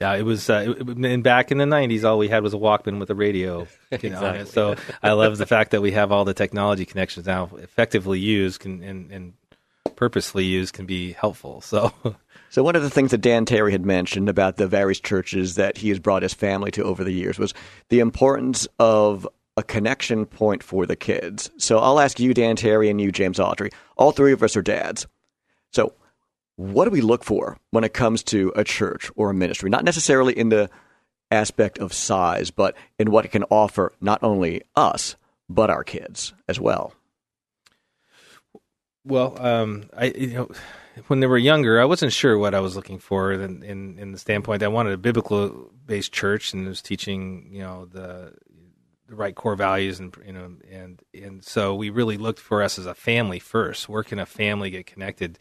yeah, 0.00 0.14
it 0.14 0.22
was. 0.22 0.48
Uh, 0.50 0.74
it, 0.78 0.88
and 0.88 1.22
back 1.22 1.52
in 1.52 1.58
the 1.58 1.64
90s, 1.64 2.04
all 2.04 2.18
we 2.18 2.28
had 2.28 2.42
was 2.42 2.54
a 2.54 2.58
Walkman 2.58 2.98
with 2.98 3.10
a 3.10 3.14
radio. 3.14 3.66
You 4.02 4.08
know, 4.10 4.24
it. 4.24 4.48
So 4.48 4.76
I 5.02 5.12
love 5.12 5.36
the 5.36 5.46
fact 5.46 5.72
that 5.72 5.82
we 5.82 5.92
have 5.92 6.12
all 6.12 6.24
the 6.24 6.32
technology 6.32 6.86
connections 6.86 7.26
now, 7.26 7.50
effectively 7.58 8.18
used 8.18 8.60
can, 8.60 8.82
and, 8.82 9.10
and 9.12 9.34
purposely 9.96 10.46
used, 10.46 10.72
can 10.72 10.86
be 10.86 11.12
helpful. 11.12 11.60
So. 11.60 11.92
So 12.52 12.62
one 12.62 12.76
of 12.76 12.82
the 12.82 12.90
things 12.90 13.12
that 13.12 13.22
Dan 13.22 13.46
Terry 13.46 13.72
had 13.72 13.86
mentioned 13.86 14.28
about 14.28 14.58
the 14.58 14.68
various 14.68 15.00
churches 15.00 15.54
that 15.54 15.78
he 15.78 15.88
has 15.88 15.98
brought 15.98 16.22
his 16.22 16.34
family 16.34 16.70
to 16.72 16.84
over 16.84 17.02
the 17.02 17.10
years 17.10 17.38
was 17.38 17.54
the 17.88 18.00
importance 18.00 18.68
of 18.78 19.26
a 19.56 19.62
connection 19.62 20.26
point 20.26 20.62
for 20.62 20.86
the 20.86 20.96
kids. 20.96 21.50
So 21.58 21.78
I'll 21.78 22.00
ask 22.00 22.18
you, 22.18 22.32
Dan 22.34 22.56
Terry, 22.56 22.88
and 22.88 23.00
you, 23.00 23.12
James 23.12 23.38
Autry. 23.38 23.72
All 23.96 24.12
three 24.12 24.32
of 24.32 24.42
us 24.42 24.56
are 24.56 24.62
dads. 24.62 25.06
So 25.72 25.94
what 26.56 26.84
do 26.84 26.90
we 26.90 27.00
look 27.00 27.24
for 27.24 27.58
when 27.70 27.84
it 27.84 27.94
comes 27.94 28.22
to 28.24 28.52
a 28.56 28.64
church 28.64 29.10
or 29.16 29.30
a 29.30 29.34
ministry? 29.34 29.70
Not 29.70 29.84
necessarily 29.84 30.36
in 30.36 30.48
the 30.48 30.70
aspect 31.30 31.78
of 31.78 31.92
size, 31.92 32.50
but 32.50 32.76
in 32.98 33.10
what 33.10 33.24
it 33.24 33.32
can 33.32 33.44
offer 33.44 33.92
not 34.00 34.22
only 34.22 34.62
us, 34.76 35.16
but 35.48 35.70
our 35.70 35.84
kids 35.84 36.34
as 36.48 36.60
well. 36.60 36.92
Well, 39.04 39.36
um, 39.44 39.90
I 39.96 40.06
you 40.06 40.34
know, 40.34 40.50
when 41.08 41.20
they 41.20 41.26
were 41.26 41.38
younger, 41.38 41.80
I 41.80 41.84
wasn't 41.84 42.12
sure 42.12 42.38
what 42.38 42.54
I 42.54 42.60
was 42.60 42.76
looking 42.76 42.98
for 42.98 43.32
in 43.32 43.62
in, 43.62 43.98
in 43.98 44.12
the 44.12 44.18
standpoint. 44.18 44.62
I 44.62 44.68
wanted 44.68 44.92
a 44.92 44.98
biblical 44.98 45.72
based 45.84 46.12
church 46.12 46.52
and 46.52 46.68
was 46.68 46.82
teaching, 46.82 47.48
you 47.50 47.62
know, 47.62 47.86
the 47.86 48.34
the 49.12 49.16
right 49.16 49.34
core 49.34 49.56
values, 49.56 50.00
and 50.00 50.16
you 50.26 50.32
know, 50.32 50.56
and 50.70 51.02
and 51.12 51.44
so 51.44 51.74
we 51.74 51.90
really 51.90 52.16
looked 52.16 52.38
for 52.38 52.62
us 52.62 52.78
as 52.78 52.86
a 52.86 52.94
family 52.94 53.38
first. 53.38 53.86
Where 53.86 54.02
can 54.02 54.18
a 54.18 54.24
family 54.24 54.70
get 54.70 54.86
connected? 54.86 55.38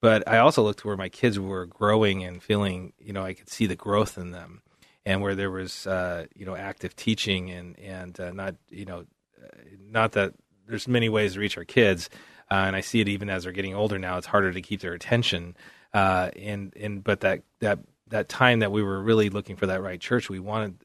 But 0.00 0.26
I 0.26 0.38
also 0.38 0.62
looked 0.62 0.86
where 0.86 0.96
my 0.96 1.10
kids 1.10 1.38
were 1.38 1.66
growing 1.66 2.24
and 2.24 2.42
feeling, 2.42 2.94
you 2.98 3.12
know, 3.12 3.22
I 3.22 3.34
could 3.34 3.50
see 3.50 3.66
the 3.66 3.76
growth 3.76 4.16
in 4.16 4.30
them, 4.30 4.62
and 5.04 5.20
where 5.20 5.34
there 5.34 5.50
was, 5.50 5.86
uh, 5.86 6.24
you 6.34 6.46
know, 6.46 6.56
active 6.56 6.96
teaching 6.96 7.50
and 7.50 7.78
and 7.78 8.18
uh, 8.18 8.32
not, 8.32 8.54
you 8.70 8.86
know, 8.86 9.04
uh, 9.38 9.48
not 9.86 10.12
that 10.12 10.32
there's 10.66 10.88
many 10.88 11.10
ways 11.10 11.34
to 11.34 11.40
reach 11.40 11.58
our 11.58 11.66
kids, 11.66 12.08
uh, 12.50 12.54
and 12.54 12.74
I 12.74 12.80
see 12.80 13.02
it 13.02 13.08
even 13.08 13.28
as 13.28 13.44
they're 13.44 13.52
getting 13.52 13.74
older 13.74 13.98
now. 13.98 14.16
It's 14.16 14.26
harder 14.26 14.50
to 14.50 14.62
keep 14.62 14.80
their 14.80 14.94
attention, 14.94 15.58
uh, 15.92 16.30
and 16.36 16.74
and 16.74 17.04
but 17.04 17.20
that 17.20 17.42
that 17.58 17.80
that 18.08 18.30
time 18.30 18.60
that 18.60 18.72
we 18.72 18.82
were 18.82 19.02
really 19.02 19.28
looking 19.28 19.56
for 19.56 19.66
that 19.66 19.82
right 19.82 20.00
church, 20.00 20.30
we 20.30 20.40
wanted 20.40 20.76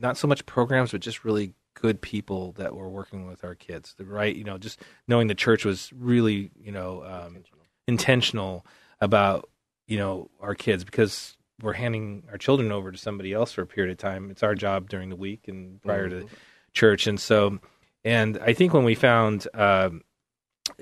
not 0.00 0.16
so 0.16 0.26
much 0.26 0.44
programs, 0.44 0.90
but 0.90 1.00
just 1.00 1.24
really 1.24 1.54
good 1.74 2.00
people 2.00 2.52
that 2.52 2.74
were 2.74 2.88
working 2.88 3.26
with 3.26 3.44
our 3.44 3.54
kids. 3.54 3.94
The 3.96 4.04
right, 4.04 4.34
you 4.34 4.44
know, 4.44 4.58
just 4.58 4.80
knowing 5.06 5.26
the 5.26 5.34
church 5.34 5.64
was 5.64 5.92
really, 5.92 6.50
you 6.60 6.72
know, 6.72 7.04
um, 7.04 7.38
intentional 7.86 8.64
about 9.00 9.48
you 9.86 9.98
know 9.98 10.30
our 10.40 10.54
kids 10.54 10.84
because 10.84 11.36
we're 11.62 11.74
handing 11.74 12.24
our 12.30 12.38
children 12.38 12.72
over 12.72 12.90
to 12.90 12.98
somebody 12.98 13.32
else 13.32 13.52
for 13.52 13.62
a 13.62 13.66
period 13.66 13.92
of 13.92 13.98
time. 13.98 14.30
It's 14.30 14.42
our 14.42 14.54
job 14.54 14.88
during 14.88 15.10
the 15.10 15.16
week 15.16 15.46
and 15.48 15.80
prior 15.82 16.08
mm-hmm. 16.08 16.26
to 16.26 16.34
church, 16.72 17.06
and 17.06 17.20
so 17.20 17.60
and 18.04 18.38
I 18.38 18.52
think 18.52 18.74
when 18.74 18.84
we 18.84 18.94
found 18.94 19.46
um, 19.54 20.02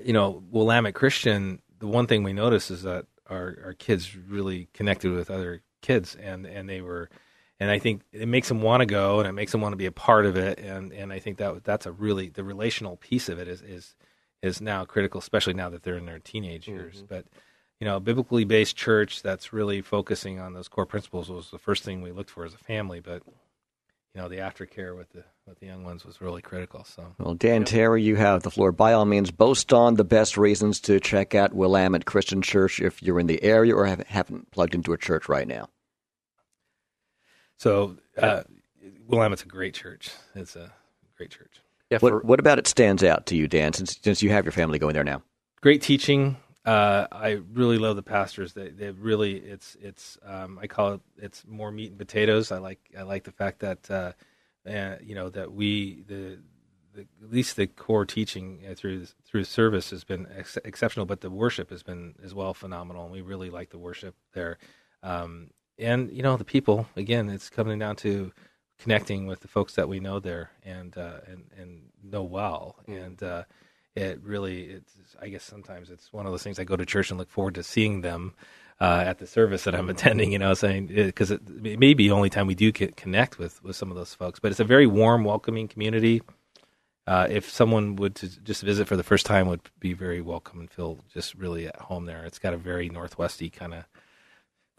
you 0.03 0.13
know 0.13 0.43
Willamette 0.49 0.95
Christian, 0.95 1.61
the 1.79 1.87
one 1.87 2.07
thing 2.07 2.23
we 2.23 2.33
noticed 2.33 2.71
is 2.71 2.83
that 2.83 3.05
our 3.29 3.57
our 3.65 3.73
kids 3.73 4.15
really 4.15 4.67
connected 4.73 5.11
with 5.11 5.31
other 5.31 5.61
kids, 5.81 6.15
and 6.15 6.45
and 6.45 6.69
they 6.69 6.81
were. 6.81 7.09
And 7.63 7.71
I 7.71 7.79
think 7.79 8.01
it 8.11 8.27
makes 8.27 8.49
them 8.49 8.61
want 8.61 8.81
to 8.81 8.85
go, 8.85 9.19
and 9.19 9.29
it 9.29 9.31
makes 9.31 9.53
them 9.53 9.61
want 9.61 9.71
to 9.71 9.77
be 9.77 9.85
a 9.85 9.91
part 9.91 10.25
of 10.25 10.35
it. 10.35 10.59
And, 10.59 10.91
and 10.91 11.13
I 11.13 11.19
think 11.19 11.37
that 11.37 11.63
that's 11.63 11.85
a 11.85 11.93
really 11.93 12.27
the 12.27 12.43
relational 12.43 12.97
piece 12.97 13.29
of 13.29 13.39
it 13.39 13.47
is 13.47 13.61
is 13.61 13.95
is 14.41 14.59
now 14.59 14.83
critical, 14.83 15.19
especially 15.19 15.53
now 15.53 15.69
that 15.69 15.83
they're 15.83 15.97
in 15.97 16.05
their 16.05 16.19
teenage 16.19 16.67
years. 16.67 16.97
Mm-hmm. 16.97 17.05
But 17.05 17.25
you 17.79 17.87
know, 17.87 18.01
biblically 18.01 18.43
based 18.43 18.75
church 18.75 19.21
that's 19.21 19.53
really 19.53 19.81
focusing 19.81 20.41
on 20.41 20.51
those 20.51 20.67
core 20.67 20.85
principles 20.85 21.29
was 21.29 21.51
the 21.51 21.57
first 21.57 21.85
thing 21.85 22.01
we 22.01 22.11
looked 22.11 22.31
for 22.31 22.43
as 22.43 22.53
a 22.53 22.57
family. 22.57 22.99
But 22.99 23.23
you 24.13 24.21
know, 24.21 24.27
the 24.27 24.39
aftercare 24.39 24.93
with 24.97 25.13
the 25.13 25.23
with 25.47 25.61
the 25.61 25.67
young 25.67 25.85
ones 25.85 26.03
was 26.03 26.19
really 26.19 26.41
critical. 26.41 26.83
So, 26.83 27.15
well, 27.17 27.33
Dan 27.33 27.53
you 27.53 27.59
know. 27.61 27.65
Terry, 27.65 28.03
you 28.03 28.17
have 28.17 28.43
the 28.43 28.51
floor. 28.51 28.73
By 28.73 28.91
all 28.91 29.05
means, 29.05 29.31
boast 29.31 29.71
on 29.71 29.95
the 29.95 30.03
best 30.03 30.37
reasons 30.37 30.81
to 30.81 30.99
check 30.99 31.33
out 31.33 31.53
Willamette 31.53 32.03
Christian 32.03 32.41
Church 32.41 32.81
if 32.81 33.01
you're 33.01 33.21
in 33.21 33.27
the 33.27 33.41
area 33.41 33.73
or 33.73 33.85
have, 33.85 34.05
haven't 34.05 34.51
plugged 34.51 34.75
into 34.75 34.91
a 34.91 34.97
church 34.97 35.29
right 35.29 35.47
now. 35.47 35.69
So, 37.63 37.95
uh, 38.17 38.43
Willamette's 39.07 39.43
a 39.43 39.47
great 39.47 39.73
church. 39.73 40.09
It's 40.35 40.57
a 40.57 40.69
great 41.15 41.31
church. 41.31 41.61
Yeah, 41.89 41.99
for, 41.99 42.15
what, 42.15 42.25
what 42.25 42.39
about 42.41 42.59
it 42.59 42.67
stands 42.67 43.05
out 43.05 43.25
to 43.27 43.37
you, 43.37 43.47
Dan, 43.47 43.71
since, 43.71 43.97
since 44.03 44.21
you 44.21 44.31
have 44.31 44.43
your 44.43 44.51
family 44.51 44.79
going 44.79 44.93
there 44.93 45.05
now? 45.05 45.23
Great 45.61 45.81
teaching. 45.81 46.35
Uh, 46.65 47.07
I 47.09 47.39
really 47.53 47.77
love 47.77 47.95
the 47.95 48.03
pastors. 48.03 48.51
They, 48.51 48.67
they 48.67 48.91
really, 48.91 49.37
it's, 49.37 49.77
it's, 49.81 50.17
um, 50.25 50.59
I 50.61 50.67
call 50.67 50.95
it, 50.95 51.01
it's 51.15 51.45
more 51.47 51.71
meat 51.71 51.91
and 51.91 51.97
potatoes. 51.97 52.51
I 52.51 52.57
like, 52.57 52.81
I 52.99 53.03
like 53.03 53.23
the 53.23 53.31
fact 53.31 53.59
that, 53.59 53.89
uh, 53.89 54.11
uh, 54.69 54.95
you 55.01 55.15
know, 55.15 55.29
that 55.29 55.53
we, 55.53 56.03
the, 56.05 56.39
the, 56.93 57.07
at 57.23 57.31
least 57.31 57.55
the 57.55 57.67
core 57.67 58.05
teaching 58.05 58.59
uh, 58.69 58.75
through 58.75 59.05
through 59.25 59.45
service 59.45 59.89
has 59.91 60.03
been 60.03 60.27
ex- 60.37 60.57
exceptional, 60.65 61.05
but 61.05 61.21
the 61.21 61.29
worship 61.29 61.69
has 61.69 61.81
been 61.81 62.15
as 62.21 62.33
well 62.33 62.53
phenomenal, 62.53 63.03
and 63.03 63.13
we 63.13 63.21
really 63.21 63.49
like 63.49 63.69
the 63.69 63.79
worship 63.79 64.15
there. 64.33 64.57
Um, 65.01 65.51
and 65.79 66.11
you 66.11 66.23
know, 66.23 66.37
the 66.37 66.45
people 66.45 66.87
again, 66.95 67.29
it's 67.29 67.49
coming 67.49 67.79
down 67.79 67.95
to 67.97 68.31
connecting 68.79 69.27
with 69.27 69.39
the 69.39 69.47
folks 69.47 69.75
that 69.75 69.87
we 69.87 69.99
know 69.99 70.19
there 70.19 70.51
and 70.63 70.97
uh, 70.97 71.19
and 71.27 71.45
and 71.57 71.81
know 72.03 72.23
well, 72.23 72.75
and 72.87 73.21
uh, 73.23 73.43
it 73.95 74.19
really 74.23 74.63
it's 74.63 74.93
I 75.21 75.29
guess 75.29 75.43
sometimes 75.43 75.89
it's 75.89 76.11
one 76.11 76.25
of 76.25 76.31
those 76.31 76.43
things 76.43 76.59
I 76.59 76.63
go 76.63 76.75
to 76.75 76.85
church 76.85 77.09
and 77.09 77.19
look 77.19 77.29
forward 77.29 77.55
to 77.55 77.63
seeing 77.63 78.01
them 78.01 78.33
uh, 78.79 79.03
at 79.05 79.19
the 79.19 79.27
service 79.27 79.63
that 79.63 79.75
I'm 79.75 79.89
attending. 79.95 80.31
You 80.31 80.39
know, 80.39 80.53
saying 80.53 80.87
because 80.87 81.31
it, 81.31 81.41
it, 81.63 81.79
may 81.79 81.93
be 81.93 82.07
the 82.07 82.11
only 82.11 82.29
time 82.29 82.47
we 82.47 82.55
do 82.55 82.71
connect 82.71 83.39
with 83.39 83.63
with 83.63 83.75
some 83.75 83.89
of 83.89 83.97
those 83.97 84.13
folks, 84.13 84.39
but 84.39 84.51
it's 84.51 84.59
a 84.59 84.65
very 84.65 84.87
warm, 84.87 85.23
welcoming 85.23 85.67
community. 85.67 86.21
Uh, 87.05 87.27
if 87.29 87.49
someone 87.49 87.97
would 87.97 88.15
to 88.15 88.29
just 88.43 88.63
visit 88.63 88.87
for 88.87 88.95
the 88.95 89.03
first 89.03 89.25
time, 89.25 89.47
would 89.47 89.69
be 89.79 89.91
very 89.91 90.21
welcome 90.21 90.61
and 90.61 90.71
feel 90.71 90.99
just 91.13 91.35
really 91.35 91.67
at 91.67 91.75
home 91.75 92.05
there. 92.05 92.23
It's 92.25 92.39
got 92.39 92.53
a 92.53 92.57
very 92.57 92.89
northwesty 92.89 93.49
kind 93.49 93.73
of 93.73 93.83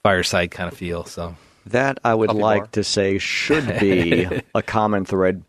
fireside 0.04 0.52
kind 0.52 0.70
of 0.70 0.78
feel. 0.78 1.04
So 1.04 1.34
that 1.66 1.98
I 2.04 2.14
would 2.14 2.30
like 2.30 2.60
more. 2.60 2.66
to 2.68 2.84
say 2.84 3.18
should 3.18 3.80
be 3.80 4.28
a 4.54 4.62
common 4.62 5.04
thread 5.04 5.42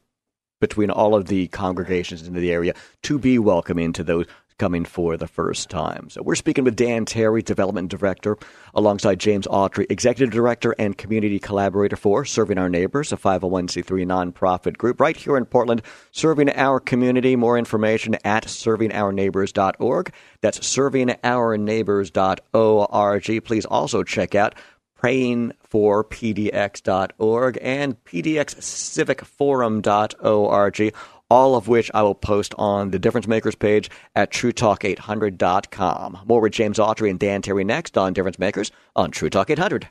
between 0.60 0.90
all 0.90 1.14
of 1.14 1.28
the 1.28 1.48
congregations 1.50 2.28
in 2.28 2.34
the 2.34 2.52
area 2.52 2.74
to 3.04 3.20
be 3.20 3.38
welcoming 3.38 3.94
to 3.94 4.04
those 4.04 4.26
coming 4.58 4.86
for 4.86 5.18
the 5.18 5.28
first 5.28 5.70
time. 5.70 6.10
So 6.10 6.22
we're 6.22 6.36
speaking 6.36 6.64
with 6.64 6.76
Dan 6.76 7.06
Terry, 7.06 7.42
Development 7.42 7.90
Director, 7.90 8.38
alongside 8.74 9.20
James 9.20 9.48
Autry, 9.48 9.86
Executive 9.90 10.34
Director 10.34 10.76
and 10.80 10.98
Community 10.98 11.40
Collaborator 11.40 11.96
for 11.96 12.26
Serving 12.26 12.58
Our 12.58 12.70
Neighbors, 12.70 13.12
a 13.12 13.18
501c3 13.18 14.06
nonprofit 14.06 14.78
group 14.78 15.00
right 15.00 15.18
here 15.18 15.38
in 15.38 15.46
Portland, 15.46 15.82
serving 16.12 16.50
our 16.52 16.80
community. 16.80 17.36
More 17.36 17.58
information 17.58 18.16
at 18.24 18.46
servingourneighbors.org. 18.46 20.14
That's 20.42 20.60
servingourneighbors.org. 20.60 23.46
Please 23.46 23.66
also 23.66 24.04
check 24.04 24.36
out 24.36 24.56
prayingforpdx.org 25.02 27.58
and 27.62 28.04
pdxcivicforum.org, 28.06 30.94
all 31.30 31.56
of 31.56 31.68
which 31.68 31.90
I 31.94 32.04
will 32.04 32.16
post 32.16 32.54
on 32.58 32.92
the 32.92 33.00
Difference 33.00 33.28
Makers 33.28 33.56
page 33.56 33.90
at 34.16 34.32
truetalk800.com. 34.32 36.20
More 36.26 36.42
with 36.42 36.54
James 36.54 36.78
Autry 36.78 37.10
and 37.10 37.20
Dan 37.20 37.42
Terry 37.42 37.64
next 37.64 37.98
on 37.98 38.14
Difference 38.14 38.40
Makers 38.40 38.72
on 38.96 39.12
True 39.12 39.30
Talk 39.30 39.50
800. 39.50 39.88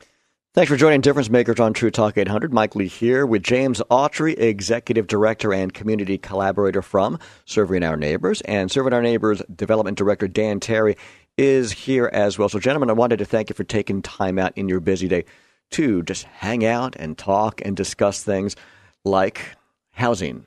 Thanks 0.53 0.71
for 0.71 0.77
joining 0.77 1.01
Difference 1.01 1.29
Makers 1.29 1.59
on 1.59 1.73
True 1.73 1.91
Talk 1.91 2.17
800. 2.17 2.53
Mike 2.53 2.75
Lee 2.75 2.87
here 2.87 3.25
with 3.25 3.43
James 3.43 3.81
Autry, 3.91 4.39
Executive 4.39 5.05
Director 5.05 5.53
and 5.53 5.73
Community 5.73 6.17
Collaborator 6.17 6.81
from 6.81 7.19
Serving 7.43 7.83
Our 7.83 7.97
Neighbors, 7.97 8.39
and 8.41 8.71
Serving 8.71 8.93
Our 8.93 9.01
Neighbors 9.01 9.41
Development 9.53 9.97
Director 9.97 10.29
Dan 10.29 10.61
Terry 10.61 10.95
is 11.37 11.73
here 11.73 12.09
as 12.13 12.39
well. 12.39 12.47
So, 12.47 12.59
gentlemen, 12.59 12.89
I 12.89 12.93
wanted 12.93 13.17
to 13.17 13.25
thank 13.25 13.49
you 13.49 13.53
for 13.55 13.65
taking 13.65 14.01
time 14.01 14.39
out 14.39 14.53
in 14.57 14.69
your 14.69 14.79
busy 14.79 15.09
day 15.09 15.25
to 15.71 16.01
just 16.03 16.23
hang 16.23 16.63
out 16.65 16.95
and 16.95 17.17
talk 17.17 17.61
and 17.65 17.75
discuss 17.75 18.23
things 18.23 18.55
like 19.03 19.57
housing 19.91 20.45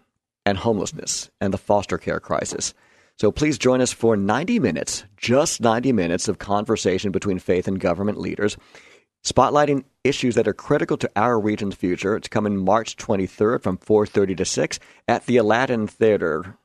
and 0.48 0.58
homelessness 0.58 1.30
and 1.40 1.52
the 1.52 1.58
foster 1.58 1.98
care 1.98 2.20
crisis. 2.20 2.72
So 3.18 3.30
please 3.30 3.58
join 3.58 3.80
us 3.80 3.92
for 3.92 4.16
90 4.16 4.58
minutes, 4.60 5.04
just 5.16 5.60
90 5.60 5.92
minutes 5.92 6.26
of 6.26 6.38
conversation 6.38 7.12
between 7.12 7.38
faith 7.38 7.68
and 7.68 7.78
government 7.78 8.18
leaders, 8.18 8.56
spotlighting 9.26 9.84
issues 10.04 10.36
that 10.36 10.48
are 10.48 10.54
critical 10.54 10.96
to 10.96 11.10
our 11.16 11.38
region's 11.38 11.74
future. 11.74 12.16
It's 12.16 12.28
coming 12.28 12.56
March 12.56 12.96
23rd 12.96 13.62
from 13.62 13.76
4:30 13.76 14.36
to 14.36 14.44
6 14.44 14.78
at 15.06 15.26
the 15.26 15.36
Aladdin 15.36 15.86
Theater. 15.86 16.56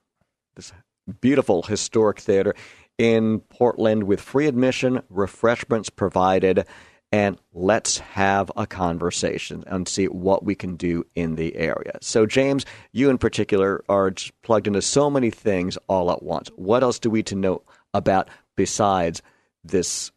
This 0.55 0.71
beautiful 1.19 1.63
historic 1.63 2.19
theater 2.19 2.55
in 2.97 3.39
Portland 3.39 4.03
with 4.03 4.21
free 4.21 4.47
admission, 4.47 5.01
refreshments 5.09 5.89
provided, 5.89 6.65
and 7.13 7.37
let's 7.53 7.99
have 7.99 8.51
a 8.57 8.65
conversation 8.65 9.63
and 9.67 9.87
see 9.87 10.07
what 10.07 10.43
we 10.43 10.55
can 10.55 10.75
do 10.75 11.05
in 11.13 11.35
the 11.35 11.55
area. 11.55 11.93
So, 12.01 12.25
James, 12.25 12.65
you 12.91 13.11
in 13.11 13.19
particular 13.19 13.85
are 13.87 14.11
plugged 14.41 14.65
into 14.65 14.81
so 14.81 15.11
many 15.11 15.29
things 15.29 15.77
all 15.87 16.11
at 16.11 16.23
once. 16.23 16.49
What 16.55 16.81
else 16.81 16.97
do 16.97 17.11
we 17.11 17.19
need 17.19 17.27
to 17.27 17.35
know 17.35 17.61
about 17.93 18.29
besides 18.55 19.21
this 19.63 20.11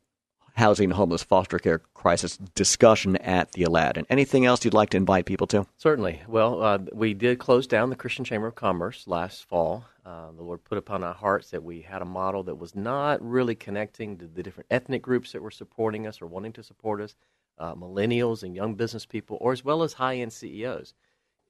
housing, 0.56 0.90
homeless, 0.90 1.22
foster 1.22 1.58
care 1.58 1.80
crisis 1.94 2.38
discussion 2.54 3.16
at 3.16 3.52
the 3.52 3.62
Aladdin. 3.62 4.06
Anything 4.08 4.46
else 4.46 4.64
you'd 4.64 4.74
like 4.74 4.90
to 4.90 4.96
invite 4.96 5.26
people 5.26 5.46
to? 5.48 5.66
Certainly. 5.76 6.22
Well, 6.26 6.62
uh, 6.62 6.78
we 6.92 7.14
did 7.14 7.38
close 7.38 7.66
down 7.66 7.90
the 7.90 7.96
Christian 7.96 8.24
Chamber 8.24 8.46
of 8.46 8.54
Commerce 8.54 9.06
last 9.06 9.44
fall. 9.44 9.84
Uh, 10.04 10.30
the 10.36 10.42
Lord 10.42 10.64
put 10.64 10.78
upon 10.78 11.02
our 11.02 11.14
hearts 11.14 11.50
that 11.50 11.62
we 11.62 11.82
had 11.82 12.00
a 12.00 12.06
model 12.06 12.44
that 12.44 12.54
was 12.54 12.74
not 12.74 13.20
really 13.22 13.54
connecting 13.54 14.16
to 14.18 14.26
the 14.26 14.42
different 14.42 14.68
ethnic 14.70 15.02
groups 15.02 15.32
that 15.32 15.42
were 15.42 15.50
supporting 15.50 16.06
us 16.06 16.22
or 16.22 16.26
wanting 16.26 16.52
to 16.52 16.62
support 16.62 17.00
us, 17.00 17.16
uh, 17.58 17.74
millennials 17.74 18.42
and 18.42 18.54
young 18.54 18.74
business 18.74 19.04
people, 19.04 19.36
or 19.40 19.52
as 19.52 19.64
well 19.64 19.82
as 19.82 19.94
high 19.94 20.16
end 20.16 20.32
CEOs. 20.32 20.94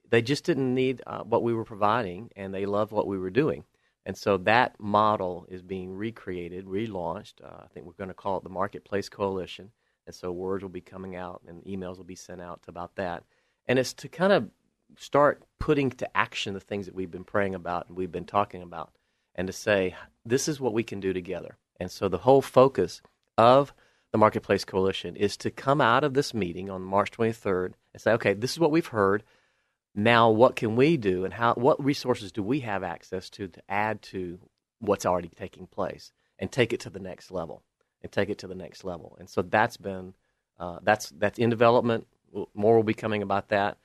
They 0.08 0.22
just 0.22 0.44
didn't 0.44 0.74
need 0.74 1.02
uh, 1.06 1.22
what 1.22 1.42
we 1.42 1.52
were 1.52 1.64
providing, 1.64 2.30
and 2.36 2.54
they 2.54 2.64
loved 2.64 2.92
what 2.92 3.06
we 3.06 3.18
were 3.18 3.30
doing. 3.30 3.64
And 4.06 4.16
so 4.16 4.36
that 4.38 4.78
model 4.78 5.46
is 5.48 5.62
being 5.62 5.92
recreated, 5.92 6.66
relaunched. 6.66 7.44
Uh, 7.44 7.64
I 7.64 7.66
think 7.74 7.86
we're 7.86 7.92
going 7.94 8.08
to 8.08 8.14
call 8.14 8.38
it 8.38 8.44
the 8.44 8.48
Marketplace 8.48 9.08
Coalition. 9.08 9.72
And 10.06 10.14
so 10.14 10.30
words 10.30 10.62
will 10.62 10.70
be 10.70 10.80
coming 10.80 11.16
out 11.16 11.42
and 11.48 11.62
emails 11.64 11.96
will 11.96 12.04
be 12.04 12.14
sent 12.14 12.40
out 12.40 12.60
about 12.68 12.94
that. 12.94 13.24
And 13.66 13.80
it's 13.80 13.92
to 13.94 14.08
kind 14.08 14.32
of 14.32 14.48
start 14.96 15.42
putting 15.58 15.90
to 15.90 16.16
action 16.16 16.54
the 16.54 16.60
things 16.60 16.86
that 16.86 16.94
we've 16.94 17.10
been 17.10 17.24
praying 17.24 17.56
about 17.56 17.88
and 17.88 17.96
we've 17.96 18.12
been 18.12 18.24
talking 18.24 18.62
about 18.62 18.92
and 19.34 19.48
to 19.48 19.52
say, 19.52 19.96
this 20.24 20.46
is 20.46 20.60
what 20.60 20.72
we 20.72 20.84
can 20.84 21.00
do 21.00 21.12
together. 21.12 21.56
And 21.80 21.90
so 21.90 22.08
the 22.08 22.18
whole 22.18 22.42
focus 22.42 23.02
of 23.36 23.74
the 24.12 24.18
Marketplace 24.18 24.64
Coalition 24.64 25.16
is 25.16 25.36
to 25.38 25.50
come 25.50 25.80
out 25.80 26.04
of 26.04 26.14
this 26.14 26.32
meeting 26.32 26.70
on 26.70 26.80
March 26.80 27.10
23rd 27.10 27.72
and 27.92 28.00
say, 28.00 28.12
okay, 28.12 28.34
this 28.34 28.52
is 28.52 28.60
what 28.60 28.70
we've 28.70 28.86
heard 28.86 29.24
Now, 29.98 30.28
what 30.28 30.56
can 30.56 30.76
we 30.76 30.98
do, 30.98 31.24
and 31.24 31.32
how? 31.32 31.54
What 31.54 31.82
resources 31.82 32.30
do 32.30 32.42
we 32.42 32.60
have 32.60 32.82
access 32.82 33.30
to 33.30 33.48
to 33.48 33.62
add 33.68 34.02
to 34.02 34.38
what's 34.78 35.06
already 35.06 35.30
taking 35.34 35.66
place 35.66 36.12
and 36.38 36.52
take 36.52 36.74
it 36.74 36.80
to 36.80 36.90
the 36.90 37.00
next 37.00 37.30
level? 37.30 37.62
And 38.02 38.12
take 38.12 38.28
it 38.28 38.38
to 38.38 38.46
the 38.46 38.54
next 38.54 38.84
level. 38.84 39.16
And 39.18 39.28
so 39.28 39.40
that's 39.42 39.78
been 39.78 40.12
uh, 40.60 40.78
that's 40.82 41.08
that's 41.10 41.38
in 41.38 41.50
development. 41.50 42.06
More 42.54 42.76
will 42.76 42.82
be 42.82 42.94
coming 42.94 43.22
about 43.22 43.48
that. 43.48 43.78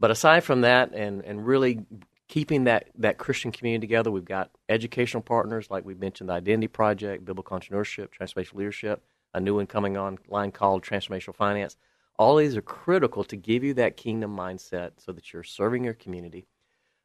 But 0.00 0.10
aside 0.10 0.42
from 0.42 0.62
that, 0.62 0.94
and 0.94 1.22
and 1.22 1.46
really 1.46 1.84
keeping 2.28 2.64
that 2.64 2.88
that 2.96 3.18
Christian 3.18 3.52
community 3.52 3.86
together, 3.86 4.10
we've 4.10 4.24
got 4.24 4.50
educational 4.68 5.22
partners 5.22 5.70
like 5.70 5.84
we 5.84 5.94
mentioned, 5.94 6.30
the 6.30 6.34
Identity 6.34 6.68
Project, 6.68 7.26
Biblical 7.26 7.58
Entrepreneurship, 7.58 8.08
Transformational 8.18 8.54
Leadership, 8.54 9.02
a 9.34 9.40
new 9.40 9.56
one 9.56 9.66
coming 9.66 9.96
online 9.96 10.50
called 10.50 10.82
Transformational 10.82 11.34
Finance. 11.34 11.76
All 12.18 12.36
these 12.36 12.56
are 12.56 12.62
critical 12.62 13.24
to 13.24 13.36
give 13.36 13.62
you 13.62 13.74
that 13.74 13.96
kingdom 13.96 14.36
mindset 14.36 14.92
so 14.98 15.12
that 15.12 15.32
you're 15.32 15.44
serving 15.44 15.84
your 15.84 15.94
community. 15.94 16.46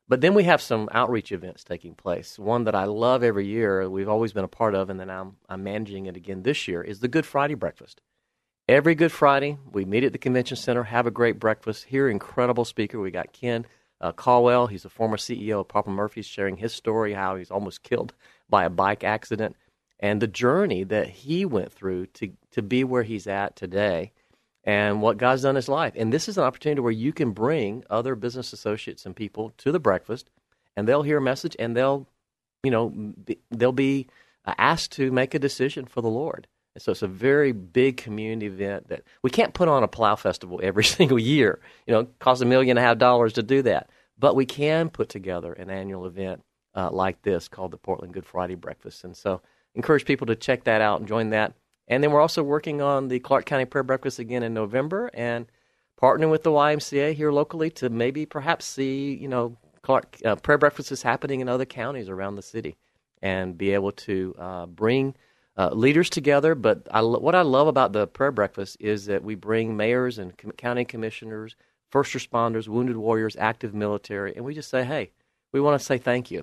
But 0.07 0.21
then 0.21 0.33
we 0.33 0.43
have 0.43 0.61
some 0.61 0.89
outreach 0.91 1.31
events 1.31 1.63
taking 1.63 1.95
place. 1.95 2.37
One 2.37 2.65
that 2.65 2.75
I 2.75 2.85
love 2.85 3.23
every 3.23 3.45
year, 3.45 3.89
we've 3.89 4.09
always 4.09 4.33
been 4.33 4.43
a 4.43 4.49
part 4.49 4.75
of, 4.75 4.89
and 4.89 4.99
then 4.99 5.09
I'm, 5.09 5.37
I'm 5.47 5.63
managing 5.63 6.07
it 6.07 6.17
again 6.17 6.43
this 6.43 6.67
year, 6.67 6.81
is 6.81 6.99
the 6.99 7.07
Good 7.07 7.25
Friday 7.25 7.53
Breakfast. 7.53 8.01
Every 8.67 8.95
Good 8.95 9.11
Friday, 9.11 9.57
we 9.71 9.85
meet 9.85 10.03
at 10.03 10.11
the 10.11 10.17
convention 10.17 10.57
center, 10.57 10.83
have 10.83 11.07
a 11.07 11.11
great 11.11 11.39
breakfast, 11.39 11.85
hear 11.85 12.09
incredible 12.09 12.65
speaker. 12.65 12.99
We 12.99 13.11
got 13.11 13.33
Ken 13.33 13.65
uh, 14.01 14.11
Calwell, 14.11 14.69
he's 14.69 14.83
a 14.83 14.89
former 14.89 15.17
CEO 15.17 15.61
of 15.61 15.69
Papa 15.69 15.89
Murphy's, 15.89 16.25
sharing 16.25 16.57
his 16.57 16.73
story 16.73 17.13
how 17.13 17.37
he's 17.37 17.51
almost 17.51 17.83
killed 17.83 18.13
by 18.49 18.65
a 18.65 18.69
bike 18.69 19.03
accident 19.03 19.55
and 20.03 20.21
the 20.21 20.27
journey 20.27 20.83
that 20.83 21.07
he 21.07 21.45
went 21.45 21.71
through 21.71 22.05
to 22.07 22.33
to 22.51 22.61
be 22.61 22.83
where 22.83 23.03
he's 23.03 23.25
at 23.25 23.55
today, 23.55 24.11
and 24.63 25.01
what 25.01 25.17
God's 25.17 25.41
done 25.41 25.51
in 25.51 25.55
his 25.57 25.69
life. 25.69 25.93
And 25.95 26.11
this 26.11 26.29
is 26.29 26.37
an 26.37 26.43
opportunity 26.43 26.81
where 26.81 26.91
you 26.91 27.11
can 27.11 27.31
bring 27.31 27.83
other 27.89 28.15
business 28.15 28.53
associates 28.53 29.05
and 29.05 29.15
people 29.15 29.53
to 29.57 29.71
the 29.71 29.79
breakfast, 29.79 30.29
and 30.75 30.87
they'll 30.87 31.03
hear 31.03 31.17
a 31.17 31.21
message, 31.21 31.55
and 31.59 31.75
they'll, 31.75 32.07
you 32.63 32.71
know, 32.71 32.89
be, 32.89 33.39
they'll 33.51 33.71
be 33.71 34.07
uh, 34.45 34.53
asked 34.57 34.91
to 34.93 35.11
make 35.11 35.33
a 35.33 35.39
decision 35.39 35.85
for 35.85 36.01
the 36.01 36.09
Lord. 36.09 36.47
And 36.75 36.81
so 36.81 36.91
it's 36.91 37.03
a 37.03 37.07
very 37.07 37.51
big 37.51 37.97
community 37.97 38.47
event 38.47 38.87
that 38.87 39.03
we 39.21 39.29
can't 39.29 39.53
put 39.53 39.67
on 39.67 39.83
a 39.83 39.87
Palau 39.87 40.17
festival 40.17 40.59
every 40.63 40.83
single 40.83 41.19
year. 41.19 41.59
You 41.85 41.93
know, 41.93 41.99
it 42.01 42.19
costs 42.19 42.41
a 42.41 42.45
million 42.45 42.77
and 42.77 42.83
a 42.83 42.87
half 42.87 42.97
dollars 42.97 43.33
to 43.33 43.43
do 43.43 43.61
that. 43.63 43.89
But 44.17 44.35
we 44.35 44.45
can 44.45 44.89
put 44.89 45.09
together 45.09 45.53
an 45.53 45.69
annual 45.69 46.05
event 46.05 46.43
uh, 46.75 46.89
like 46.91 47.21
this 47.21 47.47
called 47.47 47.71
the 47.71 47.77
Portland 47.77 48.13
Good 48.13 48.25
Friday 48.25 48.55
Breakfast. 48.55 49.03
And 49.03 49.15
so 49.15 49.41
encourage 49.75 50.05
people 50.05 50.27
to 50.27 50.35
check 50.35 50.63
that 50.65 50.81
out 50.81 50.99
and 50.99 51.07
join 51.07 51.29
that. 51.31 51.53
And 51.87 52.03
then 52.03 52.11
we're 52.11 52.21
also 52.21 52.43
working 52.43 52.81
on 52.81 53.09
the 53.09 53.19
Clark 53.19 53.45
County 53.45 53.65
Prayer 53.65 53.83
Breakfast 53.83 54.19
again 54.19 54.43
in 54.43 54.53
November 54.53 55.09
and 55.13 55.47
partnering 56.01 56.31
with 56.31 56.43
the 56.43 56.51
YMCA 56.51 57.13
here 57.13 57.31
locally 57.31 57.69
to 57.71 57.89
maybe 57.89 58.25
perhaps 58.25 58.65
see, 58.65 59.13
you 59.13 59.27
know, 59.27 59.57
Clark 59.81 60.17
uh, 60.23 60.35
prayer 60.37 60.57
breakfasts 60.57 61.01
happening 61.01 61.41
in 61.41 61.49
other 61.49 61.65
counties 61.65 62.07
around 62.07 62.35
the 62.35 62.41
city 62.41 62.77
and 63.21 63.57
be 63.57 63.71
able 63.71 63.91
to 63.91 64.35
uh, 64.39 64.65
bring– 64.65 65.15
uh, 65.57 65.69
leaders 65.69 66.09
together. 66.09 66.55
But 66.55 66.87
I, 66.91 67.01
what 67.01 67.35
I 67.35 67.41
love 67.41 67.67
about 67.67 67.93
the 67.93 68.07
prayer 68.07 68.31
breakfast 68.31 68.77
is 68.79 69.05
that 69.05 69.23
we 69.23 69.35
bring 69.35 69.75
mayors 69.75 70.17
and 70.17 70.37
com- 70.37 70.51
county 70.51 70.85
commissioners, 70.85 71.55
first 71.91 72.13
responders, 72.13 72.67
wounded 72.67 72.97
warriors, 72.97 73.35
active 73.37 73.73
military, 73.73 74.35
and 74.35 74.45
we 74.45 74.53
just 74.53 74.69
say, 74.69 74.83
hey, 74.83 75.11
we 75.51 75.61
want 75.61 75.79
to 75.79 75.85
say 75.85 75.97
thank 75.97 76.31
you. 76.31 76.39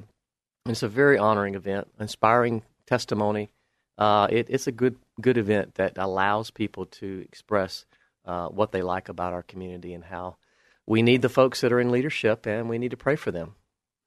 And 0.67 0.73
it's 0.73 0.83
a 0.83 0.89
very 0.89 1.19
honoring 1.19 1.55
event, 1.55 1.89
inspiring 1.99 2.63
testimony. 2.87 3.51
Uh, 3.99 4.29
it, 4.31 4.47
it's 4.49 4.67
a 4.67 4.73
good 4.73 4.97
good 5.21 5.39
event 5.39 5.77
that 5.77 5.97
allows 5.97 6.51
people 6.51 6.87
to 6.87 7.25
express 7.25 7.87
uh, 8.25 8.49
what 8.49 8.73
they 8.73 8.83
like 8.83 9.09
about 9.09 9.33
our 9.33 9.43
community 9.43 9.95
and 9.95 10.05
how 10.05 10.37
we 10.87 11.03
need 11.03 11.23
the 11.23 11.29
folks 11.29 11.61
that 11.61 11.73
are 11.73 11.81
in 11.81 11.91
leadership 11.91 12.47
and 12.47 12.69
we 12.69 12.79
need 12.79 12.91
to 12.91 12.97
pray 12.97 13.17
for 13.17 13.31
them 13.31 13.55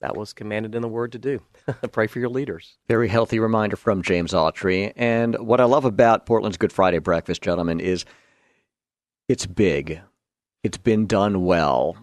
that 0.03 0.17
was 0.17 0.33
commanded 0.33 0.75
in 0.75 0.81
the 0.81 0.87
word 0.89 1.13
to 1.13 1.17
do. 1.17 1.39
Pray 1.93 2.07
for 2.07 2.19
your 2.19 2.27
leaders. 2.27 2.77
Very 2.89 3.07
healthy 3.07 3.39
reminder 3.39 3.77
from 3.77 4.01
James 4.01 4.33
Autry. 4.33 4.91
And 4.97 5.35
what 5.35 5.61
I 5.61 5.63
love 5.63 5.85
about 5.85 6.25
Portland's 6.25 6.57
Good 6.57 6.73
Friday 6.73 6.99
breakfast, 6.99 7.41
gentlemen, 7.41 7.79
is 7.79 8.03
it's 9.29 9.45
big. 9.45 10.01
It's 10.61 10.77
been 10.77 11.07
done 11.07 11.45
well 11.45 11.95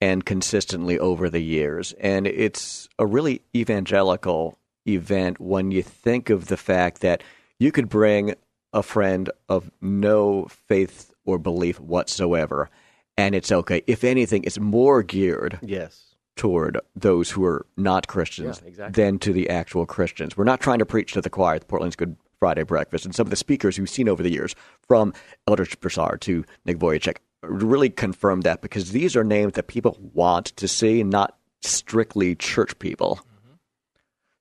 and 0.00 0.24
consistently 0.24 0.96
over 1.00 1.28
the 1.28 1.40
years. 1.40 1.92
And 1.94 2.28
it's 2.28 2.88
a 3.00 3.04
really 3.04 3.42
evangelical 3.54 4.56
event 4.86 5.40
when 5.40 5.72
you 5.72 5.82
think 5.82 6.30
of 6.30 6.46
the 6.46 6.56
fact 6.56 7.00
that 7.00 7.24
you 7.58 7.72
could 7.72 7.88
bring 7.88 8.36
a 8.72 8.82
friend 8.82 9.30
of 9.48 9.70
no 9.80 10.46
faith 10.46 11.12
or 11.24 11.38
belief 11.38 11.80
whatsoever, 11.80 12.70
and 13.16 13.34
it's 13.34 13.52
okay. 13.52 13.82
If 13.86 14.04
anything, 14.04 14.44
it's 14.44 14.58
more 14.58 15.02
geared 15.02 15.58
yes 15.62 16.10
toward 16.36 16.80
those 16.96 17.30
who 17.30 17.44
are 17.44 17.66
not 17.76 18.06
Christians 18.06 18.60
yeah, 18.62 18.68
exactly. 18.68 19.02
than 19.02 19.18
to 19.18 19.32
the 19.32 19.50
actual 19.50 19.84
Christians. 19.84 20.36
We're 20.36 20.44
not 20.44 20.60
trying 20.60 20.78
to 20.78 20.86
preach 20.86 21.12
to 21.12 21.20
the 21.20 21.28
choir 21.28 21.56
at 21.56 21.68
Portland's 21.68 21.96
Good 21.96 22.16
Friday 22.38 22.62
Breakfast. 22.62 23.04
And 23.04 23.14
some 23.14 23.26
of 23.26 23.30
the 23.30 23.36
speakers 23.36 23.78
we've 23.78 23.90
seen 23.90 24.08
over 24.08 24.22
the 24.22 24.30
years, 24.30 24.54
from 24.88 25.12
Elder 25.46 25.66
Broussard 25.80 26.22
to 26.22 26.44
Nick 26.64 26.78
Vujicic, 26.78 27.18
really 27.42 27.90
confirm 27.90 28.40
that 28.42 28.62
because 28.62 28.92
these 28.92 29.14
are 29.16 29.24
names 29.24 29.52
that 29.52 29.66
people 29.66 29.98
want 30.14 30.46
to 30.56 30.66
see, 30.66 31.02
not 31.02 31.36
strictly 31.60 32.34
church 32.34 32.78
people. 32.78 33.20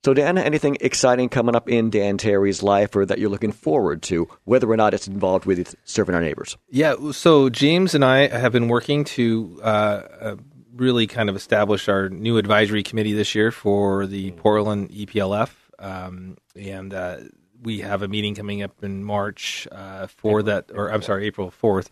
So, 0.06 0.14
Dan, 0.14 0.38
anything 0.38 0.78
exciting 0.80 1.28
coming 1.28 1.56
up 1.56 1.68
in 1.68 1.90
Dan 1.90 2.18
Terry's 2.18 2.64
life 2.64 2.96
or 2.96 3.06
that 3.06 3.20
you're 3.20 3.30
looking 3.30 3.52
forward 3.52 4.02
to, 4.04 4.30
whether 4.46 4.70
or 4.70 4.78
not 4.78 4.94
it's 4.94 5.10
involved 5.10 5.46
with 5.46 5.76
serving 5.84 6.16
our 6.16 6.22
neighbors? 6.22 6.58
Yeah, 6.70 7.12
so 7.12 7.50
James 7.50 7.94
and 7.94 8.06
I 8.06 8.28
have 8.28 8.54
been 8.54 8.70
working 8.70 9.04
to 9.06 9.60
uh, 9.62 9.66
uh, 9.66 10.36
really 10.74 11.06
kind 11.06 11.30
of 11.30 11.36
establish 11.36 11.90
our 11.90 12.08
new 12.08 12.38
advisory 12.38 12.82
committee 12.82 13.12
this 13.12 13.36
year 13.36 13.52
for 13.52 14.08
the 14.08 14.32
Portland 14.32 14.90
EPLF, 14.92 15.50
um, 15.80 16.38
and 16.56 16.94
uh, 16.94 17.18
we 17.62 17.80
have 17.80 18.02
a 18.02 18.08
meeting 18.08 18.36
coming 18.36 18.64
up 18.64 18.82
in 18.82 19.04
March 19.04 19.68
uh, 19.70 20.08
for 20.08 20.40
April, 20.40 20.44
that, 20.44 20.72
or 20.74 20.94
I'm 20.94 21.02
sorry, 21.02 21.26
April 21.26 21.52
fourth. 21.52 21.90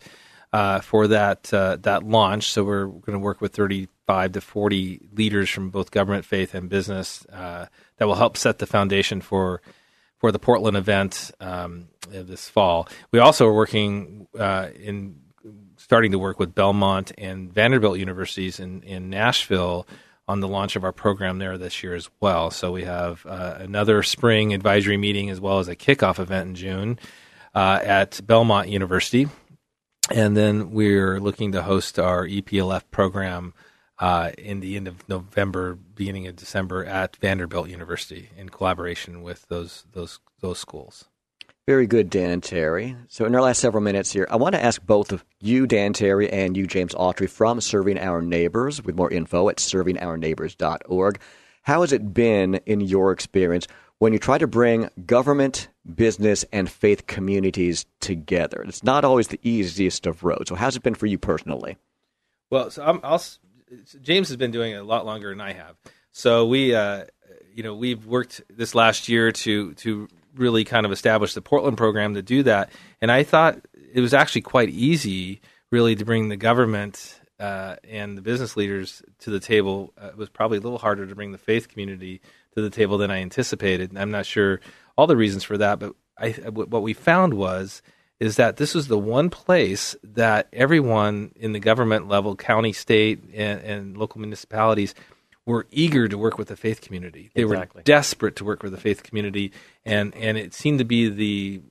Uh, 0.50 0.80
for 0.80 1.08
that 1.08 1.52
uh, 1.52 1.76
that 1.82 2.04
launch, 2.04 2.50
so 2.50 2.64
we're 2.64 2.86
going 2.86 3.12
to 3.12 3.18
work 3.18 3.42
with 3.42 3.52
35 3.52 4.32
to 4.32 4.40
40 4.40 5.08
leaders 5.12 5.50
from 5.50 5.68
both 5.68 5.90
government, 5.90 6.24
faith, 6.24 6.54
and 6.54 6.70
business 6.70 7.26
uh, 7.26 7.66
that 7.98 8.06
will 8.06 8.14
help 8.14 8.36
set 8.36 8.58
the 8.58 8.66
foundation 8.66 9.20
for 9.20 9.60
for 10.18 10.32
the 10.32 10.38
Portland 10.38 10.76
event 10.76 11.30
um, 11.40 11.88
this 12.08 12.48
fall. 12.48 12.88
We 13.12 13.20
also 13.20 13.46
are 13.46 13.54
working 13.54 14.26
uh, 14.36 14.68
in 14.74 15.20
starting 15.76 16.12
to 16.12 16.18
work 16.18 16.38
with 16.38 16.54
Belmont 16.54 17.12
and 17.16 17.52
Vanderbilt 17.52 17.98
universities 17.98 18.58
in, 18.58 18.82
in 18.82 19.10
Nashville 19.10 19.86
on 20.26 20.40
the 20.40 20.48
launch 20.48 20.76
of 20.76 20.84
our 20.84 20.92
program 20.92 21.38
there 21.38 21.56
this 21.56 21.82
year 21.82 21.94
as 21.94 22.10
well. 22.20 22.50
So 22.50 22.72
we 22.72 22.84
have 22.84 23.24
uh, 23.24 23.56
another 23.58 24.02
spring 24.02 24.52
advisory 24.52 24.96
meeting 24.96 25.30
as 25.30 25.40
well 25.40 25.60
as 25.60 25.68
a 25.68 25.76
kickoff 25.76 26.18
event 26.18 26.48
in 26.48 26.54
June 26.54 26.98
uh, 27.54 27.80
at 27.82 28.20
Belmont 28.26 28.68
University. 28.68 29.28
And 30.10 30.36
then 30.36 30.72
we're 30.72 31.20
looking 31.20 31.52
to 31.52 31.62
host 31.62 31.98
our 31.98 32.26
EPLF 32.26 32.82
program 32.90 33.54
uh, 33.98 34.30
in 34.38 34.60
the 34.60 34.76
end 34.76 34.88
of 34.88 35.08
November, 35.08 35.74
beginning 35.74 36.26
of 36.26 36.36
December 36.36 36.84
at 36.84 37.16
Vanderbilt 37.16 37.68
University 37.68 38.30
in 38.36 38.48
collaboration 38.48 39.22
with 39.22 39.46
those 39.48 39.84
those 39.92 40.20
those 40.40 40.58
schools. 40.58 41.06
Very 41.66 41.86
good, 41.86 42.08
Dan 42.08 42.30
and 42.30 42.42
Terry. 42.42 42.96
So, 43.08 43.26
in 43.26 43.34
our 43.34 43.42
last 43.42 43.60
several 43.60 43.82
minutes 43.82 44.10
here, 44.10 44.26
I 44.30 44.36
want 44.36 44.54
to 44.54 44.64
ask 44.64 44.82
both 44.86 45.12
of 45.12 45.22
you, 45.38 45.66
Dan 45.66 45.92
Terry, 45.92 46.30
and 46.30 46.56
you, 46.56 46.66
James 46.66 46.94
Autry, 46.94 47.28
from 47.28 47.60
Serving 47.60 47.98
Our 47.98 48.22
Neighbors, 48.22 48.82
with 48.82 48.96
more 48.96 49.10
info 49.10 49.50
at 49.50 49.56
servingourneighbors.org. 49.56 51.20
How 51.62 51.82
has 51.82 51.92
it 51.92 52.14
been 52.14 52.54
in 52.64 52.80
your 52.80 53.12
experience 53.12 53.66
when 53.98 54.14
you 54.14 54.18
try 54.18 54.38
to 54.38 54.46
bring 54.46 54.88
government, 55.04 55.68
business, 55.94 56.42
and 56.54 56.70
faith 56.70 57.06
communities 57.06 57.84
together? 58.00 58.64
It's 58.66 58.82
not 58.82 59.04
always 59.04 59.28
the 59.28 59.40
easiest 59.42 60.06
of 60.06 60.24
roads. 60.24 60.48
So, 60.48 60.54
how's 60.54 60.74
it 60.74 60.82
been 60.82 60.94
for 60.94 61.04
you 61.04 61.18
personally? 61.18 61.76
Well, 62.48 62.70
so 62.70 62.82
I'm, 62.82 63.00
I'll, 63.02 63.22
James 64.00 64.28
has 64.28 64.36
been 64.36 64.50
doing 64.50 64.72
it 64.72 64.76
a 64.76 64.84
lot 64.84 65.06
longer 65.06 65.30
than 65.30 65.40
I 65.40 65.52
have. 65.52 65.76
So 66.12 66.46
we, 66.46 66.74
uh, 66.74 67.04
you 67.54 67.62
know, 67.62 67.74
we've 67.74 68.06
worked 68.06 68.42
this 68.50 68.74
last 68.74 69.08
year 69.08 69.32
to 69.32 69.74
to 69.74 70.08
really 70.34 70.64
kind 70.64 70.86
of 70.86 70.92
establish 70.92 71.34
the 71.34 71.42
Portland 71.42 71.76
program 71.76 72.14
to 72.14 72.22
do 72.22 72.42
that. 72.44 72.70
And 73.00 73.10
I 73.10 73.24
thought 73.24 73.58
it 73.92 74.00
was 74.00 74.14
actually 74.14 74.42
quite 74.42 74.68
easy, 74.68 75.40
really, 75.70 75.96
to 75.96 76.04
bring 76.04 76.28
the 76.28 76.36
government 76.36 77.20
uh, 77.40 77.76
and 77.88 78.16
the 78.16 78.22
business 78.22 78.56
leaders 78.56 79.02
to 79.20 79.30
the 79.30 79.40
table. 79.40 79.92
Uh, 80.00 80.08
it 80.08 80.16
was 80.16 80.28
probably 80.28 80.58
a 80.58 80.60
little 80.60 80.78
harder 80.78 81.06
to 81.06 81.14
bring 81.14 81.32
the 81.32 81.38
faith 81.38 81.68
community 81.68 82.20
to 82.54 82.62
the 82.62 82.70
table 82.70 82.98
than 82.98 83.10
I 83.10 83.20
anticipated. 83.20 83.90
And 83.90 83.98
I'm 83.98 84.10
not 84.10 84.26
sure 84.26 84.60
all 84.96 85.06
the 85.06 85.16
reasons 85.16 85.44
for 85.44 85.58
that, 85.58 85.78
but 85.78 85.94
I, 86.16 86.30
what 86.30 86.82
we 86.82 86.94
found 86.94 87.34
was 87.34 87.82
is 88.20 88.36
that 88.36 88.56
this 88.56 88.74
was 88.74 88.88
the 88.88 88.98
one 88.98 89.30
place 89.30 89.94
that 90.02 90.48
everyone 90.52 91.32
in 91.36 91.52
the 91.52 91.60
government 91.60 92.08
level, 92.08 92.34
county, 92.36 92.72
state, 92.72 93.22
and, 93.34 93.60
and 93.60 93.96
local 93.96 94.20
municipalities– 94.20 94.94
were 95.48 95.66
eager 95.70 96.06
to 96.06 96.18
work 96.18 96.36
with 96.36 96.48
the 96.48 96.56
faith 96.56 96.82
community. 96.82 97.30
They 97.34 97.42
exactly. 97.42 97.80
were 97.80 97.82
desperate 97.82 98.36
to 98.36 98.44
work 98.44 98.62
with 98.62 98.72
the 98.72 98.78
faith 98.78 99.02
community, 99.02 99.50
and 99.82 100.14
and 100.14 100.36
it 100.36 100.52
seemed 100.52 100.78
to 100.78 100.84
be 100.84 101.08
the 101.08 101.62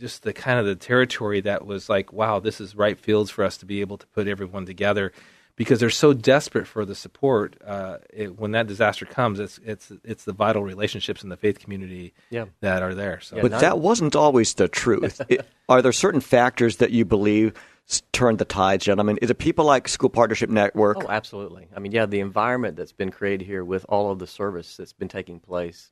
just 0.00 0.24
the 0.24 0.32
kind 0.32 0.58
of 0.58 0.66
the 0.66 0.74
territory 0.74 1.40
that 1.42 1.64
was 1.64 1.88
like, 1.88 2.12
wow, 2.12 2.40
this 2.40 2.60
is 2.60 2.74
right 2.74 2.98
fields 2.98 3.30
for 3.30 3.44
us 3.44 3.56
to 3.58 3.64
be 3.64 3.80
able 3.80 3.96
to 3.96 4.06
put 4.08 4.26
everyone 4.26 4.66
together. 4.66 5.12
Because 5.56 5.80
they're 5.80 5.90
so 5.90 6.12
desperate 6.12 6.66
for 6.66 6.84
the 6.84 6.94
support. 6.94 7.56
Uh, 7.64 7.98
it, 8.12 8.38
when 8.38 8.52
that 8.52 8.66
disaster 8.66 9.04
comes, 9.06 9.38
it's 9.38 9.58
it's 9.64 9.92
it's 10.04 10.24
the 10.24 10.32
vital 10.32 10.62
relationships 10.62 11.22
in 11.22 11.28
the 11.28 11.36
faith 11.36 11.58
community 11.58 12.14
Yeah. 12.30 12.46
that 12.60 12.82
are 12.82 12.94
there. 12.94 13.20
So 13.20 13.36
Yeah, 13.36 13.42
But 13.42 13.50
not- 13.52 13.60
that 13.60 13.78
wasn't 13.78 14.16
always 14.16 14.54
the 14.54 14.68
truth. 14.68 15.20
It- 15.28 15.46
are 15.68 15.82
there 15.82 15.92
certain 15.92 16.20
factors 16.20 16.76
that 16.78 16.90
you 16.90 17.04
believe 17.04 17.54
s- 17.88 18.02
turned 18.12 18.38
the 18.38 18.44
tides, 18.44 18.84
gentlemen? 18.84 19.18
Is 19.22 19.30
it 19.30 19.38
people 19.38 19.64
like 19.64 19.88
School 19.88 20.10
Partnership 20.10 20.50
Network? 20.50 21.04
Oh, 21.04 21.08
absolutely. 21.08 21.68
I 21.74 21.78
mean, 21.80 21.92
yeah, 21.92 22.06
the 22.06 22.20
environment 22.20 22.76
that's 22.76 22.92
been 22.92 23.10
created 23.10 23.46
here 23.46 23.64
with 23.64 23.86
all 23.88 24.10
of 24.10 24.18
the 24.18 24.26
service 24.26 24.76
that's 24.76 24.92
been 24.92 25.08
taking 25.08 25.38
place 25.40 25.90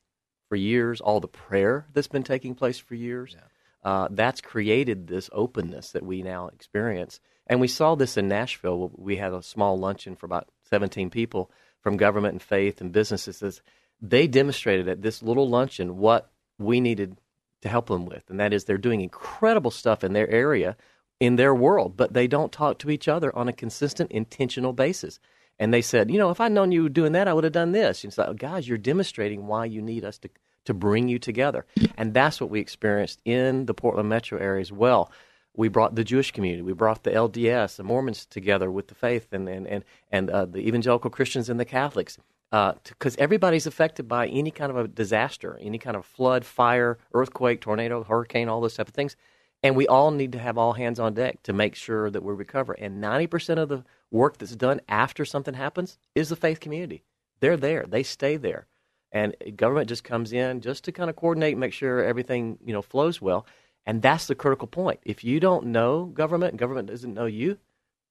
for 0.48 0.56
years, 0.56 1.00
all 1.00 1.20
the 1.20 1.28
prayer 1.28 1.86
that's 1.94 2.08
been 2.08 2.24
taking 2.24 2.54
place 2.54 2.78
for 2.78 2.94
years, 2.94 3.36
uh, 3.84 4.08
that's 4.11 4.40
created 4.40 5.06
this 5.06 5.30
openness 5.32 5.92
that 5.92 6.02
we 6.04 6.22
now 6.22 6.48
experience. 6.48 7.20
And 7.51 7.61
we 7.61 7.66
saw 7.66 7.96
this 7.96 8.16
in 8.16 8.28
Nashville. 8.28 8.92
We 8.94 9.16
had 9.16 9.32
a 9.32 9.42
small 9.42 9.76
luncheon 9.76 10.14
for 10.14 10.24
about 10.24 10.48
17 10.70 11.11
people 11.11 11.51
from 11.80 11.96
government 11.96 12.34
and 12.34 12.42
faith 12.42 12.80
and 12.80 12.92
businesses. 12.92 13.61
They 14.01 14.28
demonstrated 14.28 14.88
at 14.88 15.03
this 15.03 15.20
little 15.20 15.48
luncheon 15.48 15.98
what 15.98 16.30
we 16.59 16.80
needed 16.80 17.16
to 17.62 17.68
help 17.68 17.88
them 17.88 18.07
with, 18.07 18.22
and 18.30 18.38
that 18.38 18.53
is 18.53 18.64
they're 18.64 18.78
doing 18.78 19.01
incredible 19.01 19.72
stuff 19.72 20.05
in 20.05 20.12
their 20.12 20.30
area, 20.30 20.76
in 21.18 21.36
their 21.36 21.55
world, 21.55 21.96
but 21.96 22.14
they 22.14 22.28
don't 22.28 22.53
talk 22.53 22.78
to 22.78 22.90
each 22.90 23.09
other 23.09 23.36
on 23.36 23.48
a 23.48 23.53
consistent, 23.53 24.12
intentional 24.12 24.72
basis. 24.72 25.18
And 25.59 25.74
they 25.74 25.82
said, 25.82 26.11
you 26.11 26.18
know, 26.18 26.30
if 26.30 26.40
I'd 26.40 26.53
known 26.53 26.72
you 26.72 26.84
were 26.84 26.88
doing 26.88 27.12
that, 27.12 27.28
I 27.28 27.34
would 27.34 27.44
have 27.44 27.53
done 27.53 27.72
this. 27.72 28.05
And 28.05 28.11
it's 28.11 28.16
like, 28.16 28.34
guys, 28.38 28.66
you're 28.66 28.78
demonstrating 28.78 29.46
why 29.46 29.66
you 29.66 29.82
need 29.82 30.05
us 30.05 30.18
to 30.18 30.30
to 30.66 30.74
bring 30.74 31.09
you 31.09 31.18
together, 31.18 31.64
and 31.96 32.12
that's 32.12 32.40
what 32.40 32.51
we 32.51 32.61
experienced 32.61 33.20
in 33.24 33.66
the 33.66 33.74
Portland 33.74 34.09
metro 34.09 34.38
area 34.38 34.61
as 34.61 34.70
well. 34.70 35.11
We 35.57 35.68
brought 35.68 35.94
the 35.94 36.05
Jewish 36.05 36.30
community, 36.30 36.62
we 36.62 36.72
brought 36.72 37.03
the 37.03 37.11
LDS, 37.11 37.76
the 37.76 37.82
Mormons 37.82 38.24
together 38.24 38.70
with 38.70 38.88
the 38.88 38.94
faith, 38.94 39.32
and 39.32 39.48
and 39.48 39.66
and, 39.66 39.84
and 40.11 40.30
uh, 40.30 40.44
the 40.46 40.61
evangelical 40.61 41.11
Christians 41.11 41.48
and 41.48 41.59
the 41.59 41.64
Catholics, 41.64 42.18
because 42.51 43.16
everybody's 43.18 43.66
affected 43.66 44.09
by 44.09 44.26
any 44.28 44.51
kind 44.51 44.70
of 44.70 44.76
a 44.76 44.88
disaster, 44.88 45.59
any 45.61 45.78
kind 45.78 45.96
of 45.96 46.05
flood, 46.05 46.44
fire, 46.44 46.98
earthquake, 47.14 47.61
tornado, 47.61 48.03
hurricane, 48.05 48.48
all 48.48 48.61
those 48.61 48.74
type 48.74 48.88
of 48.88 48.94
things. 48.94 49.16
And 49.62 49.76
we 49.76 49.86
all 49.86 50.11
need 50.11 50.32
to 50.32 50.38
have 50.38 50.57
all 50.57 50.72
hands 50.72 50.98
on 50.98 51.14
deck 51.14 51.42
to 51.42 51.53
make 51.53 51.74
sure 51.74 52.11
that 52.11 52.22
we 52.22 52.32
recover. 52.32 52.72
And 52.72 53.03
90% 53.03 53.59
of 53.59 53.68
the 53.68 53.84
work 54.11 54.38
that's 54.38 54.57
done 54.57 54.80
after 54.88 55.24
something 55.24 55.55
happens 55.55 55.98
is 56.14 56.30
the 56.30 56.36
faith 56.36 56.61
community. 56.61 57.05
They're 57.40 57.57
there, 57.57 57.84
they 57.86 58.03
stay 58.03 58.36
there. 58.36 58.66
And 59.12 59.34
government 59.57 59.88
just 59.88 60.05
comes 60.05 60.32
in 60.32 60.61
just 60.61 60.84
to 60.84 60.92
kind 60.92 61.11
of 61.11 61.16
coordinate, 61.16 61.59
make 61.59 61.72
sure 61.72 62.05
everything 62.05 62.59
you 62.64 62.72
know 62.72 62.82
flows 62.82 63.20
well. 63.20 63.44
And 63.87 64.03
that's 64.03 64.26
the 64.26 64.35
critical 64.35 64.68
point. 64.68 65.01
If 65.05 65.24
you 65.24 65.41
don't 65.41 65.66
know 65.66 66.05
government 66.05 66.53
and 66.53 66.59
government 66.59 66.89
doesn't 66.89 67.14
know 67.14 67.26
you, 67.26 67.59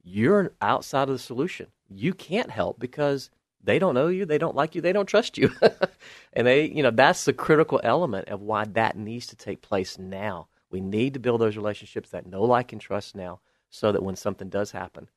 you're 0.04 0.52
outside 0.62 1.04
of 1.04 1.10
the 1.10 1.20
solution. 1.20 1.68
You 1.90 2.14
can't 2.14 2.50
help 2.50 2.80
because 2.80 3.30
they 3.64 3.80
don't 3.80 3.94
know 3.94 4.08
you, 4.08 4.26
they 4.26 4.38
don't 4.38 4.56
like 4.56 4.76
you, 4.76 4.82
they 4.82 4.94
don't 4.94 5.06
trust 5.06 5.38
you. 5.38 5.52
and 6.34 6.48
they, 6.48 6.66
you 6.66 6.82
know, 6.82 6.92
that's 6.92 7.26
the 7.26 7.34
critical 7.34 7.80
element 7.84 8.30
of 8.30 8.42
why 8.42 8.66
that 8.66 8.98
needs 8.98 9.28
to 9.28 9.36
take 9.36 9.62
place 9.62 9.98
now. 9.98 10.48
We 10.72 10.82
need 10.82 11.14
to 11.16 11.20
build 11.20 11.42
those 11.42 11.58
relationships 11.58 12.10
that 12.12 12.26
know, 12.26 12.44
like, 12.44 12.72
and 12.72 12.82
trust 12.82 13.16
now 13.16 13.40
so 13.70 13.92
that 13.92 14.04
when 14.04 14.16
something 14.16 14.50
does 14.50 14.72
happen, 14.72 15.10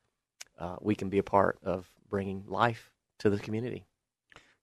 uh, 0.59 0.77
we 0.81 0.95
can 0.95 1.09
be 1.09 1.19
a 1.19 1.23
part 1.23 1.59
of 1.63 1.89
bringing 2.09 2.45
life 2.47 2.91
to 3.19 3.31
the 3.31 3.39
community. 3.39 3.85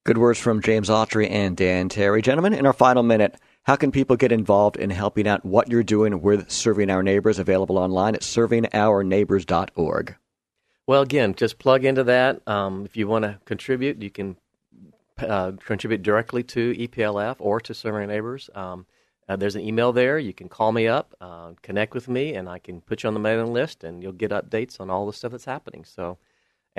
Good 0.03 0.17
words 0.17 0.39
from 0.39 0.61
James 0.61 0.89
Autry 0.89 1.29
and 1.29 1.55
Dan 1.55 1.89
Terry. 1.89 2.21
Gentlemen, 2.21 2.53
in 2.53 2.65
our 2.65 2.73
final 2.73 3.03
minute, 3.03 3.35
how 3.63 3.75
can 3.75 3.91
people 3.91 4.15
get 4.15 4.31
involved 4.31 4.77
in 4.77 4.89
helping 4.89 5.27
out 5.27 5.45
what 5.45 5.69
you're 5.69 5.83
doing 5.83 6.21
with 6.21 6.49
Serving 6.49 6.89
Our 6.89 7.03
Neighbors? 7.03 7.39
Available 7.39 7.77
online 7.77 8.15
at 8.15 8.21
servingourneighbors.org. 8.21 10.15
Well, 10.87 11.01
again, 11.01 11.35
just 11.35 11.59
plug 11.59 11.85
into 11.85 12.03
that. 12.05 12.41
Um, 12.47 12.85
if 12.85 12.97
you 12.97 13.07
want 13.07 13.23
to 13.23 13.39
contribute, 13.45 14.01
you 14.01 14.09
can 14.09 14.37
uh, 15.19 15.51
contribute 15.63 16.01
directly 16.01 16.41
to 16.43 16.73
EPLF 16.73 17.35
or 17.39 17.59
to 17.61 17.73
Serving 17.73 18.01
Our 18.01 18.07
Neighbors. 18.07 18.49
Um, 18.55 18.87
uh, 19.27 19.35
there's 19.35 19.55
an 19.55 19.61
email 19.61 19.93
there. 19.93 20.17
You 20.17 20.33
can 20.33 20.49
call 20.49 20.71
me 20.71 20.87
up, 20.87 21.13
uh, 21.21 21.51
connect 21.61 21.93
with 21.93 22.07
me, 22.07 22.33
and 22.33 22.49
I 22.49 22.57
can 22.57 22.81
put 22.81 23.03
you 23.03 23.07
on 23.07 23.13
the 23.13 23.19
mailing 23.19 23.53
list, 23.53 23.83
and 23.83 24.01
you'll 24.01 24.11
get 24.13 24.31
updates 24.31 24.79
on 24.79 24.89
all 24.89 25.05
the 25.05 25.13
stuff 25.13 25.31
that's 25.31 25.45
happening. 25.45 25.85
So, 25.85 26.17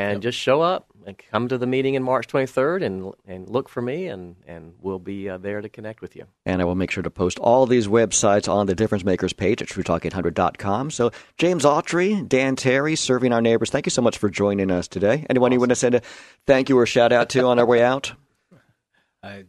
and 0.01 0.23
just 0.23 0.39
show 0.39 0.61
up 0.63 0.87
and 1.07 1.17
come 1.19 1.49
to 1.49 1.59
the 1.59 1.67
meeting 1.67 1.95
in 1.95 2.03
March 2.03 2.27
23rd, 2.29 2.85
and 2.85 3.13
and 3.27 3.49
look 3.49 3.69
for 3.69 3.83
me, 3.83 4.07
and 4.07 4.37
and 4.47 4.75
we'll 4.81 4.99
be 4.99 5.29
uh, 5.29 5.39
there 5.39 5.61
to 5.61 5.69
connect 5.69 6.01
with 6.01 6.17
you. 6.17 6.27
And 6.47 6.61
I 6.61 6.65
will 6.65 6.75
make 6.75 6.91
sure 6.91 7.03
to 7.03 7.11
post 7.11 7.39
all 7.39 7.67
these 7.67 7.87
websites 7.87 8.49
on 8.53 8.67
the 8.67 8.75
Difference 8.75 9.05
Makers 9.05 9.33
page 9.33 9.63
at 9.63 9.69
TrueTalk800.com. 9.69 10.91
So, 10.91 11.11
James 11.39 11.65
Autry, 11.65 12.27
Dan 12.29 12.57
Terry, 12.57 12.97
Serving 12.97 13.33
Our 13.33 13.41
Neighbors, 13.41 13.71
thank 13.71 13.87
you 13.87 13.91
so 13.91 14.03
much 14.03 14.19
for 14.19 14.29
joining 14.29 14.71
us 14.71 14.89
today. 14.89 15.27
Anyone 15.31 15.53
you 15.53 15.59
want 15.59 15.71
to 15.71 15.77
send 15.77 15.95
a 15.95 16.03
thank 16.47 16.69
you 16.69 16.79
or 16.79 16.87
shout 16.87 17.13
out 17.13 17.29
to 17.31 17.47
on 17.47 17.59
our 17.59 17.67
way 17.67 17.83
out? 17.83 18.13
I, 19.23 19.45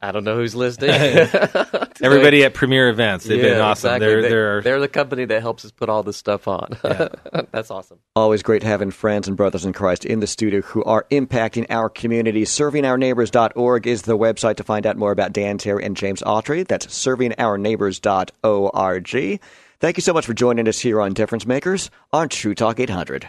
I 0.00 0.12
don't 0.12 0.22
know 0.22 0.36
who's 0.36 0.54
listening. 0.54 0.90
everybody 2.02 2.44
at 2.44 2.54
Premier 2.54 2.88
Events, 2.88 3.24
they've 3.24 3.42
been 3.42 3.60
awesome. 3.60 3.94
exactly. 3.96 4.06
They're 4.06 4.22
They- 4.22 4.28
they're 4.28 4.62
they're 4.62 4.78
the 4.80 4.86
company 4.88 5.24
that 5.24 5.40
helps 5.42 5.64
us 5.64 5.72
put 5.72 5.88
all 5.88 6.04
this 6.04 6.16
stuff 6.16 6.46
on. 6.46 6.78
That's 7.50 7.70
awesome. 7.72 7.98
Always 8.14 8.42
great 8.44 8.62
having 8.62 8.92
friends 8.92 9.26
and 9.26 9.36
brothers 9.36 9.64
in 9.64 9.72
Christ 9.72 10.04
in 10.04 10.20
the 10.20 10.26
studio 10.28 10.60
who 10.60 10.84
are 10.84 11.04
impacting 11.10 11.66
our 11.70 11.88
community. 11.88 12.44
ServingOurNeighbors.org 12.44 13.86
is 13.88 14.02
the 14.02 14.16
website 14.16 14.54
to 14.56 14.62
find 14.64 14.86
out 14.86 14.96
more 14.96 15.10
about 15.12 15.32
Dan 15.32 15.58
Terry 15.58 15.84
and 15.84 15.96
James 15.96 16.22
Autry. 16.22 16.64
That's 16.66 16.86
ServingOurNeighbors.org. 16.86 19.40
Thank 19.80 19.96
you 19.96 20.00
so 20.02 20.12
much 20.12 20.26
for 20.26 20.34
joining 20.34 20.66
us 20.68 20.78
here 20.80 21.00
on 21.00 21.12
Difference 21.12 21.46
Makers 21.46 21.88
on 22.12 22.28
True 22.28 22.54
Talk 22.54 22.78
800. 22.80 23.28